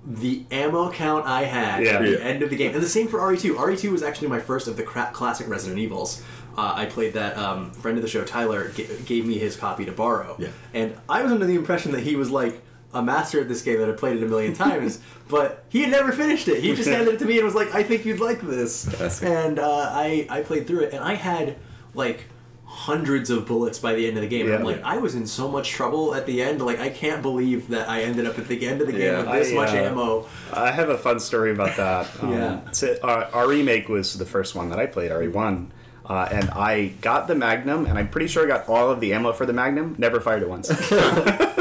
the 0.04 0.44
ammo 0.50 0.90
count 0.90 1.26
I 1.26 1.44
had 1.44 1.84
Yeah. 1.84 1.92
at 1.92 2.02
the 2.02 2.10
Yeah. 2.12 2.18
end 2.18 2.42
of 2.42 2.50
the 2.50 2.56
game, 2.56 2.74
and 2.74 2.82
the 2.82 2.88
same 2.88 3.06
for 3.06 3.20
RE2. 3.20 3.54
RE2 3.56 3.92
was 3.92 4.02
actually 4.02 4.28
my 4.28 4.40
first 4.40 4.66
of 4.66 4.76
the 4.76 4.82
cra- 4.82 5.10
classic 5.12 5.48
Resident 5.48 5.78
Evils. 5.78 6.22
Uh, 6.56 6.72
I 6.74 6.86
played 6.86 7.12
that. 7.14 7.38
Um, 7.38 7.70
friend 7.70 7.96
of 7.96 8.02
the 8.02 8.08
show, 8.08 8.24
Tyler, 8.24 8.70
g- 8.74 8.88
gave 9.06 9.24
me 9.24 9.38
his 9.38 9.54
copy 9.56 9.84
to 9.84 9.92
borrow, 9.92 10.34
Yeah. 10.38 10.48
and 10.74 10.94
I 11.08 11.22
was 11.22 11.30
under 11.30 11.46
the 11.46 11.54
impression 11.54 11.92
that 11.92 12.00
he 12.00 12.16
was 12.16 12.28
like 12.30 12.60
a 12.92 13.02
master 13.02 13.40
at 13.40 13.48
this 13.48 13.62
game 13.62 13.78
that 13.78 13.86
had 13.88 13.96
played 13.98 14.16
it 14.16 14.22
a 14.22 14.26
million 14.26 14.52
times, 14.54 15.00
but 15.28 15.64
he 15.68 15.82
had 15.82 15.90
never 15.90 16.12
finished 16.12 16.48
it. 16.48 16.62
He 16.62 16.74
just 16.74 16.88
handed 16.96 17.14
it 17.14 17.18
to 17.18 17.24
me 17.24 17.36
and 17.36 17.44
was 17.44 17.54
like, 17.54 17.74
"I 17.74 17.82
think 17.82 18.04
you'd 18.04 18.20
like 18.20 18.40
this," 18.40 19.22
and 19.22 19.58
uh, 19.58 19.90
I 19.92 20.26
I 20.28 20.42
played 20.42 20.66
through 20.66 20.80
it, 20.80 20.92
and 20.94 21.02
I 21.02 21.14
had 21.14 21.56
like 21.94 22.26
hundreds 22.70 23.30
of 23.30 23.46
bullets 23.46 23.80
by 23.80 23.94
the 23.94 24.06
end 24.06 24.16
of 24.16 24.22
the 24.22 24.28
game. 24.28 24.46
Yeah. 24.48 24.54
I'm 24.54 24.62
like, 24.62 24.80
I 24.82 24.98
was 24.98 25.16
in 25.16 25.26
so 25.26 25.50
much 25.50 25.68
trouble 25.70 26.14
at 26.14 26.24
the 26.24 26.40
end. 26.40 26.62
Like, 26.62 26.78
I 26.78 26.88
can't 26.88 27.20
believe 27.20 27.66
that 27.68 27.88
I 27.88 28.02
ended 28.02 28.26
up 28.26 28.38
at 28.38 28.46
the 28.46 28.64
end 28.64 28.80
of 28.80 28.86
the 28.86 28.92
game 28.92 29.02
Yeah. 29.02 29.18
with 29.18 29.32
this 29.32 29.50
I, 29.50 29.54
much 29.56 29.70
uh, 29.70 29.76
ammo. 29.76 30.26
I 30.52 30.70
have 30.70 30.88
a 30.88 30.96
fun 30.96 31.18
story 31.18 31.50
about 31.50 31.76
that. 31.76 32.08
Um, 32.22 32.32
Yeah. 32.32 32.70
So, 32.70 32.92
uh, 33.02 33.28
REmake 33.32 33.88
was 33.88 34.16
the 34.16 34.24
first 34.24 34.54
one 34.54 34.70
that 34.70 34.78
I 34.78 34.86
played, 34.86 35.10
RE1. 35.10 35.66
Uh, 36.06 36.28
and 36.30 36.48
I 36.50 36.92
got 37.00 37.26
the 37.26 37.34
Magnum, 37.34 37.86
and 37.86 37.98
I'm 37.98 38.08
pretty 38.08 38.28
sure 38.28 38.44
I 38.44 38.46
got 38.46 38.68
all 38.68 38.90
of 38.90 39.00
the 39.00 39.14
ammo 39.14 39.32
for 39.32 39.46
the 39.46 39.52
Magnum. 39.52 39.96
Never 39.98 40.20
fired 40.20 40.42
it 40.42 40.48
once. 40.48 40.68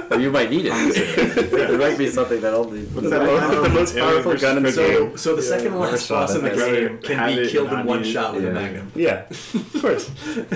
Or 0.10 0.19
you 0.19 0.32
might 0.32 0.50
need 0.50 0.65
it. 0.65 1.50
there 1.52 1.78
might 1.78 1.98
be 1.98 2.10
something 2.10 2.41
that 2.41 2.54
only. 2.54 2.82
the, 2.82 3.02
most, 3.02 3.63
the 3.63 3.69
most 3.69 3.95
powerful 3.95 4.36
gun 4.38 4.58
in 4.58 4.63
the 4.63 4.72
game. 4.72 5.17
so 5.17 5.36
the 5.36 5.41
second 5.41 5.65
Never 5.72 5.80
last 5.80 6.10
boss 6.10 6.36
in 6.36 6.43
the 6.43 6.50
game 6.50 6.98
can 7.00 7.36
be 7.36 7.50
killed 7.50 7.72
in 7.72 7.86
one 7.86 8.04
shot 8.04 8.34
with 8.36 8.45
a 8.45 8.52
magnum. 8.52 8.91
Yeah, 8.95 9.28
of 9.30 9.78
course. 9.82 10.10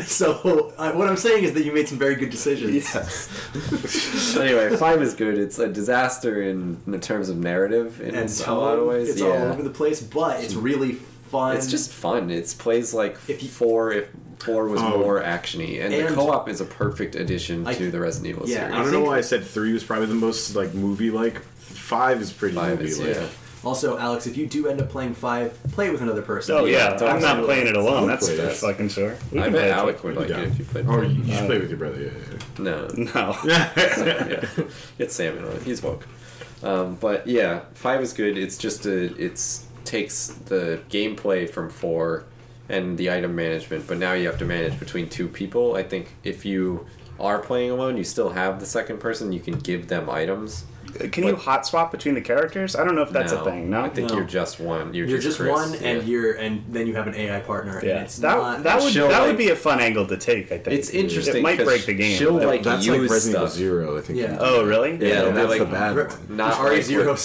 So 0.08 0.74
uh, 0.78 0.92
what 0.94 1.08
I'm 1.08 1.18
saying 1.18 1.44
is 1.44 1.54
that 1.54 1.64
you 1.66 1.72
made 1.72 1.88
some 1.88 2.00
very 2.00 2.16
good 2.16 2.30
decisions. 2.30 2.74
Yes. 2.74 4.36
anyway, 4.38 4.76
five 4.78 5.02
is 5.02 5.14
good. 5.14 5.38
It's 5.38 5.60
a 5.60 5.68
disaster 5.68 6.42
in, 6.42 6.82
in 6.88 7.00
terms 7.00 7.30
of 7.30 7.38
narrative 7.38 8.02
in 8.02 8.16
And 8.16 8.30
a 8.48 8.54
lot 8.54 8.80
of 8.80 8.88
ways. 8.88 9.10
it's 9.10 9.22
yeah. 9.22 9.28
all 9.28 9.52
over 9.52 9.62
the 9.62 9.70
place, 9.70 10.02
but 10.02 10.44
it's 10.44 10.56
really 10.56 10.94
fun. 10.94 11.56
It's 11.56 11.70
just 11.70 11.92
fun. 11.92 12.30
It's 12.30 12.54
plays 12.54 12.94
like 12.94 13.18
If 13.28 13.44
you- 13.44 13.50
four 13.50 13.92
if 13.92 14.10
four 14.40 14.68
was 14.68 14.82
Oh. 14.82 15.00
more 15.00 15.22
actiony, 15.22 15.82
and, 15.84 15.94
the 15.94 16.14
co-op 16.14 16.48
is 16.50 16.62
a 16.62 16.66
perfect 16.66 17.16
addition 17.16 17.66
I- 17.68 17.74
to 17.74 17.92
the 17.92 18.00
Resident 18.00 18.30
Evil 18.36 18.48
yeah, 18.48 18.56
series. 18.60 18.74
I 18.74 18.76
don't 18.78 18.86
think- 18.92 19.04
know 19.04 19.10
why 19.10 19.18
I 19.18 19.22
said 19.22 19.44
three 19.46 19.74
was 19.74 19.84
probably 19.84 20.08
the 20.08 20.14
most 20.16 20.56
like 20.56 20.74
movie 20.74 21.12
like. 21.12 21.42
Five 21.58 22.22
is 22.22 22.32
pretty 22.32 22.56
Five 22.56 22.80
movie 22.80 22.92
is 22.92 23.00
like. 23.00 23.16
yeah. 23.16 23.26
also, 23.64 23.98
Alex, 23.98 24.26
if 24.28 24.36
you 24.38 24.46
do 24.48 24.68
end 24.68 24.82
up 24.82 24.90
playing 24.90 25.14
five, 25.14 25.58
play 25.72 25.88
it 25.88 25.92
with 25.92 26.02
another 26.02 26.22
person. 26.22 26.56
Oh 26.56 26.66
yeah, 26.66 26.98
Yeah, 27.00 27.08
I'm 27.08 27.22
not 27.22 27.44
playing 27.46 27.68
it 27.68 27.76
alone. 27.76 27.98
I'll 28.04 28.08
That's 28.08 28.28
for 28.30 28.36
this. 28.36 28.62
fucking 28.62 28.90
sure. 28.90 29.16
We 29.32 29.40
I 29.40 29.44
can 29.46 29.54
bet 29.54 29.62
play 29.80 29.92
it 29.94 30.04
would 30.04 30.16
like 30.16 30.30
Yeah. 30.30 30.40
it 30.42 30.48
if 30.50 30.60
you 30.60 30.66
played. 30.66 30.88
With 30.88 30.96
you, 31.04 31.10
him. 31.10 31.24
you 31.28 31.34
should 31.36 31.46
play 31.48 31.60
with 31.60 31.70
your 31.70 31.78
brother. 31.80 32.02
Yeah, 32.02 32.10
yeah, 32.32 32.64
No, 32.64 32.88
No. 33.16 33.38
yeah. 33.46 33.70
yeah. 33.78 34.46
Get 34.98 35.12
Salmon 35.12 35.46
on 35.46 35.52
it. 35.54 35.62
He's 35.64 35.82
woke. 35.84 36.08
Um, 36.64 36.98
but 37.00 37.28
yeah, 37.28 37.62
five 37.74 38.02
is 38.02 38.14
good. 38.14 38.38
It's 38.38 38.58
just 38.58 38.86
a 38.86 39.14
it's 39.22 39.66
takes 39.86 40.28
the 40.46 40.80
gameplay 40.90 41.50
from 41.50 41.70
four 41.70 42.24
and 42.70 42.98
the 42.98 43.12
item 43.12 43.36
management, 43.36 43.88
but 43.88 43.98
now 43.98 44.14
you 44.14 44.28
have 44.28 44.40
to 44.40 44.46
manage 44.46 44.80
between 44.80 45.10
two 45.10 45.28
people. 45.28 45.76
I 45.76 45.84
think 45.84 46.14
if 46.24 46.46
you 46.46 46.86
are 47.20 47.40
playing 47.40 47.72
alone, 47.72 47.98
you 47.98 48.04
still 48.04 48.30
have 48.30 48.60
the 48.60 48.66
second 48.66 49.00
person. 49.00 49.32
You 49.32 49.40
can 49.40 49.60
give 49.60 49.88
them 49.88 50.10
items. 50.10 50.66
Uh, 51.00 51.08
can 51.12 51.24
you 51.26 51.36
hot 51.36 51.66
swap 51.66 51.92
between 51.92 52.14
the 52.14 52.22
characters? 52.22 52.76
I 52.76 52.84
don't 52.84 52.96
know 52.96 53.02
if 53.02 53.10
that's 53.10 53.32
No, 53.32 53.42
a 53.42 53.44
thing. 53.46 53.70
No. 53.70 53.82
I 53.82 53.90
think 53.90 54.10
No. 54.10 54.18
you're 54.18 54.26
just 54.26 54.60
one. 54.60 54.94
You're, 54.94 55.08
You're 55.08 55.18
just 55.20 55.40
Chris. 55.40 55.50
one, 55.52 55.76
and 55.76 56.08
you're 56.08 56.34
and 56.34 56.64
then 56.70 56.86
you 56.88 56.96
have 56.96 57.08
an 57.08 57.16
AI 57.16 57.40
partner, 57.40 57.78
and 57.80 57.88
Yeah, 57.88 58.02
it's 58.04 58.18
that 58.18 58.38
not. 58.38 58.64
that 58.64 58.82
would 58.82 58.94
that 58.94 59.10
like- 59.12 59.28
would 59.28 59.38
be 59.38 59.50
a 59.50 59.56
fun 59.56 59.80
angle 59.80 60.06
to 60.08 60.18
take. 60.18 60.52
I 60.52 60.58
think 60.58 60.78
It's 60.80 60.90
interesting. 60.90 61.38
It 61.38 61.42
might 61.44 61.64
break 61.64 61.86
the 61.86 61.94
game. 61.94 62.18
she'll, 62.18 62.34
like, 62.34 62.64
That's 62.64 62.86
use 62.86 63.00
like 63.02 63.10
Resident 63.10 63.36
Evil 63.38 63.48
stuff. 63.48 63.58
Zero, 63.58 63.98
I 63.98 64.02
think. 64.02 64.20
Yeah. 64.20 64.38
oh 64.40 64.64
really? 64.66 64.92
Yeah, 64.92 64.98
Yeah, 65.08 65.22
they're 65.22 65.34
that's 65.34 65.50
like- 65.50 65.60
the 65.60 65.66
bad 65.66 65.96
one. 65.96 66.38
Not 66.38 66.60
RE 66.70 66.82
zero. 66.82 67.16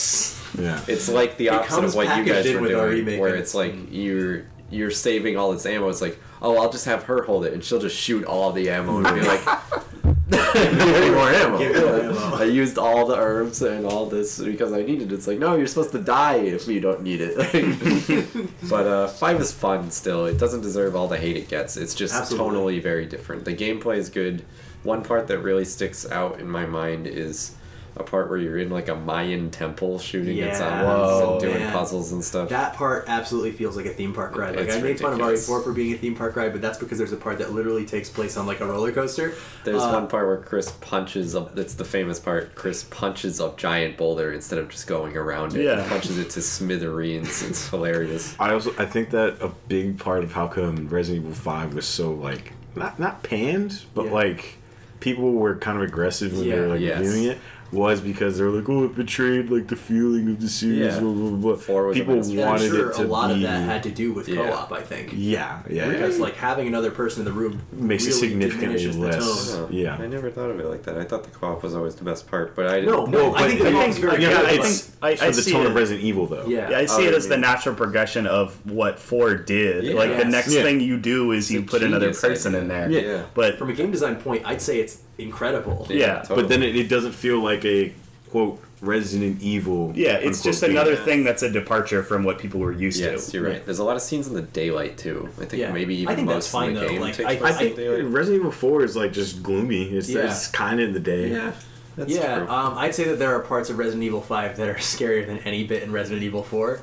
Yeah. 0.59 0.81
It's 0.89 1.09
like 1.11 1.37
the 1.37 1.51
opposite 1.51 1.85
of 1.85 1.95
what 1.95 2.17
you 2.17 2.25
guys 2.25 2.47
in 2.47 2.61
were 2.63 2.69
doing, 2.69 3.09
our 3.15 3.21
where 3.21 3.35
it's 3.37 3.55
like 3.55 3.75
you're 3.91 4.45
you're 4.71 4.91
saving 4.91 5.37
all 5.37 5.53
this 5.53 5.67
ammo. 5.67 5.89
It's 5.89 6.01
like, 6.01 6.19
oh, 6.43 6.59
I'll 6.59 6.71
just 6.71 6.85
have 6.85 7.05
her 7.05 7.23
hold 7.23 7.45
it, 7.45 7.53
and 7.53 7.65
she'll 7.65 7.81
just 7.81 7.97
shoot 7.97 8.25
all 8.25 8.53
the 8.53 8.71
ammo 8.71 8.99
and 8.99 9.21
be 9.21 9.27
like, 9.27 9.41
"Give 10.31 11.15
more 11.15 11.31
ammo." 11.31 11.59
Give 11.59 11.77
ammo. 11.77 12.35
I 12.37 12.45
used 12.45 12.79
all 12.79 13.07
the 13.07 13.17
herbs 13.17 13.63
and 13.63 13.87
all 13.87 14.07
this 14.07 14.39
because 14.39 14.73
I 14.73 14.83
needed 14.83 15.11
it. 15.11 15.15
It's 15.15 15.27
like, 15.27 15.39
no, 15.39 15.57
you're 15.57 15.67
supposed 15.67 15.93
to 15.93 15.99
die 15.99 16.37
if 16.37 16.69
you 16.69 16.81
don't 16.81 17.03
need 17.03 17.21
it. 17.21 17.37
but 18.69 18.87
uh, 18.87 19.09
five 19.09 19.41
is 19.41 19.53
fun 19.53 19.91
still. 19.91 20.27
It 20.27 20.39
doesn't 20.39 20.61
deserve 20.61 20.95
all 20.95 21.09
the 21.09 21.19
hate 21.19 21.37
it 21.37 21.49
gets. 21.49 21.77
It's 21.77 21.95
just 21.95 22.15
Absolutely. 22.15 22.79
tonally 22.79 22.83
very 22.83 23.07
different. 23.07 23.45
The 23.45 23.55
gameplay 23.55 23.97
is 23.97 24.09
good. 24.09 24.45
One 24.85 25.03
part 25.03 25.27
that 25.29 25.39
really 25.39 25.65
sticks 25.65 26.09
out 26.11 26.41
in 26.41 26.49
my 26.49 26.65
mind 26.65 27.07
is 27.07 27.57
a 27.99 28.03
part 28.05 28.29
where 28.31 28.39
you're 28.39 28.59
in 28.59 28.71
like 28.71 28.89
a 28.89 28.95
Mayan 28.95 29.51
temple 29.51 29.99
shooting 29.99 30.37
Yeah. 30.37 30.47
at 30.47 30.57
zombies 30.57 30.87
Whoa, 30.87 31.33
and 31.33 31.41
doing 31.41 31.59
man. 31.59 31.73
puzzles 31.73 32.13
and 32.13 32.25
stuff. 32.25 32.49
That 32.49 32.75
part 32.75 33.05
absolutely 33.09 33.53
feels 33.53 33.77
like 33.77 33.87
a 33.87 33.91
theme 33.91 34.13
park 34.15 34.37
ride. 34.37 34.57
Like 34.57 34.67
It's 34.67 34.77
I 34.77 34.81
made 34.81 34.99
fun 35.01 35.13
of 35.13 35.19
ridiculous. 35.19 35.49
RE4 35.49 35.65
for 35.65 35.73
being 35.73 35.93
a 35.95 35.97
theme 35.97 36.15
park 36.15 36.37
ride, 36.37 36.53
but 36.53 36.61
that's 36.61 36.79
because 36.79 36.99
there's 36.99 37.13
a 37.13 37.17
part 37.17 37.39
that 37.39 37.53
literally 37.53 37.85
takes 37.85 38.09
place 38.09 38.37
on 38.37 38.47
like 38.47 38.61
a 38.61 38.67
roller 38.67 38.93
coaster. 38.93 39.35
There's 39.65 39.83
Uh, 39.83 39.91
one 39.93 40.09
part 40.09 40.27
where 40.27 40.37
Chris 40.39 40.71
punches 40.81 41.35
up. 41.35 41.55
That's 41.55 41.75
the 41.75 41.85
famous 41.85 42.19
part. 42.21 42.55
Chris 42.55 42.85
punches 42.85 43.41
a 43.41 43.53
giant 43.57 43.97
boulder 43.97 44.33
instead 44.33 44.59
of 44.59 44.69
just 44.69 44.87
going 44.87 45.17
around 45.17 45.57
it. 45.57 45.65
Yeah. 45.65 45.83
He 45.83 45.89
punches 45.89 46.19
it 46.19 46.31
to 46.31 46.43
smithereens. 46.43 47.43
It's 47.43 47.69
hilarious. 47.69 48.35
I 48.41 48.53
also 48.53 48.73
I 48.79 48.85
think 48.87 49.11
that 49.11 49.37
a 49.41 49.49
big 49.69 49.99
part 49.99 50.23
of 50.25 50.33
how 50.33 50.47
come 50.47 50.89
Resident 50.89 51.25
Evil 51.25 51.35
Five 51.37 51.75
was 51.75 51.87
so 51.87 52.13
like 52.13 52.53
not 52.77 52.99
not 52.99 53.23
panned, 53.23 53.83
but 53.95 54.07
Yeah. 54.07 54.13
like 54.13 54.55
people 55.01 55.33
were 55.33 55.55
kind 55.57 55.77
of 55.79 55.85
aggressive 55.85 56.33
when 56.37 56.49
they 56.49 56.59
were 56.59 56.67
like 56.69 56.81
yes. 56.81 56.99
reviewing 57.01 57.25
it 57.25 57.39
was 57.73 58.01
because 58.01 58.39
they 58.39 58.45
were 58.45 58.51
like, 58.51 58.69
oh, 58.69 58.85
it 58.85 58.95
betrayed 58.95 59.51
like 59.51 59.69
the 59.69 59.77
feeling 59.77 60.29
of 60.31 60.41
the 60.41 60.49
series. 60.49 60.95
Yeah. 60.95 61.01
Blah, 61.01 61.13
blah, 61.13 61.31
blah. 61.31 61.57
Four 61.57 61.87
was 61.87 61.97
a 61.97 62.01
people 62.01 62.17
masterpiece. 62.17 62.39
and 62.41 62.49
I'm 62.51 62.59
sure 62.71 62.91
it 62.91 62.95
to 62.97 63.05
a 63.05 63.07
lot 63.07 63.29
be, 63.29 63.35
of 63.35 63.41
that 63.43 63.61
had 63.63 63.83
to 63.83 63.91
do 63.91 64.13
with 64.13 64.29
Yeah. 64.29 64.49
co-op. 64.49 64.73
I 64.73 64.83
think. 64.83 65.11
yeah, 65.15 65.61
yeah, 65.69 65.89
Because 65.89 66.17
yeah. 66.19 66.25
like 66.25 66.37
having 66.37 66.67
another 66.67 66.91
person 66.91 67.21
in 67.21 67.25
the 67.27 67.33
room 67.39 67.61
Makes 67.73 68.05
it 68.07 68.09
really 68.09 68.21
significantly 68.29 68.79
diminishes 68.79 68.97
the 68.97 69.03
less. 69.07 69.53
tone. 69.53 69.69
Oh, 69.71 69.75
Yeah. 69.75 69.97
I 69.97 70.07
never 70.07 70.31
thought 70.31 70.51
of 70.51 70.59
it 70.61 70.67
like 70.67 70.83
that. 70.85 70.97
I 70.99 71.05
thought 71.05 71.25
the 71.25 71.31
co-op 71.31 71.63
was 71.63 71.75
always 71.75 71.95
the 71.95 72.05
best 72.05 72.27
part, 72.27 72.55
but 72.57 72.67
I 72.67 72.81
didn't. 72.81 72.91
No, 72.95 73.05
no, 73.07 73.35
I 73.35 73.49
think 73.49 73.61
the 73.61 73.71
co-op's 73.71 73.99
very 73.99 74.23
yeah, 74.23 74.29
good. 74.31 74.47
I 74.47 74.63
think- 74.63 74.85
I- 75.03 75.15
for 75.17 75.25
I 75.27 75.31
the 75.31 75.43
tone 75.43 75.63
it. 75.63 75.67
of 75.69 75.75
Resident 75.75 76.05
Evil 76.05 76.27
though. 76.27 76.47
Yeah. 76.47 76.71
Yeah, 76.71 76.79
I 76.79 76.87
see 76.87 77.05
Oh, 77.07 77.09
it 77.11 77.15
as 77.15 77.29
the 77.29 77.37
natural 77.37 77.75
progression 77.75 78.27
of 78.27 78.55
what 78.65 78.99
four 78.99 79.35
did. 79.35 79.85
Yeah. 79.85 79.95
like 79.95 80.17
the 80.17 80.25
next 80.25 80.53
thing 80.55 80.81
you 80.81 80.97
do 80.97 81.33
is 81.33 81.51
you 81.51 81.63
put 81.63 81.83
another 81.83 82.13
person 82.15 82.55
in 82.55 82.69
there. 82.69 82.91
Yeah. 82.91 83.23
But 83.35 83.59
From 83.59 83.71
a 83.71 83.73
game 83.75 83.91
design 83.91 84.17
point, 84.17 84.43
I'd 84.45 84.61
say 84.63 84.81
it's 84.81 84.99
incredible. 85.19 85.87
Yeah, 85.91 86.21
totally. 86.23 86.43
But 86.43 86.49
then 86.49 86.63
it, 86.63 86.77
it 86.77 86.89
doesn't 86.89 87.13
feel 87.13 87.41
like 87.43 87.65
a 87.65 87.93
quote 88.31 88.63
Resident 88.81 89.43
Evil. 89.43 89.93
yeah, 89.97 90.13
it's 90.15 90.27
unquote, 90.39 90.45
just 90.45 90.61
game. 90.63 90.71
another 90.71 90.95
thing 90.97 91.25
that's 91.25 91.43
a 91.43 91.51
departure 91.51 92.03
from 92.05 92.23
what 92.23 92.39
people 92.39 92.61
were 92.61 92.73
used 92.73 93.01
Yes, 93.01 93.27
to. 93.31 93.39
you're 93.39 93.49
right. 93.51 93.65
There's 93.65 93.81
a 93.81 93.85
lot 93.85 93.97
of 93.97 94.03
scenes 94.03 94.29
in 94.29 94.35
the 94.35 94.43
daylight 94.43 94.97
too. 94.97 95.29
I 95.41 95.47
think 95.47 95.61
Yeah. 95.61 95.73
maybe 95.73 95.97
I 95.97 95.99
even 96.03 96.15
think 96.17 96.27
most 96.27 96.35
that's 96.35 96.49
fine, 96.49 96.69
in 96.69 96.75
the 96.75 96.81
though. 96.81 96.89
game 96.89 97.01
Like, 97.01 97.15
takes 97.17 97.29
I- 97.29 97.37
place 97.37 97.55
I 97.55 97.59
in 97.59 97.65
think 97.65 97.77
the 97.77 97.83
daylight. 97.83 98.05
Resident 98.05 98.41
Evil 98.41 98.53
Four 98.53 98.85
is 98.85 98.95
like 98.97 99.13
just 99.13 99.43
gloomy. 99.43 99.85
It's, 99.91 100.09
Yeah. 100.09 100.27
it's 100.31 100.47
kind 100.49 100.79
of 100.81 100.89
in 100.89 100.95
the 100.95 101.01
day. 101.01 101.29
Yeah, 101.31 101.53
that's 101.97 102.13
yeah, 102.15 102.47
um, 102.49 102.79
I'd 102.79 102.95
say 102.95 103.05
that 103.05 103.19
there 103.19 103.35
are 103.35 103.41
parts 103.41 103.69
of 103.71 103.79
Resident 103.79 104.05
Evil 104.05 104.21
5 104.21 104.57
that 104.59 104.69
are 104.69 104.75
scarier 104.77 105.27
than 105.27 105.39
any 105.39 105.65
bit 105.65 105.83
in 105.83 105.91
Resident 105.91 106.23
Evil 106.23 106.45
4. 106.45 106.81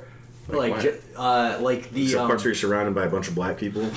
Like 0.48 0.72
what? 0.74 0.82
ju- 0.82 1.00
uh, 1.16 1.58
like 1.62 1.90
the 1.92 2.08
Some 2.10 2.22
um, 2.22 2.28
parts 2.28 2.44
where 2.44 2.50
you're 2.50 2.56
surrounded 2.56 2.94
by 2.94 3.06
a 3.06 3.10
bunch 3.10 3.28
of 3.28 3.36
black 3.36 3.58
people. 3.58 3.82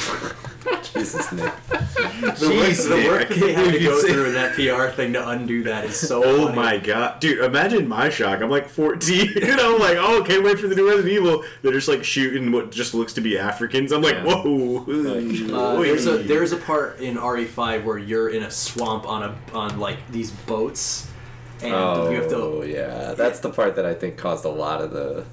Jesus, 0.95 1.31
Nick. 1.33 1.53
Jeez, 1.69 2.89
the 2.89 2.97
Nick, 2.97 3.07
I 3.07 3.09
work 3.11 3.29
that 3.29 3.29
can't 3.29 3.41
they 3.41 3.53
had 3.53 3.65
to 3.65 3.71
believe 3.71 3.83
you 3.83 3.89
go 3.89 4.01
said- 4.01 4.11
through 4.13 4.25
in 4.27 4.33
that 4.35 4.55
PR 4.55 4.95
thing 4.95 5.13
to 5.13 5.29
undo 5.29 5.63
that 5.65 5.85
is 5.85 5.97
so. 5.99 6.23
Oh 6.25 6.45
funny. 6.47 6.57
my 6.57 6.79
god, 6.79 7.21
dude! 7.21 7.45
Imagine 7.45 7.87
my 7.89 8.09
shock. 8.09 8.41
I'm 8.41 8.51
like 8.51 8.69
14, 8.69 9.33
and 9.43 9.61
I'm 9.61 9.79
like, 9.79 9.97
oh, 9.99 10.23
can't 10.27 10.43
wait 10.45 10.59
for 10.59 10.69
the 10.69 10.75
new 10.75 10.89
Resident 10.89 11.13
Evil. 11.13 11.45
They're 11.63 11.73
just 11.73 11.89
like 11.89 12.05
shooting 12.05 12.51
what 12.53 12.71
just 12.73 12.95
looks 12.95 13.13
to 13.15 13.21
be 13.21 13.39
Africans. 13.39 13.93
I'm 13.93 14.03
like, 14.03 14.15
Yeah. 14.17 14.25
whoa. 14.25 14.79
Uh, 14.89 15.81
there's 15.83 16.07
a 16.07 16.19
there's 16.19 16.53
a 16.53 16.57
part 16.57 16.99
in 17.01 17.17
RE5 17.17 17.85
where 17.85 17.99
you're 17.99 18.31
in 18.31 18.43
a 18.43 18.51
swamp 18.51 19.07
on 19.07 19.23
a 19.23 19.37
on 19.57 19.79
like 19.79 19.99
these 20.11 20.31
boats, 20.31 21.09
and 21.63 21.75
Oh, 21.75 22.11
you 22.11 22.17
have 22.23 22.31
to. 22.31 22.65
yeah. 22.67 23.15
That's 23.15 23.41
the 23.41 23.51
part 23.51 23.77
that 23.77 23.85
I 23.87 23.95
think 23.95 24.17
caused 24.17 24.45
a 24.45 24.51
lot 24.51 24.81
of 24.81 24.91
the 24.93 25.25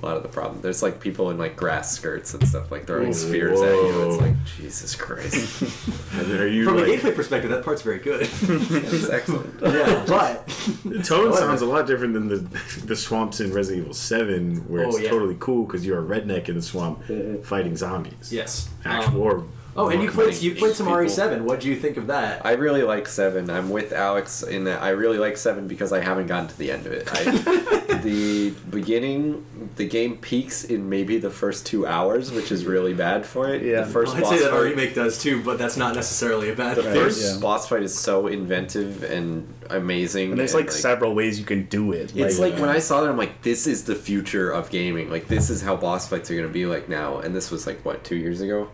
a 0.00 0.06
lot 0.06 0.16
of 0.16 0.22
the 0.22 0.28
problem. 0.28 0.60
There's 0.62 0.82
like 0.82 1.00
people 1.00 1.30
in 1.30 1.38
like 1.38 1.56
grass 1.56 1.90
skirts 1.92 2.32
and 2.34 2.46
stuff 2.46 2.70
like 2.70 2.86
throwing 2.86 3.12
spears 3.12 3.60
at 3.60 3.72
you. 3.74 4.02
It's 4.10 4.20
like 4.20 4.34
Jesus 4.56 4.94
Christ. 4.94 5.62
And 6.18 6.26
then 6.26 6.40
are 6.40 6.46
you 6.46 6.64
From 6.64 6.78
a 6.78 6.82
gameplay 6.82 7.14
perspective, 7.14 7.50
that 7.50 7.64
part's 7.64 7.82
very 7.82 7.98
good. 7.98 8.22
It's 8.40 9.08
excellent. 9.08 9.54
yeah, 9.62 10.04
but 10.08 10.46
The 10.84 11.02
tone 11.02 11.32
sounds 11.34 11.62
a 11.62 11.66
lot 11.66 11.86
different 11.86 12.14
than 12.14 12.28
the 12.28 12.38
the 12.84 12.96
swamps 12.96 13.40
in 13.40 13.52
Resident 13.52 13.82
Evil 13.84 13.94
7, 13.94 14.56
where 14.68 14.84
Oh, 14.84 14.88
it's 14.88 15.00
yeah. 15.00 15.10
totally 15.10 15.36
cool 15.38 15.64
because 15.64 15.84
you're 15.86 15.98
a 16.00 16.02
redneck 16.20 16.48
in 16.48 16.54
the 16.56 16.62
swamp 16.62 17.02
fighting 17.44 17.76
zombies. 17.76 18.32
yes, 18.32 18.68
Actual 18.84 19.14
Um, 19.14 19.20
or 19.20 19.44
oh, 19.78 19.88
and 19.88 20.02
you 20.02 20.08
Combining 20.08 20.32
played 20.32 20.42
you 20.42 20.54
played 20.54 20.74
some. 20.74 20.86
RE7. 20.86 21.42
What 21.42 21.60
do 21.60 21.68
you 21.68 21.76
think 21.76 21.96
of 21.96 22.08
that? 22.08 22.44
I 22.44 22.52
really 22.52 22.82
like 22.82 23.08
Seven. 23.08 23.48
I'm 23.50 23.70
with 23.70 23.92
Alex 23.92 24.42
in 24.42 24.64
that 24.64 24.82
I 24.82 24.90
really 24.90 25.18
like 25.18 25.36
Seven 25.36 25.68
because 25.68 25.92
I 25.92 26.00
haven't 26.00 26.26
gotten 26.26 26.48
to 26.48 26.58
the 26.58 26.70
end 26.70 26.86
of 26.86 26.92
it. 26.92 27.08
I, 27.12 27.98
the 28.02 28.50
beginning, 28.70 29.44
the 29.76 29.86
game 29.86 30.18
peaks 30.18 30.64
in 30.64 30.88
maybe 30.88 31.18
the 31.18 31.30
first 31.30 31.66
two 31.66 31.86
hours, 31.86 32.30
which 32.30 32.52
is 32.52 32.64
really 32.64 32.94
bad 32.94 33.24
for 33.24 33.48
it. 33.48 33.62
Yeah. 33.62 33.82
The 33.82 33.90
first 33.90 34.14
I'd 34.14 34.22
boss 34.22 34.30
say 34.30 34.40
that 34.40 34.52
our 34.52 34.62
fight, 34.62 34.70
remake 34.70 34.94
does 34.94 35.20
too, 35.20 35.42
but 35.42 35.58
that's 35.58 35.76
not 35.76 35.94
necessarily 35.94 36.50
a 36.50 36.54
bad 36.54 36.76
the 36.76 36.82
thing. 36.82 36.94
first 36.94 37.34
yeah. 37.34 37.40
boss 37.40 37.68
fight 37.68 37.82
is 37.82 37.96
so 37.96 38.26
inventive 38.26 39.02
and 39.04 39.52
amazing. 39.70 40.30
And 40.30 40.38
there's 40.38 40.54
like 40.54 40.70
several 40.70 41.14
ways 41.14 41.38
you 41.38 41.44
can 41.44 41.66
do 41.66 41.92
it. 41.92 42.16
It's 42.16 42.38
like 42.38 42.54
when 42.54 42.68
I 42.68 42.78
saw 42.78 43.02
that, 43.02 43.10
I'm 43.10 43.16
like, 43.16 43.42
this 43.42 43.66
is 43.66 43.84
the 43.84 43.94
future 43.94 44.50
of 44.50 44.70
gaming. 44.70 45.10
Like, 45.10 45.28
this 45.28 45.50
is 45.50 45.62
how 45.62 45.76
boss 45.76 46.08
fights 46.08 46.30
are 46.30 46.34
going 46.34 46.46
to 46.46 46.52
be 46.52 46.66
like 46.66 46.88
now. 46.88 47.18
And 47.18 47.34
this 47.34 47.50
was 47.50 47.66
like, 47.66 47.84
what, 47.84 48.04
two 48.04 48.16
years 48.16 48.40
ago? 48.40 48.68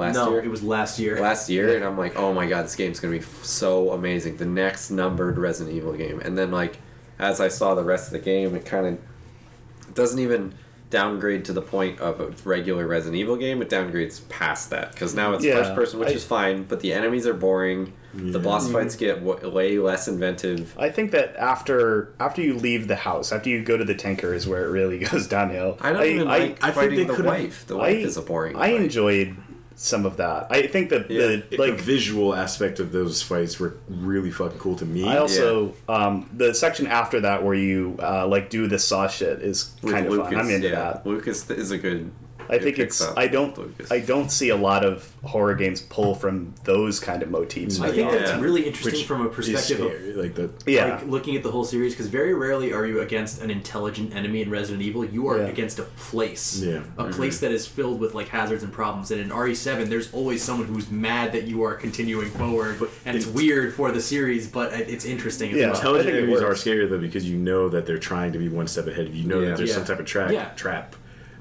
Last 0.00 0.14
no, 0.14 0.30
year? 0.30 0.40
it 0.42 0.48
was 0.48 0.62
last 0.62 0.98
year. 0.98 1.20
last 1.28 1.48
year, 1.48 1.76
and 1.76 1.84
I'm 1.84 1.96
like, 1.98 2.16
oh 2.16 2.32
my 2.32 2.46
god, 2.46 2.64
this 2.64 2.76
game's 2.76 3.00
gonna 3.00 3.12
be 3.12 3.18
f- 3.20 3.44
so 3.44 3.92
amazing. 3.92 4.36
The 4.36 4.46
next 4.46 4.90
numbered 4.90 5.38
Resident 5.38 5.76
Evil 5.76 5.92
game, 5.92 6.20
and 6.20 6.36
then 6.36 6.50
like, 6.50 6.78
as 7.18 7.40
I 7.40 7.48
saw 7.48 7.74
the 7.74 7.84
rest 7.84 8.06
of 8.06 8.12
the 8.12 8.18
game, 8.18 8.54
it 8.54 8.64
kind 8.64 8.86
of 8.86 9.94
doesn't 9.94 10.18
even 10.18 10.54
downgrade 10.90 11.44
to 11.44 11.52
the 11.52 11.62
point 11.62 12.00
of 12.00 12.18
a 12.20 12.26
regular 12.48 12.84
Resident 12.86 13.16
Evil 13.16 13.36
game. 13.36 13.62
It 13.62 13.70
downgrades 13.70 14.28
past 14.28 14.70
that 14.70 14.90
because 14.92 15.14
now 15.14 15.34
it's 15.34 15.44
Yeah, 15.44 15.54
first 15.54 15.74
person, 15.74 16.00
which 16.00 16.08
I- 16.08 16.12
is 16.12 16.24
fine, 16.24 16.64
but 16.64 16.80
the 16.80 16.92
enemies 16.92 17.26
are 17.26 17.34
boring. 17.34 17.92
The 18.12 18.40
boss 18.40 18.64
mm-hmm. 18.64 18.72
fights 18.72 18.96
get 18.96 19.24
w- 19.24 19.48
way 19.54 19.78
less 19.78 20.08
inventive. 20.08 20.74
I 20.76 20.90
think 20.90 21.12
that 21.12 21.36
after 21.36 22.12
after 22.18 22.42
you 22.42 22.54
leave 22.54 22.88
the 22.88 22.96
house, 22.96 23.30
after 23.30 23.48
you 23.48 23.62
go 23.62 23.76
to 23.76 23.84
the 23.84 23.94
tanker, 23.94 24.34
is 24.34 24.48
where 24.48 24.64
it 24.64 24.70
really 24.70 24.98
goes 25.10 25.28
downhill. 25.28 25.78
I 25.80 25.92
don't 25.92 26.04
even 26.04 26.26
like 26.26 26.58
I 26.60 26.72
think 26.72 26.74
fighting 26.74 27.06
they 27.06 27.14
the 27.14 27.22
wife. 27.22 27.66
The 27.68 27.76
wife 27.76 27.96
I- 27.96 27.98
is 28.00 28.16
a 28.16 28.22
boring. 28.22 28.56
I 28.56 28.72
fight. 28.72 28.80
enjoyed 28.80 29.36
some 29.82 30.04
of 30.04 30.18
that. 30.18 30.46
I 30.50 30.66
think 30.66 30.90
that 30.90 31.10
Yeah. 31.10 31.26
the 31.26 31.42
the 31.50 31.56
like 31.56 31.80
visual 31.80 32.34
aspect 32.34 32.80
of 32.80 32.92
those 32.92 33.22
fights 33.22 33.58
were 33.58 33.78
really 33.88 34.30
fucking 34.30 34.58
cool 34.58 34.76
to 34.76 34.84
me. 34.84 35.08
I 35.08 35.16
also 35.16 35.72
um, 35.88 36.28
the 36.36 36.52
section 36.54 36.86
after 36.86 37.20
that 37.20 37.42
where 37.42 37.54
you 37.54 37.96
uh, 37.98 38.26
like 38.28 38.50
do 38.50 38.66
the 38.68 38.78
saw 38.78 39.08
shit 39.08 39.40
is 39.40 39.72
With 39.82 39.94
kind 39.94 40.04
of 40.06 40.12
Lucas, 40.12 40.32
fun. 40.32 40.38
I'm 40.38 40.50
into 40.50 40.68
yeah. 40.68 40.74
that. 40.74 41.06
Lucas 41.06 41.48
is 41.50 41.70
a 41.70 41.78
good. 41.78 42.10
I 42.50 42.58
think 42.58 42.78
it's 42.78 43.00
I 43.16 43.26
don't 43.28 43.56
Lucas. 43.56 43.90
I 43.90 44.00
don't 44.00 44.30
see 44.30 44.48
a 44.48 44.56
lot 44.56 44.84
of 44.84 45.10
horror 45.22 45.54
games 45.54 45.80
pull 45.82 46.14
from 46.14 46.54
those 46.64 46.98
kind 47.00 47.22
of 47.22 47.30
motifs. 47.30 47.80
I 47.80 47.90
think 47.92 48.10
that's 48.10 48.30
Yeah. 48.32 48.40
really 48.40 48.66
interesting 48.66 48.92
which 48.94 49.04
from 49.06 49.24
a 49.24 49.28
perspective 49.28 49.80
of. 49.80 50.16
Like 50.16 50.34
the 50.34 50.50
yeah. 50.66 50.96
like 50.96 51.06
looking 51.06 51.36
at 51.36 51.42
the 51.42 51.50
whole 51.50 51.64
series 51.64 51.92
because 51.94 52.08
very 52.08 52.34
rarely 52.34 52.72
are 52.72 52.86
you 52.86 53.00
against 53.00 53.40
an 53.40 53.50
intelligent 53.50 54.14
enemy 54.14 54.42
in 54.42 54.50
Resident 54.50 54.82
Evil. 54.82 55.04
You 55.04 55.28
are 55.28 55.38
Yeah. 55.38 55.44
against 55.44 55.78
a 55.78 55.84
place, 55.84 56.60
Yeah. 56.60 56.80
a 56.98 57.04
place 57.04 57.40
that 57.40 57.52
is 57.52 57.66
filled 57.66 58.00
with 58.00 58.14
like 58.14 58.28
hazards 58.28 58.62
and 58.62 58.72
problems. 58.72 59.10
And 59.10 59.20
in 59.20 59.30
RE7, 59.30 59.88
there's 59.88 60.12
always 60.12 60.42
someone 60.42 60.66
who's 60.68 60.90
mad 60.90 61.32
that 61.32 61.44
you 61.46 61.62
are 61.62 61.74
continuing 61.74 62.30
forward, 62.30 62.80
and 63.04 63.16
it's 63.16 63.26
weird 63.26 63.74
for 63.74 63.92
the 63.92 64.00
series, 64.00 64.46
but 64.48 64.72
it's 64.72 65.04
interesting 65.04 65.50
as 65.52 65.56
Yeah. 65.58 65.66
well. 65.68 65.74
intelligent 65.76 66.00
I 66.08 66.10
think 66.12 66.14
it 66.14 66.22
enemies 66.24 66.42
are 66.42 66.48
works. 66.48 66.60
scary 66.62 66.86
though 66.86 66.98
because 66.98 67.28
you 67.28 67.36
know 67.36 67.68
that 67.68 67.86
they're 67.86 67.98
trying 67.98 68.32
to 68.32 68.38
be 68.38 68.48
one 68.48 68.66
step 68.66 68.86
ahead 68.86 69.06
of 69.06 69.14
you. 69.14 69.22
You 69.22 69.28
know 69.28 69.40
Yeah. 69.40 69.48
that 69.50 69.56
there's 69.58 69.68
Yeah. 69.70 69.76
some 69.76 69.84
type 69.84 70.00
of 70.00 70.06
trap 70.06 70.32
Yeah. 70.32 70.48
trap. 70.56 70.96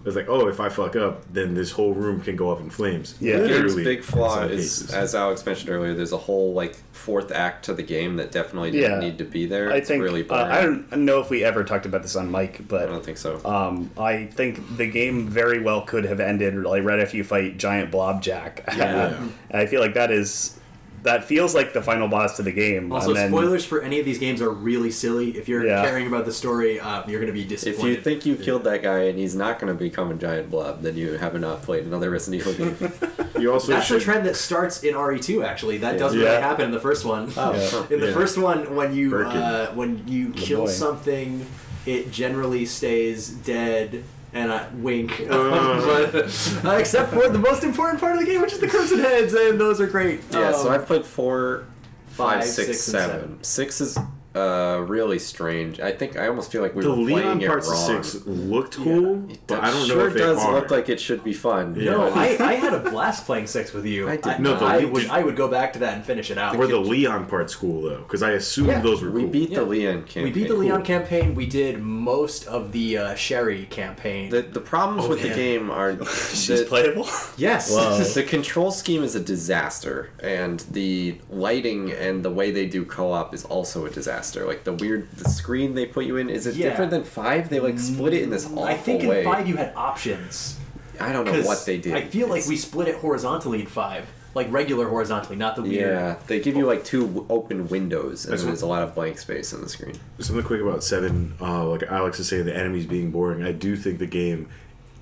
It's 0.10 0.18
like, 0.18 0.30
oh, 0.30 0.48
if 0.48 0.60
I 0.60 0.70
fuck 0.70 0.96
up, 0.96 1.24
then 1.32 1.54
this 1.54 1.72
whole 1.72 1.94
room 1.94 2.22
can 2.22 2.36
go 2.36 2.52
up 2.52 2.60
in 2.60 2.70
flames. 2.70 3.16
Yeah. 3.20 3.38
The 3.38 3.48
game's 3.48 3.52
Literally, 3.62 3.84
big 3.84 3.98
in 4.00 4.04
flaw 4.04 4.42
is, 4.42 4.50
cases. 4.80 4.92
as 4.94 5.16
Alex 5.16 5.46
mentioned 5.46 5.70
earlier, 5.70 5.94
there's 5.94 6.12
a 6.12 6.18
whole 6.18 6.54
like 6.54 6.76
fourth 6.92 7.32
act 7.32 7.66
to 7.66 7.74
the 7.74 7.84
game 7.84 8.18
that 8.18 8.32
definitely 8.32 8.72
didn't 8.72 9.00
need 9.00 9.18
to 9.20 9.24
be 9.24 9.46
there. 9.46 9.72
I 9.72 9.78
it's 9.78 9.88
think 9.88 10.04
really 10.04 10.28
uh. 10.30 10.36
I 10.36 10.62
don't 10.62 10.92
know 11.06 11.22
if 11.22 11.30
we 11.30 11.44
ever 11.44 11.64
talked 11.64 11.86
about 11.86 12.02
this 12.02 12.16
on 12.16 12.30
mic, 12.30 12.68
but 12.68 12.84
I 12.84 12.86
don't 12.88 13.04
think 13.04 13.18
so. 13.18 13.40
um, 13.46 13.90
I 13.98 14.26
think 14.26 14.78
the 14.78 14.88
game 14.90 15.28
very 15.28 15.62
well 15.62 15.82
could 15.84 16.04
have 16.04 16.20
ended 16.20 16.56
like 16.64 16.84
right 16.84 17.00
after 17.00 17.16
you 17.16 17.24
fight 17.24 17.58
Giant 17.58 17.90
Blob 17.92 18.22
Jack. 18.22 18.64
Yeah. 18.76 19.28
I 19.52 19.66
feel 19.66 19.80
like 19.80 19.94
that 19.94 20.12
is 20.12 20.59
that 21.04 21.24
feels 21.24 21.56
like 21.56 21.74
the 21.74 21.82
final 21.82 22.08
boss 22.08 22.36
to 22.38 22.44
the 22.44 22.52
game. 22.52 22.92
Also, 22.92 23.10
and 23.10 23.18
then- 23.18 23.30
spoilers 23.30 23.64
for 23.66 23.82
any 23.82 24.00
of 24.00 24.06
these 24.06 24.18
games 24.20 24.42
are 24.42 24.50
really 24.50 24.92
silly. 24.92 25.38
If 25.38 25.48
you're 25.48 25.66
Yeah. 25.66 25.84
caring 25.84 26.08
about 26.08 26.26
the 26.26 26.32
story, 26.34 26.80
uh, 26.80 27.04
you're 27.08 27.20
going 27.20 27.32
to 27.32 27.40
be 27.40 27.46
disappointed. 27.46 27.92
if 27.92 27.98
you 27.98 28.02
think 28.04 28.26
you 28.26 28.36
killed 28.36 28.64
that 28.66 28.84
guy 28.84 29.04
and 29.04 29.18
he's 29.18 29.36
not 29.36 29.60
going 29.60 29.72
to 29.72 29.78
become 29.78 30.12
a 30.12 30.16
giant 30.16 30.50
blob, 30.52 30.82
then 30.82 30.98
you 30.98 31.14
have 31.14 31.40
not 31.40 31.62
played 31.64 31.86
another 31.86 32.10
Resident 32.10 32.42
Evil 32.46 32.54
game. 32.54 32.92
you 33.40 33.52
also 33.54 33.72
That's 33.72 33.88
the 33.88 33.96
should, 33.96 34.04
trend 34.04 34.26
that 34.26 34.36
starts 34.36 34.84
in 34.84 34.96
RE2. 34.96 35.44
Actually, 35.46 35.78
that 35.80 35.98
doesn't 35.98 36.20
really 36.20 36.42
happen 36.42 36.66
in 36.66 36.72
the 36.72 36.80
first 36.80 37.06
one. 37.06 37.32
Yeah. 37.36 37.52
In 37.90 38.00
the 38.00 38.08
Yeah. 38.08 38.14
first 38.14 38.38
one, 38.38 38.76
when 38.76 38.94
you 38.94 39.16
uh, 39.18 39.68
when 39.74 40.04
you 40.08 40.30
kill 40.32 40.66
boy. 40.66 40.72
something, 40.72 41.46
it 41.86 42.12
generally 42.12 42.66
stays 42.66 43.30
dead. 43.30 44.04
And 44.34 44.52
I 44.52 44.68
wink, 44.76 45.22
Uh. 45.22 45.26
but 46.14 46.66
uh, 46.66 46.72
except 46.78 47.12
for 47.14 47.28
the 47.30 47.40
most 47.40 47.64
important 47.64 48.00
part 48.00 48.14
of 48.14 48.20
the 48.20 48.26
game, 48.26 48.42
which 48.42 48.54
is 48.54 48.60
the 48.60 48.68
Crimson 48.68 49.00
Heads, 49.00 49.34
and 49.34 49.60
those 49.60 49.82
are 49.82 49.88
great. 49.88 50.22
yeah, 50.32 50.52
so 50.52 50.68
Um, 50.68 50.74
I've 50.74 50.86
played 50.86 51.04
four, 51.06 51.66
five, 52.10 52.42
five, 52.42 52.46
six, 52.46 52.68
six, 52.68 52.88
and 52.88 52.92
seven. 52.92 53.20
seven. 53.22 53.44
Six 53.44 53.82
is 53.82 53.98
uh, 54.40 54.80
really 54.82 55.20
strange. 55.20 55.80
I 55.80 55.92
think 55.92 56.18
I 56.18 56.28
almost 56.28 56.52
feel 56.52 56.62
like 56.62 56.76
we 56.76 56.84
the 56.84 56.90
were 56.92 56.96
Leon 56.98 57.22
playing 57.22 57.42
it 57.42 57.48
parts 57.48 57.68
wrong. 57.70 57.98
of 57.98 58.06
six 58.06 58.26
looked 58.26 58.76
cool, 58.78 59.28
but 59.48 59.60
I 59.64 59.72
don't 59.72 59.88
know 59.88 59.94
sure 59.96 60.08
if 60.08 60.14
they 60.14 60.20
does 60.20 60.38
are. 60.40 60.54
look 60.54 60.72
like 60.72 60.90
it 60.90 61.00
should 61.00 61.24
be 61.24 61.34
fun. 61.34 61.76
Yeah. 61.76 61.92
No, 61.92 62.10
I, 62.14 62.38
I 62.52 62.54
had 62.56 62.74
a 62.74 62.80
blast 62.90 63.26
playing 63.26 63.48
six 63.48 63.74
with 63.74 63.86
you. 63.86 64.08
I 64.10 64.18
did 64.18 64.40
No, 64.40 64.58
the 64.58 64.66
I 64.66 64.86
would 64.86 65.08
I 65.10 65.24
would 65.24 65.36
go 65.36 65.48
back 65.48 65.74
to 65.74 65.80
that 65.80 65.94
and 65.96 66.06
finish 66.06 66.32
it 66.32 66.38
out. 66.38 66.56
Were 66.58 66.68
the 66.68 66.80
Leon 66.80 67.26
parts 67.28 67.56
cool 67.56 67.82
though? 67.82 68.00
Because 68.02 68.24
I 68.24 68.32
assumed 68.32 68.70
Yeah, 68.70 68.82
those 68.82 69.02
were 69.02 69.12
We 69.12 69.22
cool. 69.24 69.30
beat 69.32 69.50
Yeah. 69.52 69.60
the 69.60 69.66
Leon 69.66 69.98
campaign. 70.04 70.24
we 70.24 70.32
beat 70.32 70.48
the 70.48 70.56
Leon 70.56 70.84
campaign. 70.84 71.36
We 71.36 71.46
did 71.46 71.82
most 71.82 72.48
of 72.48 72.72
the 72.72 72.98
uh, 72.98 73.16
Sherry 73.16 73.66
campaign. 73.66 74.30
The, 74.30 74.42
the 74.44 74.62
problems 74.62 75.06
Oh, 75.06 75.10
with 75.10 75.22
yeah. 75.24 75.30
the 75.30 75.36
game 75.36 75.70
are 75.72 75.92
she's 76.34 76.48
the, 76.62 76.66
playable. 76.66 77.08
yes. 77.38 77.70
The 78.20 78.24
control 78.24 78.72
scheme 78.72 79.04
is 79.04 79.16
a 79.16 79.20
disaster, 79.20 80.10
and 80.20 80.60
the 80.72 81.18
lighting 81.30 81.92
and 81.92 82.24
the 82.24 82.30
way 82.40 82.52
they 82.52 82.66
do 82.68 82.84
co-op 82.86 83.34
is 83.34 83.44
also 83.46 83.86
a 83.86 83.90
disaster. 83.90 84.29
Like 84.36 84.64
the 84.64 84.74
weird 84.74 85.12
the 85.12 85.30
screen 85.30 85.74
they 85.76 85.86
put 85.86 86.06
you 86.06 86.18
in 86.18 86.30
is 86.30 86.46
it 86.48 86.56
Yeah. 86.56 86.70
different 86.70 86.92
than 86.92 87.04
five? 87.04 87.50
They 87.50 87.60
like 87.60 87.80
split 87.80 88.14
it 88.14 88.24
in 88.24 88.30
this 88.30 88.46
awful 88.46 88.64
way. 88.64 88.72
I 88.74 88.78
think 88.78 89.04
way. 89.04 89.20
in 89.20 89.26
five 89.26 89.48
you 89.48 89.56
had 89.58 89.74
options. 89.76 90.58
I 91.00 91.14
don't 91.14 91.26
know 91.26 91.42
what 91.44 91.66
they 91.66 91.78
did. 91.78 91.94
I 91.94 92.02
feel 92.02 92.28
like 92.28 92.46
we 92.48 92.56
split 92.58 92.88
it 92.90 92.96
horizontally 92.96 93.62
in 93.62 93.68
five, 93.68 94.06
like 94.36 94.52
regular 94.52 94.90
horizontally, 94.90 95.38
not 95.38 95.56
the 95.56 95.62
weird. 95.62 95.92
Yeah, 95.94 96.16
they 96.28 96.42
give 96.42 96.58
you 96.58 96.66
like 96.66 96.84
two 96.84 97.26
open 97.30 97.68
windows, 97.70 98.26
and 98.26 98.34
That's 98.34 98.44
there's 98.44 98.62
a 98.62 98.68
lot 98.68 98.84
of 98.84 98.96
blank 98.96 99.18
space 99.18 99.54
on 99.54 99.62
the 99.62 99.70
screen. 99.70 99.96
Something 100.20 100.44
quick 100.44 100.62
about 100.62 100.84
seven. 100.84 101.36
Uh, 101.40 101.66
like 101.68 101.84
Alex 101.84 102.20
is 102.20 102.28
saying, 102.28 102.46
the 102.46 102.56
enemies 102.56 102.86
being 102.86 103.12
boring. 103.12 103.44
I 103.44 103.54
do 103.54 103.78
think 103.78 104.00
the 104.00 104.08
game, 104.08 104.50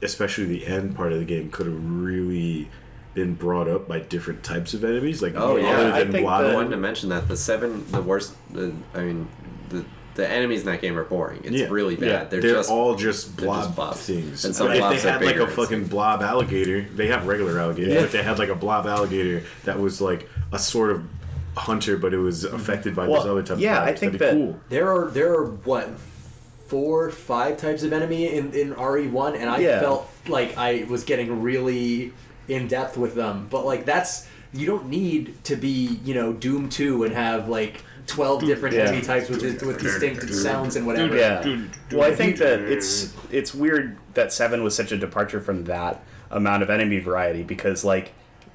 especially 0.04 0.46
the 0.46 0.68
end 0.68 0.96
part 0.96 1.12
of 1.14 1.18
the 1.20 1.26
game, 1.26 1.50
could 1.50 1.66
have 1.66 1.84
really 1.84 2.70
been 3.18 3.34
brought 3.34 3.68
up 3.68 3.88
by 3.88 3.98
different 4.00 4.44
types 4.44 4.76
of 4.76 4.84
enemies. 4.84 5.22
Like 5.24 5.34
Oh, 5.36 5.56
yeah, 5.58 5.70
other 5.70 5.92
I 5.92 6.00
than 6.04 6.12
think 6.12 6.24
blob 6.26 6.44
the 6.44 6.52
I 6.52 6.54
wanted 6.54 6.70
to 6.70 6.78
mention 6.78 7.10
that 7.10 7.28
the 7.28 7.36
seven, 7.36 7.84
the 7.92 8.00
worst. 8.02 8.36
The, 8.54 8.72
I 8.94 9.02
mean, 9.02 9.28
the 9.70 9.84
the 10.14 10.28
enemies 10.30 10.62
in 10.62 10.66
that 10.68 10.82
game 10.82 10.98
are 10.98 11.04
boring. 11.04 11.42
It's 11.44 11.52
Yeah. 11.56 11.68
really 11.70 11.96
bad. 11.96 12.08
Yeah. 12.08 12.24
They're, 12.26 12.42
They're, 12.42 12.54
just 12.56 12.70
all 12.72 12.96
just 12.96 13.36
they're 13.38 13.46
blob 13.48 13.64
just 13.64 13.76
blobs. 13.76 14.06
things. 14.06 14.46
And 14.46 14.56
some 14.56 14.72
if 14.72 14.78
blobs 14.78 15.02
they 15.04 15.10
are 15.10 15.14
had 15.14 15.24
like 15.26 15.36
a 15.38 15.48
fucking 15.48 15.88
blob 15.88 16.22
alligator, 16.22 16.82
they 16.96 17.08
have 17.08 17.26
regular 17.28 17.60
alligators. 17.60 17.94
Yeah. 17.94 18.00
But 18.02 18.06
if 18.06 18.12
they 18.12 18.24
had 18.24 18.38
like 18.40 18.50
a 18.50 18.56
blob 18.56 18.86
alligator 18.86 19.44
that 19.66 19.80
was 19.80 20.00
like 20.00 20.30
a 20.52 20.60
sort 20.60 20.92
of 20.92 21.04
hunter, 21.56 21.98
but 21.98 22.14
it 22.14 22.18
was 22.20 22.44
affected 22.44 22.96
by 22.96 23.08
Well, 23.08 23.22
this 23.24 23.30
other 23.32 23.42
type 23.44 23.58
yeah, 23.60 23.82
of 23.82 23.88
I 23.88 23.94
think 23.96 24.12
that'd 24.14 24.20
be 24.20 24.26
that- 24.26 24.34
cool. 24.34 24.60
There 24.70 24.92
are 24.92 25.10
there 25.10 25.34
are 25.34 25.46
what 25.46 25.90
four, 26.68 27.10
five 27.12 27.58
types 27.58 27.82
of 27.84 27.94
enemy 27.94 28.28
in 28.36 28.52
in 28.54 28.74
RE 28.74 29.08
one, 29.08 29.36
and 29.36 29.50
I 29.50 29.60
Yeah. 29.60 29.80
felt 29.80 30.10
like 30.28 30.58
I 30.58 30.86
was 30.90 31.04
getting 31.04 31.42
really 31.42 32.12
in 32.48 32.68
depth 32.68 32.98
with 32.98 33.16
them. 33.16 33.48
But 33.50 33.66
like 33.66 33.86
that's 33.86 34.28
you 34.54 34.66
don't 34.66 34.88
need 34.88 35.44
to 35.46 35.56
be 35.56 36.00
you 36.04 36.14
know 36.14 36.34
Doom 36.34 36.70
two 36.70 37.04
and 37.04 37.14
have 37.14 37.48
like 37.50 37.84
twelve 38.08 38.42
different 38.46 38.76
Yeah. 38.76 38.84
enemy 38.84 39.02
types 39.02 39.30
with 39.30 39.42
with 39.64 39.80
distinct 39.80 40.34
sounds 40.34 40.76
and 40.76 40.86
whatever. 40.88 41.16
Yeah. 41.18 41.62
Well, 41.92 42.04
I 42.10 42.16
think 42.16 42.38
that 42.38 42.60
it's 42.62 43.14
it's 43.32 43.54
weird 43.54 43.98
that 44.14 44.32
seven 44.32 44.64
was 44.64 44.76
such 44.76 44.92
a 44.92 44.98
departure 44.98 45.42
from 45.42 45.66
that 45.66 46.02
amount 46.32 46.64
of 46.64 46.70
enemy 46.70 47.00
variety 47.00 47.44
because 47.44 47.84
like 47.86 48.14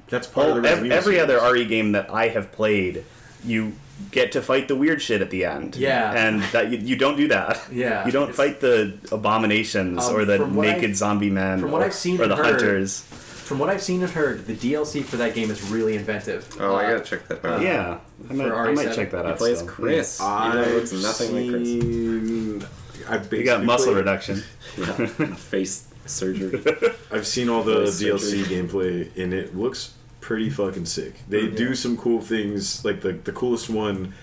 That's 0.09 0.27
part 0.27 0.49
of 0.57 0.61
the 0.63 0.69
ev- 0.69 0.91
every 0.91 1.19
other 1.19 1.39
RE 1.51 1.65
game 1.65 1.91
that 1.93 2.09
I 2.11 2.27
have 2.29 2.51
played, 2.51 3.03
you 3.45 3.73
get 4.11 4.31
to 4.33 4.41
fight 4.41 4.67
the 4.67 4.75
weird 4.75 5.01
shit 5.01 5.21
at 5.21 5.29
the 5.29 5.45
end. 5.45 5.75
Yeah. 5.75 6.11
And 6.13 6.41
that 6.51 6.71
you, 6.71 6.79
you 6.79 6.95
don't 6.95 7.15
do 7.15 7.27
that. 7.29 7.61
Yeah. 7.71 8.05
You 8.05 8.11
don't 8.11 8.29
It's- 8.29 8.35
fight 8.37 8.59
the 8.59 8.93
abominations 9.11 10.05
Um, 10.07 10.15
or 10.15 10.25
the 10.25 10.39
naked 10.47 10.91
I- 10.91 10.93
zombie 10.93 11.29
men 11.29 11.59
from 11.61 11.71
what 11.71 11.81
or, 11.81 11.85
I've 11.85 11.93
seen 11.93 12.19
or 12.19 12.27
the 12.27 12.35
heard- 12.35 12.45
hunters. 12.45 13.05
From 13.43 13.59
what 13.59 13.69
I've 13.69 13.81
seen 13.81 14.01
and 14.01 14.11
heard, 14.11 14.45
the 14.47 14.53
DLC 14.55 15.03
for 15.03 15.17
that 15.17 15.35
game 15.35 15.51
is 15.51 15.61
really 15.69 15.95
inventive. 15.95 16.47
Oh, 16.59 16.75
I 16.75 16.85
Uh, 16.85 16.91
gotta 16.97 17.03
check 17.03 17.27
that 17.27 17.45
out. 17.45 17.61
yeah. 17.61 17.99
I 18.29 18.33
might, 18.33 18.51
I 18.51 18.71
might 18.71 18.87
RE7. 18.87 18.95
check 18.95 19.11
that 19.11 19.25
He 19.25 19.31
out. 19.31 19.37
plays 19.37 19.57
still. 19.57 19.69
Chris. 19.69 20.19
even 20.21 20.31
though 20.31 20.63
he 20.63 20.69
I've 20.69 20.75
looks 20.75 20.91
nothing 20.93 21.35
like 21.35 21.49
Chris. 21.51 21.67
seen. 21.67 22.65
I've 23.09 23.33
You 23.33 23.43
got 23.43 23.59
basically 23.61 23.65
muscle 23.65 23.85
played- 23.87 23.97
reduction. 23.97 24.43
Yeah. 24.77 25.35
Face 25.35 25.87
surgery. 26.05 26.63
I've 27.11 27.27
seen 27.27 27.47
all 27.49 27.63
the 27.63 27.81
Voice 27.81 28.01
DLC 28.01 28.19
surgery. 28.19 28.43
gameplay, 28.57 29.17
and 29.21 29.33
it 29.33 29.55
looks 29.55 29.93
pretty 30.21 30.49
fucking 30.49 30.85
sick. 30.85 31.13
They 31.29 31.47
do 31.47 31.75
some 31.75 31.95
cool 31.97 32.21
things. 32.21 32.83
Like 32.85 33.01
the 33.01 33.11
the 33.13 33.31
coolest 33.33 33.69
one 33.69 34.13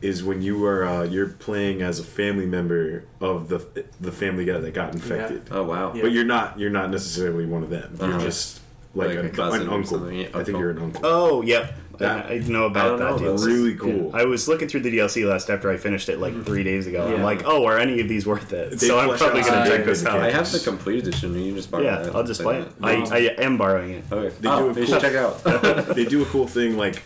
is 0.00 0.24
when 0.24 0.40
you 0.40 0.64
are 0.64 0.84
uh, 0.84 1.02
you're 1.02 1.26
playing 1.28 1.82
as 1.82 1.98
a 2.00 2.04
family 2.04 2.46
member 2.46 3.04
of 3.20 3.48
the 3.48 3.66
the 4.00 4.12
family 4.12 4.44
guy 4.46 4.58
that 4.58 4.72
got 4.72 4.94
infected. 4.94 5.42
Oh 5.50 5.64
wow. 5.64 5.92
Yeah. 5.94 6.02
But 6.02 6.12
you're 6.12 6.24
not 6.24 6.58
you're 6.58 6.70
not 6.70 6.90
necessarily 6.90 7.44
one 7.44 7.62
of 7.64 7.70
them. 7.70 7.96
You're 8.00 8.10
Uh-huh. 8.14 8.20
just 8.24 8.60
like, 8.94 9.08
Like 9.08 9.18
a 9.18 9.26
a, 9.26 9.28
cousin 9.28 9.62
an 9.62 9.68
or 9.68 9.74
uncle. 9.74 9.98
something, 9.98 10.18
yeah, 10.18 10.26
I 10.28 10.30
think 10.30 10.48
uncle. 10.48 10.60
you're 10.60 10.70
an 10.70 10.78
uncle. 10.78 11.00
Oh, 11.04 11.42
yep. 11.42 11.74
That- 11.98 12.26
I, 12.26 12.34
I 12.34 12.38
know 12.38 12.66
about 12.66 12.98
don't 12.98 12.98
that 12.98 13.04
know, 13.04 13.18
DLC. 13.18 13.30
that's 13.30 13.44
really 13.44 13.70
Yeah. 13.72 13.76
cool. 13.78 14.10
I 14.14 14.24
was 14.24 14.46
looking 14.46 14.68
through 14.68 14.80
the 14.80 14.96
DLC 14.96 15.26
list 15.26 15.50
after 15.50 15.70
I 15.70 15.76
finished 15.76 16.08
it 16.08 16.20
like 16.20 16.32
mm-hmm. 16.32 16.44
three 16.44 16.62
days 16.62 16.86
ago. 16.86 17.06
and 17.06 17.16
I'm 17.16 17.22
like, 17.22 17.42
oh, 17.44 17.66
are 17.66 17.78
any 17.78 18.00
of 18.00 18.08
these 18.08 18.26
worth 18.26 18.52
it? 18.52 18.70
They 18.78 18.86
so 18.86 18.98
I'm 18.98 19.16
probably 19.18 19.42
gonna 19.42 19.68
check 19.68 19.84
this 19.84 20.06
out. 20.06 20.20
I 20.20 20.30
have 20.30 20.50
the 20.50 20.60
complete 20.60 21.06
edition. 21.06 21.34
You 21.34 21.46
can 21.46 21.56
just 21.56 21.70
borrow 21.70 21.82
yeah, 21.82 21.98
that. 21.98 22.14
I'll 22.14 22.24
just 22.24 22.40
play 22.40 22.60
it. 22.60 22.80
No. 22.80 22.88
I, 22.88 22.92
I 23.10 23.18
am 23.38 23.58
borrowing 23.58 23.90
it. 23.90 24.04
Okay. 24.10 24.34
They 24.40 24.48
oh, 24.48 24.60
do 24.60 24.70
a 24.70 24.72
they 24.74 24.86
cool- 24.86 24.94
should 24.94 25.02
check 25.02 25.12
it 25.12 25.18
out. 25.18 25.94
they 25.96 26.04
do 26.04 26.22
a 26.22 26.26
cool 26.26 26.46
thing 26.46 26.76
like 26.76 27.02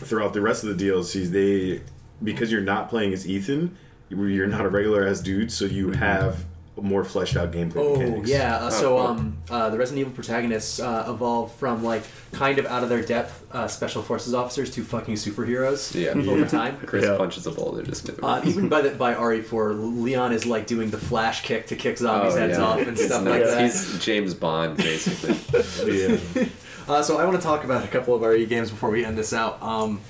throughout 0.00 0.32
the 0.32 0.40
rest 0.40 0.64
of 0.64 0.76
the 0.76 0.88
DLCs. 0.88 1.26
They 1.28 1.82
because 2.22 2.50
you're 2.50 2.60
not 2.62 2.88
playing 2.88 3.12
as 3.12 3.26
Ethan, 3.28 3.76
you're 4.08 4.46
not 4.46 4.64
a 4.64 4.68
regular 4.68 5.06
as 5.06 5.20
dude, 5.20 5.52
so 5.52 5.64
you 5.64 5.88
mm-hmm. 5.88 5.98
have 6.00 6.44
more 6.80 7.04
fleshed 7.04 7.36
out 7.36 7.52
gameplay 7.52 7.76
Oh 7.76 7.96
mechanics. 7.96 8.30
yeah, 8.30 8.56
uh, 8.56 8.70
so 8.70 8.96
cool. 8.96 9.06
um, 9.06 9.38
uh, 9.50 9.68
the 9.70 9.76
Resident 9.76 10.00
Evil 10.00 10.12
protagonists 10.14 10.80
uh, 10.80 11.04
evolve 11.08 11.52
from 11.56 11.84
like 11.84 12.02
kind 12.32 12.58
of 12.58 12.64
out 12.66 12.82
of 12.82 12.88
their 12.88 13.02
depth 13.02 13.44
uh, 13.52 13.68
special 13.68 14.00
forces 14.02 14.32
officers 14.32 14.70
to 14.70 14.82
fucking 14.82 15.14
superheroes. 15.16 15.94
Yeah. 15.94 16.10
over 16.32 16.46
time. 16.46 16.78
Chris 16.86 17.04
Yeah. 17.04 17.16
punches 17.18 17.46
a 17.46 17.50
boulder 17.50 17.82
just 17.82 18.06
mid 18.06 18.18
Uh, 18.22 18.40
even 18.44 18.68
by 18.68 18.80
the 18.82 18.90
by 18.90 19.14
RE4, 19.14 20.02
Leon 20.02 20.32
is 20.32 20.46
like 20.46 20.66
doing 20.66 20.90
the 20.90 20.98
flash 20.98 21.42
kick 21.42 21.66
to 21.66 21.76
kick 21.76 21.98
zombies' 21.98 22.34
heads 22.36 22.56
off 22.58 22.80
and 22.80 22.96
stuff 22.98 23.24
nuts. 23.24 23.40
like 23.40 23.44
that. 23.44 23.62
He's 23.62 23.98
James 24.04 24.32
Bond, 24.34 24.76
basically. 24.76 25.36
Yeah. 26.34 26.46
Uh, 26.88 27.02
so 27.02 27.18
I 27.18 27.24
want 27.24 27.36
to 27.36 27.42
talk 27.42 27.62
about 27.64 27.84
a 27.84 27.88
couple 27.88 28.14
of 28.14 28.22
RE 28.22 28.46
games 28.46 28.70
before 28.70 28.90
we 28.90 29.04
end 29.04 29.16
this 29.18 29.32
out. 29.32 29.62
Um, 29.62 30.00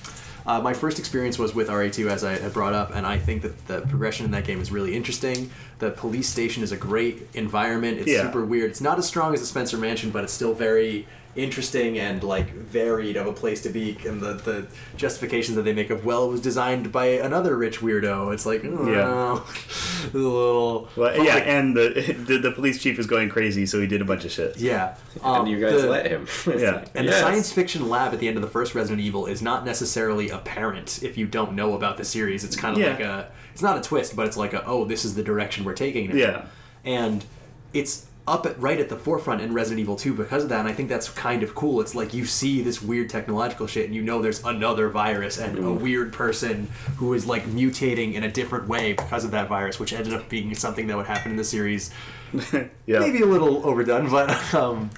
uh, 0.51 0.61
my 0.61 0.75
first 0.75 0.99
experience 0.99 1.39
was 1.39 1.55
with 1.55 1.69
RE2, 1.69 2.11
as 2.11 2.25
I 2.25 2.33
had 2.37 2.53
brought 2.53 2.73
up, 2.73 2.91
and 2.93 3.07
I 3.07 3.19
think 3.19 3.43
that 3.43 3.67
the 3.69 3.83
progression 3.83 4.25
in 4.27 4.33
that 4.33 4.45
game 4.45 4.61
is 4.61 4.73
really 4.73 4.97
interesting. 4.97 5.49
The 5.79 5.91
police 5.93 6.29
station 6.29 6.65
is 6.65 6.73
a 6.73 6.77
great 6.77 7.29
environment. 7.35 7.99
It's 7.99 8.09
Yeah. 8.11 8.23
super 8.23 8.45
weird. 8.45 8.71
It's 8.71 8.81
not 8.81 8.99
as 8.99 9.07
strong 9.07 9.33
as 9.33 9.39
the 9.41 9.47
Spencer 9.47 9.77
Mansion, 9.77 10.11
but 10.11 10.25
it's 10.25 10.33
still 10.33 10.53
very 10.53 11.07
interesting 11.37 11.99
and 11.99 12.23
like 12.25 12.53
varied 12.53 13.17
of 13.17 13.27
a 13.27 13.33
place 13.33 13.63
to 13.63 13.69
be. 13.69 13.97
And 14.07 14.21
the, 14.21 14.35
the 14.35 14.67
justifications 14.97 15.57
that 15.57 15.63
they 15.63 15.73
make 15.73 15.91
of 15.91 16.05
well, 16.05 16.25
it 16.25 16.29
was 16.31 16.41
designed 16.41 16.91
by 16.93 17.07
another 17.07 17.57
rich 17.57 17.81
weirdo. 17.81 18.33
It's 18.35 18.47
like, 18.47 18.63
oh, 18.65 18.91
Yeah. 18.91 20.11
a 20.13 20.17
little. 20.17 20.89
Well, 20.97 21.17
but, 21.17 21.25
yeah, 21.25 21.35
like, 21.35 21.47
and 21.47 21.77
the, 21.77 22.15
the 22.27 22.39
the 22.39 22.53
police 22.53 22.83
chief 22.83 22.99
is 22.99 23.07
going 23.07 23.29
crazy, 23.29 23.67
so 23.67 23.81
he 23.81 23.87
did 23.87 24.01
a 24.01 24.05
bunch 24.05 24.25
of 24.25 24.33
shit. 24.33 24.57
yeah. 24.59 24.97
Um, 25.23 25.41
and 25.47 25.49
you 25.49 25.61
guys 25.61 25.83
the- 25.83 25.89
let 25.89 26.07
him. 26.07 26.27
Yeah. 26.47 26.85
And 26.95 27.07
yes. 27.07 27.15
the 27.15 27.21
science 27.21 27.53
fiction 27.53 27.89
lab 27.89 28.13
at 28.13 28.21
the 28.21 28.29
end 28.29 28.37
of 28.37 28.43
the 28.43 28.51
first 28.51 28.75
Resident 28.75 29.01
Evil 29.01 29.27
is 29.27 29.41
not 29.43 29.65
necessarily 29.65 30.31
apparent 30.31 31.03
if 31.03 31.17
you 31.17 31.27
don't 31.27 31.55
know 31.55 31.75
about 31.75 31.97
the 31.97 32.05
series. 32.05 32.45
It's 32.45 32.57
kind 32.57 32.75
of 32.77 32.83
Yeah. 32.83 32.91
like 32.91 33.01
a 33.01 33.33
it's 33.53 33.63
not 33.63 33.77
a 33.79 33.81
twist, 33.81 34.17
but 34.17 34.27
it's 34.27 34.37
like 34.37 34.53
a 34.53 34.65
oh, 34.67 34.85
this 34.85 35.05
is 35.05 35.15
the 35.15 35.23
direction 35.23 35.65
we're 35.65 35.75
taking 35.75 36.11
it. 36.11 36.17
Yeah. 36.17 36.47
And 36.85 37.25
it's 37.73 38.07
up 38.27 38.47
at 38.47 38.61
right 38.61 38.79
at 38.79 38.89
the 38.89 38.97
forefront 38.97 39.41
in 39.41 39.53
Resident 39.53 39.81
Evil 39.81 39.97
2 39.97 40.15
because 40.15 40.43
of 40.45 40.49
that, 40.51 40.61
and 40.61 40.69
I 40.69 40.73
think 40.73 40.89
that's 40.89 41.09
kind 41.09 41.43
of 41.43 41.55
cool. 41.55 41.81
It's 41.81 41.95
like 41.95 42.15
you 42.15 42.25
see 42.27 42.61
this 42.63 42.81
weird 42.83 43.11
technological 43.11 43.67
shit 43.67 43.87
and 43.87 43.95
you 43.95 44.03
know 44.03 44.21
there's 44.23 44.45
another 44.45 44.89
virus 44.89 45.39
and 45.39 45.59
a 45.59 45.73
weird 45.73 46.13
person 46.13 46.69
who 46.97 47.15
is 47.15 47.27
like 47.27 47.45
mutating 47.47 48.15
in 48.15 48.25
a 48.25 48.31
different 48.31 48.69
way 48.69 48.93
because 48.93 49.25
of 49.25 49.31
that 49.33 49.49
virus, 49.49 49.81
which 49.81 49.93
ended 49.93 50.13
up 50.15 50.29
being 50.29 50.55
something 50.55 50.87
that 50.87 50.97
would 50.97 51.07
happen 51.07 51.31
in 51.33 51.37
the 51.37 51.45
series 51.45 51.91
Yeah. 52.87 53.01
maybe 53.01 53.23
a 53.23 53.27
little 53.27 53.67
overdone, 53.67 54.09
but 54.11 54.55
um, 54.55 54.91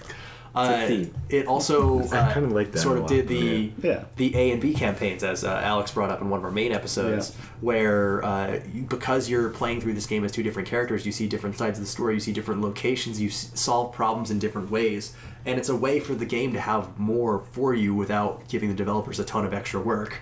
uh, 0.54 0.86
theme. 0.86 1.14
it 1.30 1.46
also 1.46 2.00
uh, 2.00 2.32
kinda 2.34 2.48
like 2.54 2.72
that 2.72 2.78
sort 2.78 2.98
of 2.98 3.06
did 3.06 3.26
the 3.28 3.72
Yeah. 3.82 4.04
the 4.16 4.36
A 4.36 4.50
and 4.50 4.60
B 4.60 4.74
campaigns, 4.74 5.24
as 5.24 5.44
uh, 5.44 5.60
Alex 5.64 5.90
brought 5.92 6.10
up 6.10 6.20
in 6.20 6.28
one 6.30 6.38
of 6.40 6.44
our 6.44 6.50
main 6.50 6.72
episodes, 6.72 7.30
Yeah. 7.30 7.44
where 7.62 8.24
uh, 8.24 8.60
you- 8.72 8.82
because 8.82 9.28
you're 9.30 9.48
playing 9.48 9.80
through 9.80 9.94
this 9.94 10.06
game 10.06 10.24
as 10.24 10.32
two 10.32 10.42
different 10.42 10.68
characters, 10.68 11.06
you 11.06 11.12
see 11.12 11.26
different 11.26 11.56
sides 11.56 11.78
of 11.78 11.84
the 11.84 11.90
story, 11.90 12.14
you 12.14 12.20
see 12.20 12.32
different 12.32 12.60
locations, 12.60 13.20
you 13.20 13.28
s- 13.28 13.50
solve 13.54 13.92
problems 13.94 14.30
in 14.30 14.38
different 14.38 14.70
ways, 14.70 15.14
and 15.46 15.58
it's 15.58 15.68
a 15.70 15.76
way 15.76 16.00
for 16.00 16.14
the 16.14 16.26
game 16.26 16.52
to 16.52 16.60
have 16.60 16.98
more 16.98 17.42
for 17.52 17.74
you 17.74 17.94
without 17.94 18.46
giving 18.48 18.68
the 18.68 18.74
developers 18.74 19.18
a 19.18 19.24
ton 19.24 19.44
of 19.44 19.54
extra 19.54 19.80
work 19.80 20.18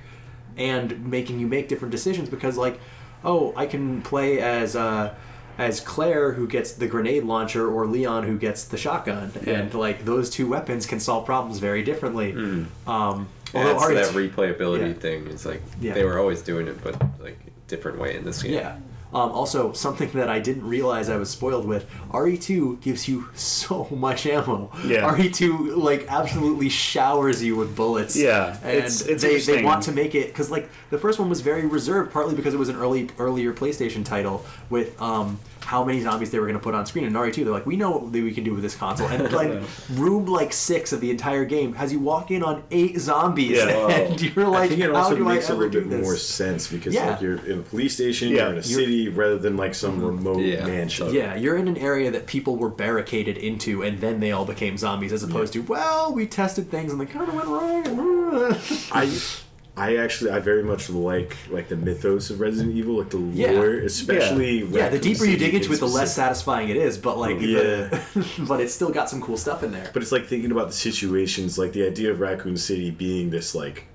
and 0.57 1.07
making 1.07 1.39
you 1.41 1.47
make 1.47 1.69
different 1.69 1.93
decisions 1.93 2.29
because 2.29 2.57
like 2.57 2.79
oh 3.25 3.53
i 3.57 3.67
can 3.67 4.03
play 4.03 4.41
as 4.41 4.75
uh 4.75 5.15
as 5.61 5.81
claire 5.81 6.33
who 6.33 6.47
gets 6.47 6.73
the 6.73 6.87
grenade 6.87 7.25
launcher 7.25 7.65
or 7.71 7.87
leon 7.87 8.23
who 8.25 8.37
gets 8.39 8.65
the 8.65 8.77
shotgun 8.77 9.31
and 9.47 9.73
like 9.75 10.05
those 10.05 10.31
two 10.31 10.47
weapons 10.49 10.87
can 10.87 10.99
solve 10.99 11.25
problems 11.27 11.59
very 11.59 11.83
differently 11.91 12.33
um 12.87 13.29
although 13.55 13.73
That's 13.75 13.85
RE2 13.85 13.95
that 13.95 14.15
replayability 14.15 14.89
Yeah. 14.95 15.01
thing. 15.07 15.27
It's 15.27 15.45
like 15.45 15.61
Yeah. 15.81 15.95
they 15.95 16.05
were 16.05 16.19
always 16.19 16.41
doing 16.41 16.67
it, 16.69 16.83
but 16.85 16.95
like 17.21 17.39
different 17.67 17.99
way 17.99 18.17
in 18.17 18.25
this 18.25 18.43
game. 18.43 18.53
Yeah. 18.55 18.77
Um, 19.13 19.33
also, 19.33 19.73
something 19.73 20.09
that 20.13 20.29
I 20.31 20.39
didn't 20.39 20.65
realize 20.69 21.09
I 21.11 21.17
was 21.17 21.31
spoiled 21.31 21.67
with: 21.67 21.85
RE2 22.13 22.81
gives 22.81 23.09
you 23.09 23.27
so 23.35 23.89
much 23.91 24.25
ammo. 24.25 24.71
Yeah. 24.87 25.11
RE2 25.13 25.77
like 25.77 26.07
absolutely 26.09 26.69
showers 26.69 27.43
you 27.43 27.57
with 27.57 27.75
bullets. 27.75 28.15
Yeah, 28.17 28.57
and 28.63 28.77
it's- 28.79 29.01
it's 29.03 29.23
they, 29.25 29.41
they 29.41 29.65
want 29.65 29.83
to 29.89 29.93
make 29.93 30.15
it 30.15 30.29
because 30.29 30.49
like 30.53 30.69
the 30.91 30.99
first 30.99 31.19
one 31.19 31.29
was 31.29 31.41
very 31.41 31.67
reserved, 31.67 32.13
partly 32.13 32.37
because 32.37 32.55
it 32.55 32.59
was 32.65 32.69
an 32.69 32.77
early 32.77 33.09
earlier 33.19 33.53
PlayStation 33.53 34.05
title 34.05 34.47
with 34.69 34.89
um, 35.03 35.41
how 35.71 35.85
many 35.85 36.01
zombies 36.01 36.33
they 36.33 36.39
were 36.41 36.47
going 36.47 36.59
to 36.59 36.63
put 36.63 36.75
on 36.75 36.85
screen. 36.85 37.05
And 37.05 37.15
RE2, 37.15 37.45
they're 37.45 37.53
like, 37.53 37.65
we 37.65 37.77
know 37.77 37.93
what 37.93 38.11
we 38.11 38.33
can 38.33 38.43
do 38.43 38.53
with 38.53 38.63
this 38.63 38.75
console, 38.75 39.07
and 39.07 39.33
like 39.41 39.53
room 39.93 40.27
like 40.27 40.53
six 40.53 40.93
of 40.93 41.01
the 41.01 41.13
entire 41.13 41.45
game 41.45 41.75
has 41.75 41.93
you 41.93 42.01
walk 42.01 42.33
in 42.33 42.43
on 42.43 42.65
eight 42.73 42.99
zombies, 42.99 43.57
Yeah. 43.59 43.67
Whoa. 43.77 43.89
and 43.89 44.21
you're 44.21 44.49
like, 44.49 44.65
I 44.65 44.69
think 44.69 44.81
it 44.81 44.91
how 44.91 44.97
also 44.97 45.15
do 45.15 45.29
I 45.29 45.35
makes 45.35 45.49
a 45.49 45.55
little 45.55 45.71
bit 45.71 45.89
this? 45.89 46.03
more 46.03 46.17
sense 46.17 46.67
because 46.67 46.93
Yeah. 46.93 47.11
like 47.11 47.21
you're 47.21 47.37
in 47.47 47.61
a 47.61 47.63
police 47.63 47.95
station, 47.95 48.31
Yeah. 48.31 48.35
you're 48.35 48.47
in 48.47 48.59
a 48.59 48.67
You're- 48.67 48.85
city 48.85 49.09
rather 49.11 49.39
than 49.39 49.57
like 49.57 49.77
some 49.77 49.99
mm-hmm. 50.01 50.07
remote 50.07 50.41
Yeah. 50.41 50.67
mansion. 50.67 51.15
Yeah, 51.15 51.37
you're 51.37 51.57
in 51.57 51.69
an 51.69 51.77
area 51.77 52.11
that 52.11 52.27
people 52.27 52.57
were 52.57 52.69
barricaded 52.69 53.39
into, 53.39 53.85
and 53.85 54.01
then 54.01 54.19
they 54.19 54.33
all 54.33 54.45
became 54.45 54.77
zombies, 54.77 55.13
as 55.13 55.23
opposed 55.23 55.53
to, 55.53 55.63
well, 55.63 56.13
we 56.13 56.27
tested 56.27 56.69
things 56.69 56.91
and 56.91 57.01
they 57.01 57.07
kind 57.07 57.29
of 57.29 57.35
went 57.37 57.47
wrong. 57.47 58.57
I 58.91 59.07
I 59.77 59.97
actually 59.97 60.33
I 60.33 60.41
very 60.41 60.63
much 60.63 60.91
like 60.91 61.37
like 61.51 61.69
the 61.69 61.77
mythos 61.77 62.29
of 62.31 62.41
Resident 62.41 62.75
Evil, 62.77 62.99
like 62.99 63.11
the 63.11 63.19
Yeah. 63.19 63.53
lore, 63.53 63.75
especially 63.75 64.65
yeah, 64.65 64.89
the 64.89 64.99
deeper 64.99 65.25
you 65.25 65.37
dig 65.37 65.55
into 65.55 65.73
it, 65.73 65.81
the 65.81 65.87
less 65.87 66.15
satisfying 66.15 66.69
it 66.69 66.77
is. 66.77 66.99
But 66.99 67.19
like, 67.19 67.39
the, 67.39 68.01
but 68.49 68.61
it's 68.61 68.75
still 68.75 68.91
got 68.91 69.09
some 69.09 69.23
cool 69.23 69.37
stuff 69.37 69.63
in 69.63 69.71
there. 69.73 69.89
But 69.95 70.03
it's 70.03 70.13
like 70.13 70.27
thinking 70.27 70.51
about 70.51 70.67
the 70.69 70.73
situations, 70.75 71.57
like 71.59 71.73
the 71.73 71.87
idea 71.87 72.11
of 72.11 72.21
Raccoon 72.21 72.57
City 72.57 72.91
being 72.91 73.31
this 73.31 73.55
like, 73.55 73.87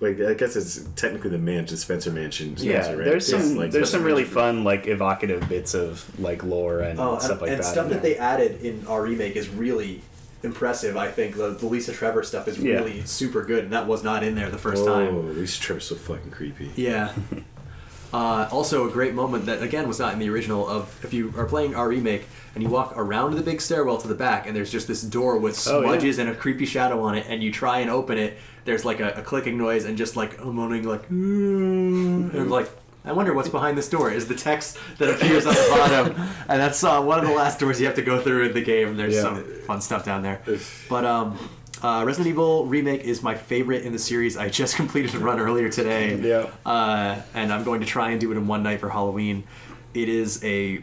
like 0.00 0.20
I 0.20 0.34
guess 0.34 0.54
it's 0.56 0.86
technically 0.94 1.30
the 1.30 1.38
mansion, 1.38 1.76
Spencer 1.76 2.12
Mansion. 2.12 2.54
Yeah, 2.58 2.86
right? 2.92 2.96
there's 3.04 3.26
some 3.26 3.56
like 3.56 3.72
there's 3.72 3.90
some 3.90 4.04
really 4.04 4.22
Mansion. 4.22 4.34
fun 4.34 4.64
like 4.64 4.86
evocative 4.86 5.48
bits 5.48 5.74
of 5.74 6.08
like 6.20 6.44
lore 6.44 6.80
and 6.80 7.00
Oh, 7.00 7.18
stuff 7.18 7.40
like 7.42 7.50
and 7.50 7.58
that. 7.60 7.64
stuff 7.64 7.88
that 7.90 8.00
they 8.00 8.16
added 8.16 8.60
in 8.62 8.82
REmake 8.82 9.32
is 9.36 9.48
really 9.48 10.02
impressive. 10.42 10.96
I 10.96 11.10
think 11.10 11.36
the, 11.36 11.50
the 11.50 11.66
Lisa 11.66 11.92
Trevor 11.92 12.22
stuff 12.22 12.46
is 12.48 12.58
Yeah. 12.58 12.74
really 12.74 13.02
super 13.04 13.44
good, 13.44 13.64
and 13.64 13.72
that 13.72 13.86
was 13.86 14.02
not 14.04 14.22
in 14.22 14.34
there 14.34 14.50
the 14.50 14.58
first 14.58 14.82
Oh, 14.82 14.86
time. 14.86 15.38
Lisa 15.38 15.60
Trevor's 15.60 15.86
so 15.86 15.94
fucking 15.94 16.30
creepy. 16.30 16.70
Yeah. 16.76 17.12
Uh, 18.14 18.48
also, 18.52 18.88
a 18.88 18.90
great 18.90 19.14
moment 19.14 19.44
that 19.46 19.60
again 19.62 19.86
was 19.88 19.98
not 19.98 20.12
in 20.12 20.20
the 20.20 20.30
original. 20.30 20.66
Of 20.66 21.04
if 21.04 21.12
you 21.12 21.34
are 21.36 21.44
playing 21.44 21.72
REmake 21.72 22.22
and 22.54 22.62
you 22.62 22.70
walk 22.70 22.94
around 22.96 23.34
the 23.34 23.42
big 23.42 23.60
stairwell 23.60 23.98
to 23.98 24.08
the 24.08 24.14
back, 24.14 24.46
and 24.46 24.56
there's 24.56 24.70
just 24.70 24.86
this 24.86 25.02
door 25.02 25.36
with 25.38 25.60
Oh, 25.68 25.80
yeah. 25.80 25.86
smudges 25.88 26.18
and 26.18 26.30
a 26.30 26.34
creepy 26.34 26.66
shadow 26.66 27.00
on 27.02 27.16
it, 27.16 27.26
and 27.28 27.42
you 27.42 27.52
try 27.52 27.80
and 27.80 27.90
open 27.90 28.16
it, 28.16 28.38
there's 28.64 28.84
like 28.84 29.00
a, 29.00 29.10
a 29.16 29.22
clicking 29.22 29.58
noise 29.58 29.84
and 29.84 29.98
just 29.98 30.14
like 30.16 30.40
a 30.40 30.44
moaning 30.46 30.84
like, 30.84 31.10
and 31.10 32.48
like. 32.48 32.70
I 33.06 33.12
wonder 33.12 33.32
what's 33.32 33.48
behind 33.48 33.78
this 33.78 33.88
door. 33.88 34.10
Is 34.10 34.26
the 34.26 34.34
text 34.34 34.76
that 34.98 35.08
appears 35.08 35.46
on 35.46 35.54
the 35.54 35.66
bottom, 35.70 36.28
and 36.48 36.60
that's 36.60 36.82
uh, 36.84 37.00
one 37.00 37.18
of 37.20 37.26
the 37.26 37.32
last 37.34 37.58
doors 37.60 37.80
you 37.80 37.86
have 37.86 37.94
to 37.96 38.02
go 38.02 38.20
through 38.20 38.46
in 38.48 38.52
the 38.52 38.62
game. 38.62 38.96
There's 38.96 39.14
Yeah. 39.14 39.22
some 39.22 39.44
fun 39.66 39.80
stuff 39.80 40.04
down 40.04 40.22
there, 40.22 40.40
but 40.88 41.04
um, 41.04 41.38
uh, 41.82 42.02
Resident 42.06 42.28
Evil 42.28 42.66
Remake 42.66 43.02
is 43.02 43.22
my 43.22 43.34
favorite 43.34 43.84
in 43.84 43.92
the 43.92 43.98
series. 43.98 44.36
I 44.36 44.48
just 44.48 44.76
completed 44.80 45.14
a 45.14 45.18
run 45.18 45.38
earlier 45.38 45.68
today. 45.68 46.16
Yeah. 46.20 46.50
Uh, 46.64 47.20
and 47.34 47.52
I'm 47.52 47.64
going 47.64 47.80
to 47.80 47.86
try 47.86 48.10
and 48.10 48.20
do 48.20 48.32
it 48.32 48.36
in 48.36 48.46
one 48.46 48.62
night 48.62 48.80
for 48.80 48.88
Halloween. 48.90 49.44
It 49.94 50.08
is 50.08 50.42
a. 50.44 50.82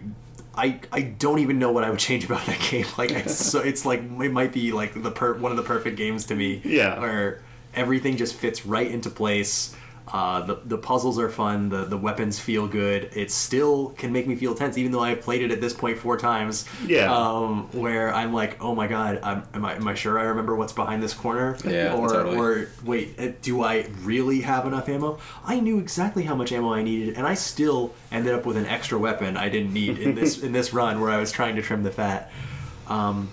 I, 0.55 0.80
I 0.91 1.01
don't 1.01 1.39
even 1.39 1.57
know 1.57 1.71
what 1.71 1.84
I 1.84 1.89
would 1.89 1.97
change 1.99 2.26
about 2.26 2.45
that 2.45 2.59
game. 2.69 2.86
Like 2.97 3.11
it's 3.11 3.36
so 3.36 3.59
it's 3.59 3.86
like 3.86 3.99
it 4.01 4.32
might 4.32 4.53
be 4.53 4.71
like 4.71 5.01
the 5.01 5.11
per, 5.11 5.34
one 5.34 5.51
of 5.51 5.57
the 5.57 5.63
perfect 5.63 5.97
games 5.97 6.26
to 6.28 6.36
me. 6.36 6.61
Yeah. 6.63 6.99
Where 6.99 7.41
everything 7.74 8.17
just 8.17 8.36
fits 8.36 8.65
right 8.65 8.88
into 8.89 9.09
place. 9.09 9.76
Uh, 10.06 10.41
the 10.41 10.56
the 10.66 10.78
puzzles 10.78 11.18
are 11.18 11.30
fun. 11.30 11.70
The 11.70 11.86
the 11.86 11.97
weapons 11.97 12.38
feel 12.38 12.68
good. 12.68 13.10
It 13.16 13.32
still 13.32 13.89
can 13.97 14.12
make 14.12 14.28
me 14.28 14.36
feel 14.36 14.54
tense, 14.54 14.78
even 14.78 14.91
though 14.91 14.99
I've 14.99 15.22
played 15.22 15.41
it 15.41 15.49
at 15.51 15.62
this 15.62 15.74
point 15.74 15.97
four 15.97 16.18
times. 16.18 16.66
Yeah. 16.86 17.10
Um, 17.16 17.70
where 17.72 18.14
I'm 18.14 18.34
like, 18.34 18.62
oh 18.62 18.76
my 18.76 18.88
god, 18.88 19.22
I'm, 19.24 19.43
am 19.54 19.64
I 19.64 19.76
am 19.76 19.88
I 19.88 19.93
sure 19.95 20.20
I 20.20 20.24
remember 20.24 20.56
what's 20.56 20.74
behind 20.74 21.01
this 21.01 21.14
corner? 21.14 21.56
Yeah, 21.66 21.95
Or 21.95 22.10
totally. 22.10 22.36
or 22.38 22.68
wait, 22.84 23.18
uh, 23.18 23.30
do 23.41 23.64
I 23.64 23.88
really 24.01 24.41
have 24.41 24.66
enough 24.68 24.89
ammo? 24.89 25.20
I 25.45 25.62
knew 25.62 25.80
exactly 25.80 26.24
how 26.24 26.36
much 26.36 26.51
ammo 26.51 26.74
I 26.74 26.84
needed, 26.84 27.16
and 27.16 27.26
I 27.26 27.36
still 27.36 27.93
ended 28.12 28.34
up 28.34 28.45
with 28.45 28.58
an 28.58 28.66
extra 28.66 28.99
weapon 28.99 29.38
I 29.38 29.47
didn't 29.47 29.72
need 29.74 29.99
in 29.99 30.16
this 30.16 30.38
in 30.43 30.51
this 30.51 30.74
run 30.74 30.99
where 30.99 31.12
I 31.12 31.18
was 31.18 31.32
trying 31.32 31.56
to 31.56 31.62
trim 31.62 31.84
the 31.84 31.91
fat. 31.91 32.30
Um, 32.88 33.30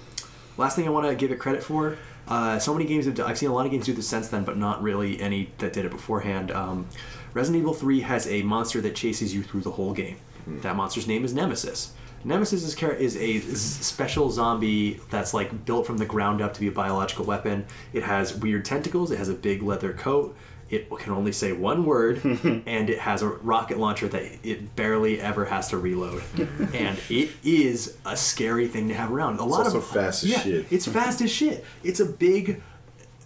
last 0.57 0.77
thing 0.77 0.87
I 0.87 0.91
want 0.91 1.07
to 1.07 1.15
give 1.15 1.31
it 1.31 1.39
credit 1.39 1.63
for. 1.63 1.97
Uh, 2.29 2.59
so 2.59 2.73
many 2.73 2.87
games 2.87 3.07
have. 3.07 3.19
I've 3.21 3.39
seen 3.39 3.51
a 3.51 3.55
lot 3.55 3.67
of 3.67 3.73
games 3.73 3.87
do 3.87 3.93
this 3.93 4.09
since 4.09 4.29
then, 4.29 4.45
but 4.45 4.57
not 4.57 4.83
really 4.83 5.21
any 5.21 5.51
that 5.59 5.73
did 5.73 5.85
it 5.85 5.91
beforehand. 5.91 6.51
Um, 6.51 6.87
Resident 7.35 7.61
Evil 7.61 7.75
3 7.75 8.01
has 8.01 8.27
a 8.27 8.43
monster 8.43 8.81
that 8.81 8.95
chases 8.95 9.35
you 9.35 9.43
through 9.43 9.61
the 9.61 9.73
whole 9.73 9.93
game. 9.93 10.17
That 10.47 10.75
monster's 10.75 11.07
name 11.07 11.25
is 11.25 11.33
Nemesis. 11.33 11.93
Nemesis 12.25 12.63
is, 12.65 12.75
is 12.83 13.17
a 13.17 13.57
special 13.57 14.31
zombie 14.31 15.01
that's 15.11 15.33
like 15.33 15.65
built 15.65 15.87
from 15.87 15.99
the 15.99 16.05
ground 16.05 16.43
up 16.43 16.53
to 16.55 16.61
be 16.61 16.69
a 16.69 16.73
biological 16.73 17.25
weapon. 17.25 17.67
It 17.93 18.03
has 18.03 18.37
weird 18.37 18.65
tentacles. 18.65 19.11
It 19.11 19.19
has 19.19 19.29
a 19.29 19.35
big 19.35 19.63
leather 19.63 19.93
coat. 19.93 20.37
It 20.71 20.89
can 20.99 21.13
only 21.13 21.33
say 21.33 21.53
one 21.53 21.85
word, 21.85 22.25
and 22.65 22.89
it 22.89 23.01
has 23.01 23.23
a 23.23 23.29
rocket 23.29 23.77
launcher 23.79 24.07
that 24.09 24.23
it 24.45 24.77
barely 24.77 25.21
ever 25.21 25.45
has 25.47 25.69
to 25.71 25.79
reload. 25.79 26.23
and 26.75 26.97
it 27.09 27.31
is 27.43 27.97
a 28.07 28.17
scary 28.17 28.69
thing 28.69 28.87
to 28.89 28.95
have 28.95 29.11
around. 29.11 29.41
A 29.41 29.45
lot 29.45 29.65
also 29.67 29.79
of 29.79 29.87
fast 29.87 30.23
as 30.25 30.43
shit. 30.43 30.67
It's 30.71 30.87
fast 30.87 31.21
as 31.23 31.31
shit. 31.31 31.65
It's 31.83 31.99
a 31.99 32.07
big, 32.07 32.63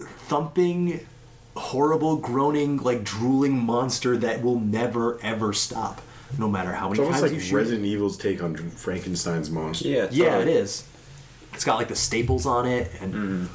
thumping, 0.01 1.07
horrible, 1.57 2.17
groaning, 2.17 2.79
like 2.79 3.05
drooling 3.05 3.59
monster 3.59 4.17
that 4.17 4.43
will 4.43 4.59
never 4.61 5.19
ever 5.23 5.53
stop, 5.53 6.01
no 6.39 6.49
matter 6.49 6.73
how 6.73 6.89
many 6.89 6.93
It's 6.93 6.99
many 7.01 7.07
almost 7.09 7.21
times 7.21 7.33
like 7.33 7.41
you 7.41 7.47
shoot. 7.47 7.57
Resident 7.57 7.85
Evil's 7.85 8.17
take 8.17 8.43
on 8.43 8.57
Frankenstein's 8.57 9.51
monster. 9.51 9.87
Yeah, 9.89 10.09
Yeah, 10.11 10.31
totally. 10.31 10.53
it 10.53 10.57
is. 10.57 10.85
It's 11.53 11.65
got 11.65 11.77
like 11.77 11.89
the 11.89 11.97
staples 11.97 12.47
on 12.47 12.67
it, 12.67 12.91
and 13.01 13.15
Mm-hmm. 13.15 13.47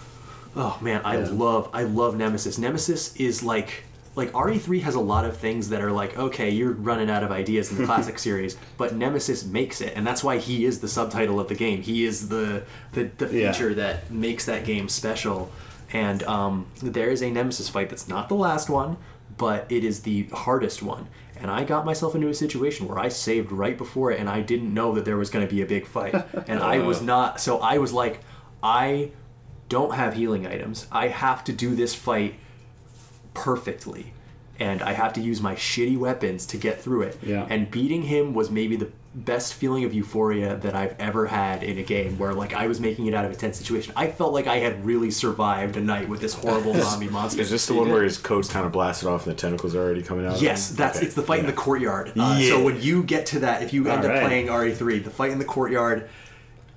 Oh 0.59 0.77
man, 0.81 1.01
I 1.05 1.15
love 1.17 1.69
I 1.73 1.83
love 1.83 2.15
Nemesis. 2.15 2.57
Nemesis 2.57 3.15
is 3.15 3.41
like 3.43 3.83
like 4.15 4.31
RE3 4.33 4.81
has 4.81 4.95
a 4.95 4.99
lot 4.99 5.23
of 5.23 5.37
things 5.37 5.69
that 5.69 5.81
are 5.81 5.91
like 5.91 6.17
okay, 6.17 6.49
you're 6.49 6.73
running 6.73 7.09
out 7.09 7.23
of 7.23 7.31
ideas 7.31 7.71
in 7.71 7.77
the 7.77 7.85
classic 7.89 8.19
series, 8.19 8.57
but 8.77 8.95
Nemesis 8.95 9.45
makes 9.45 9.81
it, 9.81 9.93
and 9.95 10.05
that's 10.05 10.23
why 10.23 10.37
he 10.37 10.65
is 10.65 10.79
the 10.81 10.87
subtitle 10.87 11.39
of 11.39 11.47
the 11.47 11.55
game. 11.55 11.81
He 11.81 12.03
is 12.05 12.29
the 12.29 12.63
the, 12.93 13.03
the 13.17 13.25
Yeah. 13.35 13.51
feature 13.51 13.73
that 13.75 14.11
makes 14.11 14.45
that 14.45 14.65
game 14.65 14.89
special. 14.89 15.51
And 15.91 16.21
um, 16.23 16.67
there 16.83 17.09
is 17.09 17.23
a 17.23 17.31
Nemesis 17.31 17.67
fight 17.67 17.89
that's 17.89 18.07
not 18.07 18.29
the 18.29 18.35
last 18.35 18.69
one, 18.69 18.97
but 19.37 19.65
it 19.69 19.83
is 19.83 20.01
the 20.01 20.23
hardest 20.31 20.83
one. 20.83 21.07
And 21.41 21.49
I 21.49 21.63
got 21.63 21.83
myself 21.83 22.13
into 22.13 22.27
a 22.27 22.33
situation 22.33 22.87
where 22.87 22.99
I 22.99 23.07
saved 23.09 23.51
right 23.51 23.75
before 23.75 24.11
it, 24.11 24.19
and 24.19 24.29
I 24.29 24.41
didn't 24.41 24.71
know 24.71 24.93
that 24.93 25.05
there 25.05 25.17
was 25.17 25.29
going 25.31 25.47
to 25.47 25.51
be 25.55 25.61
a 25.63 25.65
big 25.65 25.87
fight. 25.87 26.13
And 26.47 26.59
I 26.59 26.79
was 26.79 27.01
not. 27.01 27.39
So 27.41 27.57
I 27.59 27.77
was 27.79 27.91
like, 27.93 28.19
I 28.61 29.09
don't 29.69 29.93
have 29.95 30.15
healing 30.15 30.45
items. 30.47 30.87
I 30.91 31.07
have 31.07 31.43
to 31.45 31.53
do 31.53 31.75
this 31.75 31.95
fight 31.95 32.35
perfectly. 33.33 34.13
And 34.59 34.81
I 34.81 34.91
have 34.91 35.13
to 35.13 35.21
use 35.21 35.41
my 35.41 35.55
shitty 35.55 35.97
weapons 35.97 36.45
to 36.47 36.57
get 36.57 36.81
through 36.81 37.03
it. 37.03 37.17
Yeah. 37.23 37.47
And 37.49 37.71
beating 37.71 38.03
him 38.03 38.33
was 38.33 38.51
maybe 38.51 38.75
the 38.75 38.89
best 39.15 39.53
feeling 39.53 39.85
of 39.85 39.93
euphoria 39.93 40.57
that 40.57 40.75
I've 40.75 40.95
ever 40.99 41.27
had 41.27 41.63
in 41.63 41.77
a 41.77 41.83
game 41.83 42.19
where 42.19 42.33
like 42.33 42.53
I 42.53 42.67
was 42.67 42.79
making 42.79 43.05
it 43.07 43.13
out 43.13 43.23
of 43.23 43.31
a 43.31 43.35
tense 43.35 43.57
situation. 43.57 43.93
I 43.95 44.07
felt 44.07 44.33
like 44.33 44.47
I 44.47 44.57
had 44.57 44.85
really 44.85 45.11
survived 45.11 45.77
a 45.77 45.81
night 45.81 46.09
with 46.09 46.19
this 46.19 46.33
horrible 46.33 46.73
zombie 46.81 47.07
monster. 47.09 47.41
Is 47.41 47.49
this 47.49 47.65
the 47.67 47.73
one 47.73 47.89
where 47.89 48.03
his 48.03 48.17
coat's 48.17 48.49
kind 48.51 48.65
of 48.65 48.73
blasted 48.73 49.07
off 49.07 49.25
and 49.25 49.33
the 49.35 49.39
tentacles 49.39 49.75
are 49.75 49.79
already 49.81 50.03
coming 50.03 50.25
out? 50.25 50.41
Yes, 50.41 50.71
that's 50.71 50.97
Okay. 50.97 51.05
it's 51.05 51.15
the 51.15 51.23
fight 51.23 51.39
in 51.39 51.45
the 51.45 51.53
courtyard. 51.53 52.09
Uh, 52.09 52.37
Yeah. 52.39 52.49
So 52.49 52.63
when 52.63 52.81
you 52.81 53.01
get 53.03 53.25
to 53.27 53.39
that, 53.39 53.63
if 53.63 53.71
you 53.71 53.87
end 53.87 53.99
up 54.03 54.11
Alright. 54.11 54.23
playing 54.25 54.47
RE3, 54.47 55.03
the 55.05 55.09
fight 55.09 55.31
in 55.31 55.39
the 55.39 55.45
courtyard, 55.45 56.09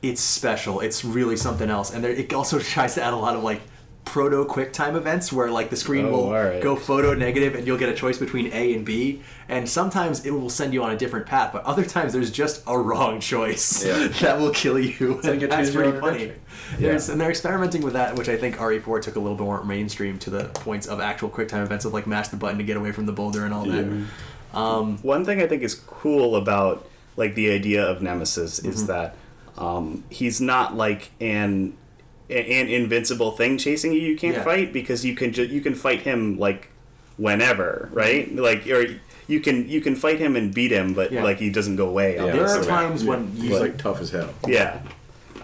it's 0.03 0.21
special. 0.21 0.81
It's 0.81 1.05
really 1.05 1.37
something 1.37 1.71
else, 1.71 1.93
and 1.95 2.03
there, 2.05 2.11
it 2.11 2.33
also 2.33 2.59
tries 2.75 2.95
to 2.97 3.03
add 3.03 3.13
a 3.13 3.17
lot 3.17 3.37
of 3.37 3.43
like 3.43 3.61
proto 4.05 4.45
quick 4.45 4.73
time 4.73 4.97
events 4.97 5.33
where 5.33 5.49
like 5.49 5.71
the 5.71 5.77
screen 5.77 6.07
Oh, 6.07 6.11
will 6.11 6.25
alright. 6.25 6.61
go 6.61 6.75
photo 6.75 7.15
negative 7.15 7.55
and 7.55 7.65
you'll 7.65 7.79
get 7.79 7.89
a 7.89 7.95
choice 7.95 8.19
between 8.19 8.53
A 8.53 8.75
and 8.75 8.85
B 8.85 9.23
and 9.49 9.67
sometimes 9.69 10.27
it 10.27 10.33
will 10.33 10.51
send 10.51 10.75
you 10.75 10.83
on 10.83 10.91
a 10.91 10.97
different 10.97 11.25
path 11.25 11.53
but 11.53 11.63
other 11.63 11.85
times 11.85 12.13
there's 12.13 12.33
just 12.33 12.65
a 12.67 12.77
wrong 12.77 13.21
choice 13.21 13.85
Yeah. 13.87 14.09
that 14.21 14.41
will 14.41 14.51
kill 14.51 14.77
you 14.77 15.21
like 15.23 15.25
and 15.35 15.43
a 15.45 15.47
that's 15.47 15.71
pretty 15.71 15.97
funny 16.01 16.23
adventure. 16.25 16.41
There's- 16.81 17.09
and 17.11 17.21
they're 17.21 17.31
experimenting 17.31 17.83
with 17.83 17.93
that 17.93 18.17
which 18.17 18.29
I 18.29 18.37
think 18.37 18.57
RE4 18.57 19.01
took 19.03 19.15
a 19.15 19.21
little 19.21 19.37
bit 19.37 19.45
more 19.45 19.63
mainstream 19.63 20.19
to 20.19 20.31
the 20.31 20.47
points 20.47 20.89
of 20.89 20.99
actual 20.99 21.29
quick 21.29 21.47
time 21.47 21.63
events 21.63 21.85
of 21.85 21.93
like 21.93 22.09
mash 22.09 22.27
the 22.27 22.37
button 22.37 22.59
to 22.59 22.65
get 22.65 22.77
away 22.77 22.91
from 22.91 23.07
the 23.07 23.13
boulder 23.13 23.45
and 23.45 23.55
all 23.55 23.67
that 23.67 23.87
One 24.53 25.25
thing 25.25 25.41
I 25.41 25.47
think 25.47 25.63
is 25.63 25.77
cool 25.77 26.35
about 26.35 26.89
like 27.17 27.37
the 27.37 27.53
idea 27.53 27.85
of 27.87 28.03
Nemesis 28.03 28.59
Mm-hmm. 28.59 28.69
is 28.69 28.87
that 28.89 29.15
um, 29.59 30.05
he's 30.11 30.41
not 30.41 30.77
like 30.77 31.11
an 31.21 31.75
an 32.31 32.69
invincible 32.69 33.33
thing 33.33 33.59
chasing 33.59 33.93
you. 33.93 34.01
You 34.01 34.17
can't 34.17 34.37
Yeah. 34.37 34.45
fight 34.45 34.73
because 34.73 35.05
you 35.05 35.15
can 35.15 35.33
ju- 35.33 35.45
you 35.47 35.61
can 35.61 35.75
fight 35.75 36.01
him 36.03 36.39
like 36.39 36.69
whenever, 37.17 37.89
right? 37.93 38.35
Like 38.35 38.67
or 38.69 38.87
you 39.29 39.41
can 39.41 39.69
you 39.69 39.81
can 39.81 39.95
fight 39.95 40.19
him 40.19 40.37
and 40.37 40.53
beat 40.55 40.71
him, 40.73 40.95
but 40.95 41.13
Yeah. 41.13 41.23
like 41.23 41.39
he 41.39 41.51
doesn't 41.51 41.77
go 41.77 41.89
away. 41.89 42.17
Yeah. 42.17 42.33
there 42.33 42.47
are 42.49 42.65
times 42.65 43.05
when 43.05 43.31
you 43.37 43.51
He's 43.51 43.61
like 43.61 43.77
tough 43.79 44.01
as 44.01 44.11
hell. 44.11 44.31
Yeah, 44.47 44.79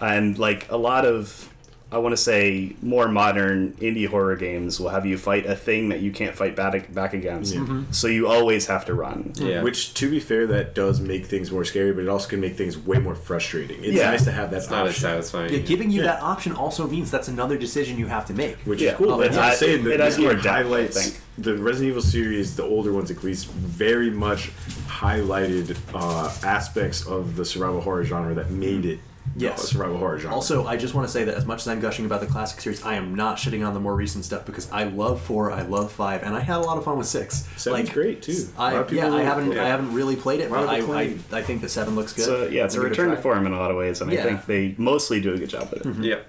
and 0.01 0.37
like 0.39 0.65
a 0.69 0.77
lot 0.77 1.05
of, 1.05 1.47
I 1.91 1.97
want 1.97 2.13
to 2.13 2.17
say 2.17 2.75
more 2.83 3.07
modern 3.07 3.73
indie 3.73 4.07
horror 4.07 4.35
games 4.35 4.79
will 4.79 4.89
have 4.89 5.07
you 5.07 5.17
fight 5.17 5.47
a 5.47 5.55
thing 5.55 5.89
that 5.89 6.01
you 6.01 6.11
can't 6.11 6.35
fight 6.35 6.55
back 6.55 6.93
back 6.93 7.13
against. 7.15 7.55
So 7.89 8.05
you 8.07 8.27
always 8.27 8.67
have 8.67 8.85
to 8.85 8.93
run. 8.93 9.33
Yeah. 9.37 9.63
Which, 9.63 9.95
to 9.95 10.07
be 10.09 10.19
fair, 10.19 10.45
that 10.47 10.75
does 10.75 10.99
make 11.01 11.25
things 11.25 11.51
more 11.51 11.65
scary, 11.65 11.91
but 11.91 12.03
it 12.03 12.07
also 12.07 12.29
can 12.29 12.41
make 12.41 12.55
things 12.55 12.77
way 12.77 12.99
more 12.99 13.15
frustrating. 13.15 13.79
It's 13.83 13.93
Yeah. 13.93 14.11
nice 14.11 14.23
to 14.25 14.31
have 14.31 14.51
that 14.51 14.57
it's 14.57 14.69
not 14.69 14.85
as 14.85 14.97
satisfying. 14.97 15.51
Yeah, 15.51 15.59
giving 15.59 15.89
you 15.89 16.03
that 16.03 16.21
option 16.21 16.51
also 16.53 16.87
means 16.87 17.09
that's 17.09 17.27
another 17.27 17.57
decision 17.57 17.97
you 17.97 18.05
have 18.05 18.25
to 18.27 18.33
make. 18.33 18.57
which 18.65 18.81
Yeah. 18.81 18.91
is 18.91 18.97
cool. 18.97 19.13
Oh, 19.13 19.19
That's 19.19 19.35
it 19.35 19.39
what 19.39 19.45
I'm 19.49 19.55
saying. 19.57 19.83
that 19.85 19.93
it 19.95 19.99
adds 20.01 20.15
this 20.17 20.21
more 20.23 20.33
game 20.33 20.43
depth, 20.43 20.55
I 20.55 20.61
highlights 20.63 21.01
think. 21.09 21.21
the 21.39 21.57
Resident 21.57 21.89
Evil 21.89 22.01
series, 22.03 22.55
the 22.55 22.63
older 22.63 22.93
ones 22.93 23.09
at 23.09 23.23
least, 23.23 23.47
very 23.49 24.11
much 24.11 24.51
highlighted 24.87 25.75
uh, 25.93 26.31
aspects 26.45 27.05
of 27.07 27.35
the 27.35 27.45
survival 27.45 27.81
horror 27.81 28.03
genre 28.03 28.33
that 28.35 28.51
made 28.51 28.85
it 28.85 28.99
Yes. 29.35 29.63
a 29.63 29.67
survival 29.67 29.97
horror 29.97 30.19
genre. 30.19 30.35
Also, 30.35 30.65
I 30.67 30.75
just 30.77 30.93
want 30.93 31.07
to 31.07 31.11
say 31.11 31.23
that 31.23 31.35
as 31.35 31.45
much 31.45 31.61
as 31.61 31.67
I'm 31.67 31.79
gushing 31.79 32.05
about 32.05 32.19
the 32.21 32.27
classic 32.27 32.59
series, 32.61 32.83
I 32.83 32.95
am 32.95 33.15
not 33.15 33.37
shitting 33.37 33.65
on 33.65 33.73
the 33.73 33.79
more 33.79 33.95
recent 33.95 34.25
stuff 34.25 34.45
because 34.45 34.69
I 34.71 34.83
love 34.85 35.21
four, 35.21 35.51
I 35.51 35.61
love 35.61 35.91
five, 35.91 36.23
and 36.23 36.35
I 36.35 36.39
had 36.41 36.57
a 36.57 36.61
lot 36.61 36.77
of 36.77 36.83
fun 36.85 36.97
with 36.97 37.07
six. 37.07 37.47
Seven's 37.57 37.89
great, 37.89 38.21
too. 38.21 38.47
I, 38.57 38.73
of 38.75 38.87
people 38.87 39.09
yeah, 39.09 39.13
I 39.15 39.23
haven't, 39.23 39.51
yeah. 39.53 39.63
I 39.63 39.67
haven't 39.67 39.93
really 39.93 40.15
played 40.15 40.39
it, 40.41 40.49
but 40.49 40.67
I, 40.67 40.79
I. 40.79 41.17
I 41.31 41.41
think 41.41 41.61
the 41.61 41.69
seven 41.69 41.95
looks 41.95 42.13
good. 42.13 42.25
So 42.25 42.47
yeah, 42.47 42.65
it's 42.65 42.75
a 42.75 42.77
Give 42.77 42.85
it 42.87 42.89
return 42.89 43.09
to 43.09 43.15
try. 43.15 43.21
form 43.23 43.45
in 43.45 43.53
a 43.53 43.57
lot 43.57 43.71
of 43.71 43.77
ways, 43.77 44.01
and 44.01 44.11
Yeah. 44.11 44.19
I 44.19 44.23
think 44.23 44.45
they 44.45 44.75
mostly 44.77 45.21
do 45.21 45.33
a 45.33 45.37
good 45.37 45.49
job 45.49 45.69
with 45.71 45.85
it. 45.85 46.03
yeah. 46.03 46.19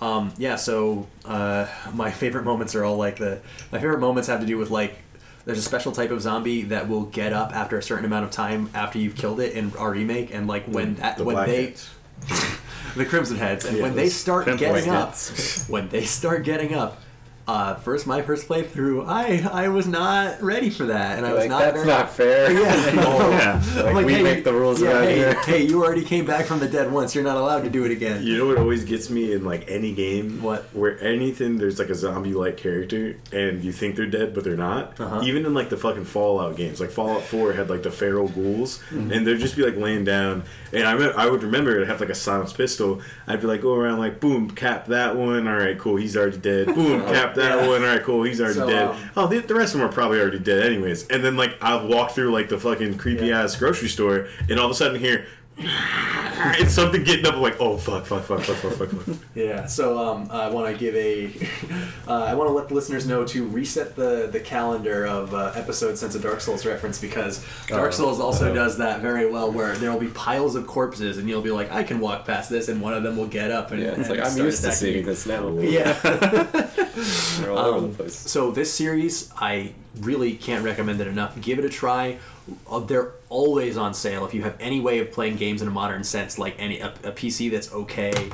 Um, 0.00 0.32
yeah, 0.38 0.56
so 0.56 1.08
uh, 1.26 1.66
my 1.92 2.10
favorite 2.10 2.44
moments 2.44 2.74
are 2.74 2.84
all 2.84 2.96
like 2.96 3.16
the 3.18 3.40
my 3.70 3.78
favorite 3.78 3.98
moments 4.00 4.28
have 4.28 4.40
to 4.40 4.46
do 4.46 4.56
with 4.56 4.70
like 4.70 4.96
there's 5.44 5.58
a 5.58 5.62
special 5.62 5.92
type 5.92 6.10
of 6.10 6.22
zombie 6.22 6.62
that 6.62 6.88
will 6.88 7.04
get 7.04 7.32
up 7.34 7.54
after 7.54 7.76
a 7.76 7.82
certain 7.82 8.04
amount 8.04 8.24
of 8.24 8.30
time 8.30 8.70
after 8.74 8.98
you've 8.98 9.14
killed 9.16 9.40
it 9.40 9.52
in 9.54 9.70
REmake, 9.72 10.30
and 10.32 10.46
like 10.46 10.64
when 10.66 10.94
that 10.96 11.18
the 11.18 11.24
when 11.24 11.34
black 11.36 11.46
they 11.48 11.64
heads. 11.66 11.90
the 12.96 13.04
crimson 13.04 13.36
heads, 13.36 13.64
and 13.64 13.76
Yeah, 13.76 13.82
when 13.84 13.96
they 13.96 14.08
start 14.08 14.46
getting 14.58 14.90
up, 14.90 15.14
when 15.68 15.88
they 15.88 16.04
start 16.04 16.44
getting 16.44 16.74
up. 16.74 17.00
Uh, 17.48 17.74
first, 17.76 18.06
my 18.06 18.22
first 18.22 18.46
playthrough, 18.46 19.04
I 19.08 19.40
I 19.52 19.68
was 19.68 19.88
not 19.88 20.40
ready 20.40 20.70
for 20.70 20.86
that, 20.86 21.16
and 21.18 21.26
I 21.26 21.32
was 21.32 21.40
Like, 21.40 21.50
not 21.50 21.60
that's 21.60 21.74
very 21.76 21.86
not 21.88 22.10
fair. 22.10 22.52
Yeah. 22.60 23.60
Yeah. 23.80 23.86
I'm 23.88 23.94
Like, 23.94 24.06
we 24.06 24.22
make 24.22 24.44
the 24.44 24.52
rules 24.52 24.80
yeah, 24.80 24.90
around 24.90 25.04
hey, 25.04 25.16
here. 25.16 25.34
hey, 25.42 25.62
you 25.64 25.82
already 25.82 26.04
came 26.04 26.24
back 26.26 26.46
from 26.46 26.60
the 26.60 26.68
dead 26.68 26.92
once. 26.92 27.14
You're 27.14 27.24
not 27.24 27.36
allowed 27.36 27.62
to 27.62 27.70
do 27.70 27.84
it 27.84 27.90
again. 27.90 28.22
You 28.22 28.36
know 28.38 28.46
what 28.46 28.58
always 28.58 28.84
gets 28.84 29.10
me 29.10 29.32
in 29.32 29.44
like 29.44 29.64
any 29.68 29.92
game? 29.94 30.42
What? 30.42 30.64
Where 30.74 31.00
anything 31.02 31.58
there's 31.58 31.78
like 31.80 31.88
a 31.88 31.94
zombie 31.94 32.34
like 32.34 32.56
character 32.56 33.16
and 33.32 33.64
you 33.64 33.72
think 33.72 33.96
they're 33.96 34.06
dead 34.06 34.32
but 34.34 34.44
they're 34.44 34.56
not. 34.56 35.00
Uh-huh. 35.00 35.22
Even 35.24 35.44
in 35.46 35.52
like 35.54 35.70
the 35.70 35.76
fucking 35.76 36.04
Fallout 36.04 36.56
games, 36.56 36.80
like 36.80 36.90
Fallout 36.90 37.22
4 37.22 37.54
had 37.54 37.68
like 37.70 37.82
the 37.82 37.90
feral 37.90 38.28
ghouls 38.28 38.78
Mm-hmm. 38.90 39.12
and 39.12 39.26
they'd 39.26 39.38
just 39.38 39.56
be 39.56 39.62
like 39.64 39.76
laying 39.76 40.04
down 40.04 40.44
and 40.72 40.84
I 40.86 40.92
I 40.92 41.26
would 41.28 41.42
remember 41.42 41.74
it'd 41.74 41.88
have 41.88 42.00
like 42.00 42.10
a 42.10 42.14
silenced 42.14 42.56
pistol. 42.56 43.00
I'd 43.26 43.40
be 43.40 43.46
like 43.48 43.62
go 43.62 43.74
around 43.74 43.98
like 43.98 44.20
boom, 44.20 44.50
cap 44.50 44.86
that 44.86 45.16
one, 45.16 45.48
alright, 45.48 45.78
cool, 45.78 45.96
he's 45.96 46.16
already 46.16 46.36
dead. 46.38 46.66
Boom, 46.66 47.00
cap 47.14 47.34
that 47.34 47.39
Yeah. 47.42 47.66
one, 47.68 47.82
alright, 47.82 48.02
cool, 48.02 48.22
he's 48.22 48.40
already 48.40 48.54
So, 48.56 48.66
dead. 48.68 48.88
um, 48.88 48.96
oh, 49.16 49.26
the, 49.26 49.38
the 49.40 49.54
rest 49.54 49.74
of 49.74 49.80
them 49.80 49.88
are 49.88 49.92
probably 49.92 50.20
already 50.20 50.38
dead 50.38 50.64
anyways. 50.64 51.06
And 51.08 51.24
then 51.24 51.36
like 51.36 51.56
I'll 51.60 51.86
walk 51.86 52.12
through 52.12 52.32
like 52.32 52.48
the 52.48 52.58
fucking 52.58 52.98
creepy 52.98 53.32
ass 53.32 53.56
grocery 53.56 53.88
store 53.88 54.28
and 54.48 54.58
all 54.58 54.66
of 54.66 54.70
a 54.70 54.74
sudden 54.74 54.98
here 55.00 55.26
it's 55.62 56.72
something 56.72 57.04
getting 57.04 57.26
up 57.26 57.36
like, 57.36 57.60
oh 57.60 57.76
fuck, 57.76 58.06
fuck, 58.06 58.22
fuck, 58.24 58.40
fuck, 58.40 58.56
fuck, 58.56 58.72
fuck, 58.74 58.88
fuck. 58.88 59.16
Yeah, 59.34 59.66
so 59.66 59.98
um, 59.98 60.28
I 60.30 60.48
want 60.48 60.72
to 60.72 60.78
give 60.78 60.94
a, 60.96 61.26
uh, 62.08 62.24
I 62.24 62.34
want 62.34 62.48
to 62.48 62.52
let 62.54 62.68
the 62.68 62.74
listeners 62.74 63.06
know 63.06 63.24
to 63.26 63.46
reset 63.46 63.94
the 63.96 64.28
the 64.32 64.40
calendar 64.40 65.06
of 65.06 65.34
uh, 65.34 65.52
episodes 65.54 66.00
since 66.00 66.14
a 66.14 66.18
Dark 66.20 66.40
Souls 66.40 66.64
reference 66.64 66.98
because 66.98 67.44
Dark 67.66 67.92
Souls 67.92 68.20
also 68.20 68.54
does 68.54 68.78
that 68.78 69.00
very 69.00 69.30
well, 69.30 69.52
where 69.52 69.74
there 69.76 69.92
will 69.92 70.00
be 70.00 70.08
piles 70.08 70.54
of 70.54 70.66
corpses 70.66 71.18
and 71.18 71.28
you'll 71.28 71.42
be 71.42 71.50
like, 71.50 71.70
I 71.70 71.82
can 71.84 72.00
walk 72.00 72.26
past 72.26 72.48
this, 72.50 72.68
and 72.68 72.80
one 72.80 72.94
of 72.94 73.02
them 73.02 73.16
will 73.16 73.26
get 73.28 73.50
up 73.50 73.70
and 73.72 73.82
Yeah, 73.82 73.88
it's 73.90 73.98
and 73.98 74.10
like 74.10 74.20
I'm 74.20 74.30
start 74.30 74.46
used 74.46 74.64
to 74.64 74.72
seeing 74.72 75.04
this 75.04 75.26
now. 75.26 75.48
Yeah. 75.60 75.92
They're 77.40 77.50
all 77.50 77.58
over 77.58 77.78
Um, 77.78 77.90
the 77.92 77.96
place. 77.96 78.16
So 78.16 78.50
this 78.50 78.72
series, 78.72 79.30
I 79.36 79.72
really 80.00 80.34
can't 80.34 80.64
recommend 80.64 81.00
it 81.00 81.06
enough. 81.06 81.40
Give 81.40 81.58
it 81.58 81.64
a 81.64 81.68
try. 81.68 82.18
Uh, 82.68 82.80
they're 82.80 83.12
always 83.28 83.76
on 83.76 83.94
sale 83.94 84.24
if 84.24 84.34
you 84.34 84.42
have 84.42 84.56
any 84.60 84.80
way 84.80 84.98
of 84.98 85.12
playing 85.12 85.36
games 85.36 85.62
in 85.62 85.68
a 85.68 85.70
modern 85.70 86.04
sense, 86.04 86.38
like 86.38 86.54
any 86.58 86.80
a, 86.80 86.88
a 87.04 87.12
PC 87.12 87.50
that's 87.50 87.72
okay 87.72 88.30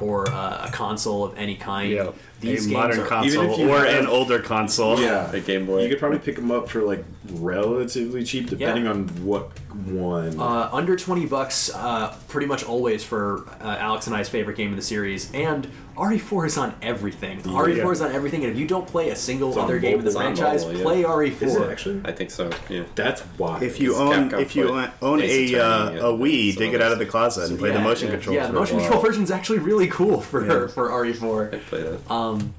or 0.00 0.28
uh, 0.30 0.66
a 0.66 0.70
console 0.72 1.24
of 1.24 1.36
any 1.36 1.54
kind. 1.56 1.92
Yeah, 1.92 2.10
These 2.40 2.66
a 2.66 2.68
games 2.70 2.72
modern 2.72 3.00
are 3.00 3.06
console 3.06 3.42
Even 3.44 3.50
if 3.50 3.58
you 3.58 3.70
or 3.70 3.84
have- 3.84 4.00
an 4.00 4.06
older 4.06 4.38
console. 4.38 4.98
Yeah, 4.98 5.30
A 5.32 5.40
Game 5.40 5.66
Boy. 5.66 5.82
You 5.82 5.88
could 5.90 5.98
probably 5.98 6.18
pick 6.20 6.36
them 6.36 6.50
up 6.50 6.68
for 6.70 6.82
like 6.82 7.04
relatively 7.32 8.24
cheap, 8.24 8.48
depending 8.48 8.86
on 8.86 9.08
what 9.24 9.50
one. 9.86 10.38
Uh, 10.38 10.68
under 10.72 10.96
20 10.96 11.26
bucks, 11.26 11.70
uh, 11.74 12.16
pretty 12.28 12.46
much 12.46 12.64
always 12.64 13.02
for 13.04 13.48
uh, 13.60 13.76
Alex 13.78 14.06
and 14.06 14.16
I's 14.16 14.28
favorite 14.28 14.56
game 14.56 14.70
in 14.70 14.76
the 14.76 14.82
series. 14.82 15.32
And 15.32 15.70
RE4 15.96 16.46
is 16.46 16.56
on 16.58 16.74
everything. 16.80 17.40
RE4 17.42 17.92
is 17.92 18.00
on 18.00 18.12
everything, 18.12 18.42
and 18.44 18.52
if 18.52 18.58
you 18.58 18.66
don't 18.66 18.86
play 18.86 19.10
a 19.10 19.16
single 19.16 19.52
on 19.58 19.64
other 19.64 19.78
game 19.78 19.98
in 19.98 20.04
the 20.04 20.12
mobile. 20.12 20.30
It's 20.30 20.40
on 20.40 20.46
franchise, 20.46 20.64
mobile, 20.64 20.78
yeah. 20.78 20.84
play 20.84 21.02
RE4. 21.02 21.42
Is 21.42 21.56
it 21.56 21.70
actually? 21.70 22.00
I 22.04 22.12
think 22.12 22.30
so. 22.30 22.50
Yeah. 22.68 22.84
That's 22.94 23.20
why. 23.36 23.60
If 23.62 23.78
you 23.80 23.90
It's 23.90 24.00
own 24.00 24.30
Capcom 24.30 24.40
if 24.40 24.56
you 24.56 24.68
put 24.68 24.90
own 25.02 25.20
a 25.20 25.54
uh, 25.54 25.86
Attorney 25.88 25.98
a 25.98 26.02
Wii, 26.04 26.52
some 26.54 26.62
dig 26.62 26.74
it 26.74 26.76
others. 26.76 26.86
out 26.86 26.92
of 26.92 26.98
the 26.98 27.06
closet 27.06 27.50
and 27.50 27.58
play 27.58 27.72
the 27.72 27.80
motion 27.80 28.08
yeah. 28.08 28.14
controls. 28.14 28.34
Yeah, 28.36 28.46
the 28.46 28.52
motion 28.54 28.78
control 28.78 29.02
version 29.02 29.22
is 29.22 29.30
actually 29.30 29.58
really 29.58 29.88
cool 29.88 30.20
for 30.20 30.46
Yeah. 30.46 30.66
for 30.68 30.88
RE4. 30.90 31.54
I 31.54 31.58
play 31.58 31.82
that. 31.82 32.10
Um, 32.10 32.54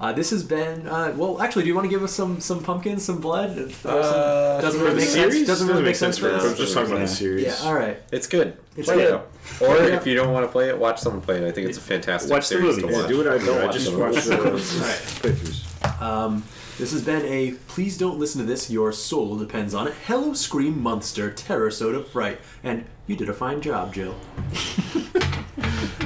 uh, 0.00 0.12
this 0.12 0.30
has 0.30 0.42
been 0.44 0.86
uh, 0.86 1.12
well. 1.16 1.40
Actually, 1.42 1.62
do 1.62 1.68
you 1.68 1.74
want 1.74 1.84
to 1.86 1.90
give 1.90 2.02
us 2.02 2.12
some 2.12 2.40
some 2.40 2.62
pumpkins, 2.62 3.04
some 3.04 3.20
blood? 3.20 3.58
Uh, 3.58 3.68
some- 3.70 3.90
Uh, 3.94 4.60
doesn't 4.60 4.80
really 4.80 4.90
the 4.94 4.96
make 5.00 5.08
sense. 5.08 5.32
series, 5.32 5.46
Doesn't 5.46 5.68
really 5.68 5.82
make 5.82 5.96
sense 5.96 6.18
for 6.18 6.30
I 6.30 6.34
us. 6.34 6.42
was 6.44 6.56
just 6.58 6.74
talking 6.74 6.90
about 6.92 7.00
the 7.00 7.08
series. 7.08 7.44
Yeah. 7.44 7.54
All 7.64 7.74
right. 7.74 8.00
It's 8.12 8.26
good. 8.26 8.56
It's 8.76 8.86
play 8.86 8.96
good. 8.96 9.14
it. 9.14 9.62
Or 9.62 9.76
if 9.76 10.06
you 10.06 10.14
don't 10.14 10.32
want 10.32 10.46
to 10.46 10.52
play 10.52 10.68
it, 10.68 10.78
watch 10.78 11.00
someone 11.00 11.20
play 11.22 11.38
it. 11.38 11.48
I 11.48 11.50
think 11.52 11.68
it's 11.68 11.78
a 11.78 11.80
fantastic 11.80 12.30
Watch 12.30 12.48
the 12.48 12.56
series 12.56 12.76
movies. 12.76 12.84
to 12.84 12.90
Yeah, 12.92 12.98
watch. 13.00 13.08
do 13.08 13.18
what 13.18 13.28
I 13.28 13.38
do. 13.38 13.46
Don't 13.46 13.60
I 13.60 13.64
watch 13.66 13.74
just 13.74 13.90
the 13.90 13.98
watched 14.04 14.24
the 14.26 14.36
Right. 14.82 15.18
pictures. 15.22 15.64
Um, 16.00 16.44
this 16.78 16.92
has 16.92 17.02
been 17.02 17.24
a 17.24 17.52
please 17.66 17.96
don't 17.98 18.18
listen 18.20 18.40
to 18.40 18.46
this. 18.46 18.70
Your 18.70 18.92
soul 18.92 19.36
depends 19.36 19.74
on 19.74 19.88
it. 19.88 19.94
Hello, 20.06 20.32
Scream 20.32 20.80
Monster, 20.80 21.30
Terror 21.32 21.70
Soda 21.72 22.02
Fright, 22.04 22.38
and 22.62 22.84
you 23.08 23.16
did 23.16 23.28
a 23.28 23.32
fine 23.34 23.60
job, 23.60 23.94
Jill. 23.94 24.14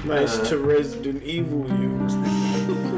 Nice 0.04 0.36
to 0.48 0.58
Resident 0.58 1.22
Evil 1.22 1.64
you. 1.78 2.88